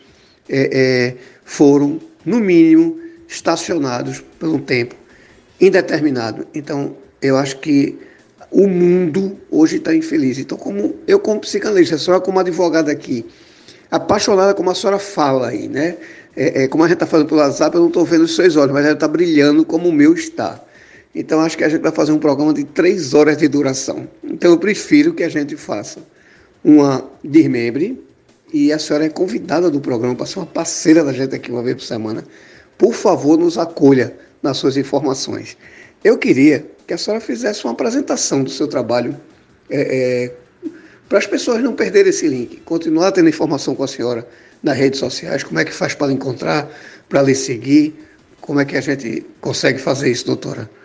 é, 0.47 0.69
é, 0.71 1.15
foram, 1.43 1.99
no 2.25 2.39
mínimo, 2.39 2.99
estacionados 3.27 4.23
por 4.39 4.49
um 4.49 4.59
tempo 4.59 4.95
indeterminado. 5.59 6.47
Então, 6.53 6.95
eu 7.21 7.37
acho 7.37 7.57
que 7.57 7.97
o 8.51 8.67
mundo 8.67 9.37
hoje 9.51 9.77
está 9.77 9.93
infeliz. 9.93 10.37
Então, 10.37 10.57
como 10.57 10.95
eu 11.07 11.19
como 11.19 11.41
psicanalista, 11.41 11.95
a 11.95 11.99
senhora 11.99 12.21
como 12.21 12.39
advogada 12.39 12.91
aqui, 12.91 13.25
apaixonada 13.91 14.53
como 14.53 14.69
a 14.69 14.75
senhora 14.75 14.99
fala 14.99 15.49
aí, 15.49 15.67
né? 15.67 15.97
É, 16.35 16.63
é 16.63 16.67
como 16.67 16.83
a 16.83 16.87
gente 16.87 16.95
está 16.95 17.07
falando 17.07 17.27
pelo 17.27 17.41
WhatsApp, 17.41 17.75
eu 17.75 17.81
não 17.81 17.87
estou 17.87 18.05
vendo 18.05 18.23
os 18.23 18.35
seus 18.35 18.55
olhos, 18.55 18.71
mas 18.71 18.85
ela 18.85 18.93
está 18.93 19.07
brilhando 19.07 19.65
como 19.65 19.89
o 19.89 19.91
meu 19.91 20.13
está. 20.13 20.63
Então, 21.19 21.41
acho 21.41 21.57
que 21.57 21.63
a 21.63 21.69
gente 21.69 21.81
vai 21.81 21.91
fazer 21.91 22.11
um 22.11 22.19
programa 22.19 22.53
de 22.53 22.63
três 22.63 23.15
horas 23.15 23.35
de 23.37 23.47
duração. 23.47 24.07
Então, 24.23 24.51
eu 24.51 24.57
prefiro 24.59 25.15
que 25.15 25.23
a 25.23 25.29
gente 25.29 25.57
faça 25.57 25.99
uma 26.63 27.03
desmembre 27.23 27.99
e 28.53 28.71
a 28.71 28.77
senhora 28.77 29.05
é 29.05 29.09
convidada 29.09 29.71
do 29.71 29.81
programa 29.81 30.15
para 30.15 30.27
ser 30.27 30.37
uma 30.37 30.45
parceira 30.45 31.03
da 31.03 31.11
gente 31.11 31.33
aqui 31.33 31.51
uma 31.51 31.63
vez 31.63 31.75
por 31.75 31.81
semana. 31.81 32.23
Por 32.77 32.93
favor, 32.93 33.35
nos 33.35 33.57
acolha 33.57 34.15
nas 34.43 34.57
suas 34.57 34.77
informações. 34.77 35.57
Eu 36.03 36.19
queria 36.19 36.63
que 36.85 36.93
a 36.93 36.99
senhora 36.99 37.19
fizesse 37.19 37.65
uma 37.65 37.73
apresentação 37.73 38.43
do 38.43 38.51
seu 38.51 38.67
trabalho 38.67 39.19
é, 39.71 40.27
é, 40.29 40.69
para 41.09 41.17
as 41.17 41.25
pessoas 41.25 41.63
não 41.63 41.73
perderem 41.73 42.11
esse 42.11 42.27
link, 42.27 42.57
continuar 42.57 43.11
tendo 43.11 43.27
informação 43.27 43.73
com 43.73 43.83
a 43.83 43.87
senhora 43.87 44.27
nas 44.61 44.77
redes 44.77 44.99
sociais, 44.99 45.43
como 45.43 45.59
é 45.59 45.65
que 45.65 45.73
faz 45.73 45.95
para 45.95 46.13
encontrar, 46.13 46.69
para 47.09 47.23
lhe 47.23 47.33
seguir, 47.33 47.95
como 48.39 48.59
é 48.59 48.65
que 48.65 48.77
a 48.77 48.81
gente 48.81 49.25
consegue 49.41 49.79
fazer 49.79 50.11
isso, 50.11 50.23
doutora. 50.23 50.76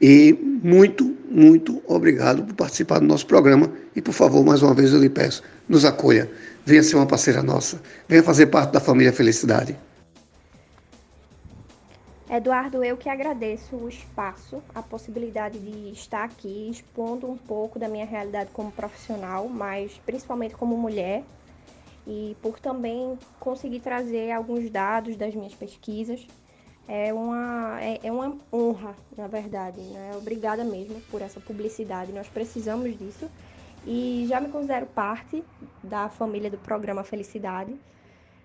E 0.00 0.32
muito, 0.32 1.04
muito 1.30 1.82
obrigado 1.86 2.42
por 2.44 2.54
participar 2.54 3.00
do 3.00 3.06
nosso 3.06 3.26
programa 3.26 3.70
e, 3.94 4.00
por 4.00 4.12
favor, 4.12 4.44
mais 4.44 4.62
uma 4.62 4.72
vez 4.72 4.92
eu 4.92 5.00
lhe 5.00 5.10
peço, 5.10 5.42
nos 5.68 5.84
acolha, 5.84 6.30
venha 6.64 6.82
ser 6.82 6.96
uma 6.96 7.06
parceira 7.06 7.42
nossa, 7.42 7.82
venha 8.08 8.22
fazer 8.22 8.46
parte 8.46 8.72
da 8.72 8.80
família 8.80 9.12
Felicidade. 9.12 9.76
Eduardo, 12.30 12.84
eu 12.84 12.96
que 12.96 13.08
agradeço 13.08 13.74
o 13.74 13.88
espaço, 13.88 14.62
a 14.72 14.80
possibilidade 14.80 15.58
de 15.58 15.90
estar 15.92 16.24
aqui 16.24 16.70
expondo 16.70 17.28
um 17.28 17.36
pouco 17.36 17.76
da 17.76 17.88
minha 17.88 18.06
realidade 18.06 18.50
como 18.52 18.70
profissional, 18.70 19.48
mas 19.48 20.00
principalmente 20.06 20.54
como 20.54 20.78
mulher, 20.78 21.24
e 22.06 22.36
por 22.40 22.60
também 22.60 23.18
conseguir 23.38 23.80
trazer 23.80 24.30
alguns 24.30 24.70
dados 24.70 25.16
das 25.16 25.34
minhas 25.34 25.54
pesquisas. 25.54 26.24
É 26.88 27.12
uma, 27.12 27.80
é, 27.80 28.00
é 28.02 28.12
uma 28.12 28.36
honra, 28.52 28.94
na 29.16 29.26
verdade. 29.26 29.80
Né? 29.80 30.12
Obrigada 30.16 30.64
mesmo 30.64 31.00
por 31.10 31.22
essa 31.22 31.40
publicidade, 31.40 32.12
nós 32.12 32.28
precisamos 32.28 32.98
disso. 32.98 33.30
E 33.86 34.26
já 34.28 34.40
me 34.40 34.48
considero 34.48 34.86
parte 34.86 35.42
da 35.82 36.08
família 36.08 36.50
do 36.50 36.58
programa 36.58 37.02
Felicidade. 37.02 37.74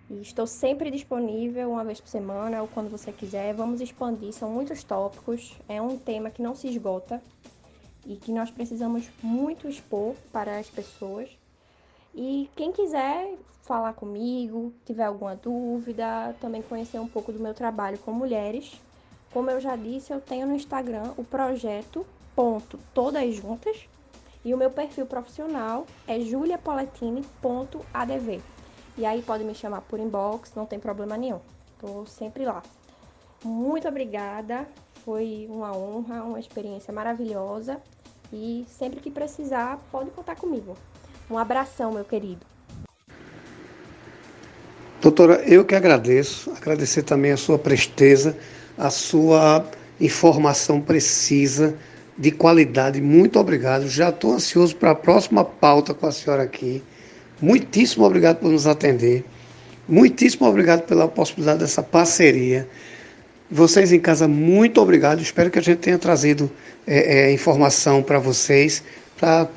E 0.09 0.21
estou 0.21 0.45
sempre 0.45 0.91
disponível 0.91 1.71
uma 1.71 1.83
vez 1.83 1.99
por 1.99 2.07
semana 2.07 2.61
ou 2.61 2.67
quando 2.67 2.89
você 2.89 3.11
quiser. 3.11 3.53
Vamos 3.53 3.81
expandir, 3.81 4.31
são 4.31 4.51
muitos 4.51 4.83
tópicos. 4.83 5.53
É 5.67 5.81
um 5.81 5.97
tema 5.97 6.29
que 6.29 6.41
não 6.41 6.55
se 6.55 6.67
esgota 6.67 7.21
e 8.05 8.15
que 8.15 8.31
nós 8.31 8.51
precisamos 8.51 9.09
muito 9.21 9.67
expor 9.67 10.15
para 10.31 10.59
as 10.59 10.69
pessoas. 10.69 11.29
E 12.15 12.49
quem 12.55 12.71
quiser 12.71 13.35
falar 13.63 13.93
comigo, 13.93 14.73
tiver 14.85 15.03
alguma 15.03 15.35
dúvida, 15.35 16.33
também 16.39 16.61
conhecer 16.61 16.99
um 16.99 17.07
pouco 17.07 17.33
do 17.33 17.39
meu 17.39 17.53
trabalho 17.53 17.97
com 17.99 18.13
mulheres, 18.13 18.79
como 19.35 19.51
eu 19.51 19.59
já 19.59 19.75
disse, 19.75 20.11
eu 20.13 20.21
tenho 20.21 20.47
no 20.47 20.55
Instagram 20.55 21.11
o 21.17 21.23
projeto 21.25 22.07
ponto 22.33 22.79
todas 22.93 23.35
juntas 23.35 23.89
e 24.45 24.53
o 24.53 24.57
meu 24.57 24.69
perfil 24.69 25.05
profissional 25.05 25.85
é 26.07 26.21
juliapoletini.adv. 26.21 28.41
E 28.97 29.05
aí 29.05 29.21
pode 29.21 29.43
me 29.43 29.53
chamar 29.53 29.81
por 29.81 29.99
inbox, 29.99 30.53
não 30.55 30.65
tem 30.65 30.79
problema 30.79 31.17
nenhum. 31.17 31.41
Tô 31.77 32.05
sempre 32.05 32.45
lá. 32.45 32.63
Muito 33.43 33.89
obrigada, 33.89 34.65
foi 35.03 35.47
uma 35.49 35.75
honra, 35.75 36.23
uma 36.23 36.39
experiência 36.39 36.93
maravilhosa 36.93 37.81
e 38.31 38.65
sempre 38.69 39.01
que 39.01 39.11
precisar, 39.11 39.81
pode 39.91 40.11
contar 40.11 40.37
comigo. 40.37 40.77
Um 41.29 41.37
abração, 41.37 41.91
meu 41.91 42.03
querido. 42.03 42.45
Doutora, 45.01 45.43
eu 45.45 45.63
que 45.63 45.75
agradeço, 45.75 46.51
agradecer 46.51 47.03
também 47.03 47.31
a 47.31 47.37
sua 47.37 47.59
presteza, 47.59 48.35
a 48.77 48.89
sua 48.89 49.65
informação 49.99 50.81
precisa, 50.81 51.75
de 52.17 52.31
qualidade. 52.31 53.01
Muito 53.01 53.39
obrigado. 53.39 53.89
Já 53.89 54.09
estou 54.09 54.33
ansioso 54.33 54.75
para 54.75 54.91
a 54.91 54.95
próxima 54.95 55.43
pauta 55.43 55.93
com 55.93 56.07
a 56.07 56.11
senhora 56.11 56.43
aqui. 56.43 56.81
Muitíssimo 57.41 58.05
obrigado 58.05 58.37
por 58.37 58.51
nos 58.51 58.65
atender. 58.65 59.25
Muitíssimo 59.87 60.47
obrigado 60.47 60.83
pela 60.83 61.07
possibilidade 61.07 61.59
dessa 61.59 61.83
parceria. 61.83 62.67
Vocês 63.51 63.91
em 63.91 63.99
casa, 63.99 64.27
muito 64.27 64.81
obrigado. 64.81 65.21
Espero 65.21 65.51
que 65.51 65.59
a 65.59 65.61
gente 65.61 65.79
tenha 65.79 65.99
trazido 65.99 66.49
é, 66.87 67.27
é, 67.27 67.31
informação 67.31 68.01
para 68.01 68.17
vocês, 68.17 68.83
para 69.19 69.47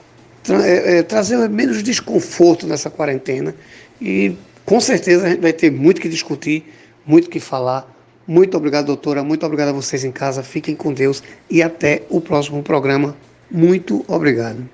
tra 0.42 0.66
é, 0.66 0.98
é, 0.98 1.02
trazer 1.02 1.48
menos 1.48 1.82
desconforto 1.82 2.66
nessa 2.66 2.90
quarentena. 2.90 3.54
E 4.00 4.36
com 4.64 4.80
certeza 4.80 5.26
a 5.26 5.30
gente 5.30 5.40
vai 5.40 5.52
ter 5.52 5.70
muito 5.70 6.00
que 6.00 6.08
discutir, 6.08 6.64
muito 7.06 7.30
que 7.30 7.40
falar. 7.40 7.94
Muito 8.26 8.56
obrigado, 8.56 8.86
doutora. 8.86 9.22
Muito 9.24 9.44
obrigado 9.46 9.68
a 9.68 9.72
vocês 9.72 10.04
em 10.04 10.12
casa. 10.12 10.42
Fiquem 10.42 10.76
com 10.76 10.92
Deus 10.92 11.22
e 11.50 11.62
até 11.62 12.02
o 12.10 12.20
próximo 12.20 12.62
programa. 12.62 13.16
Muito 13.50 14.04
obrigado. 14.06 14.68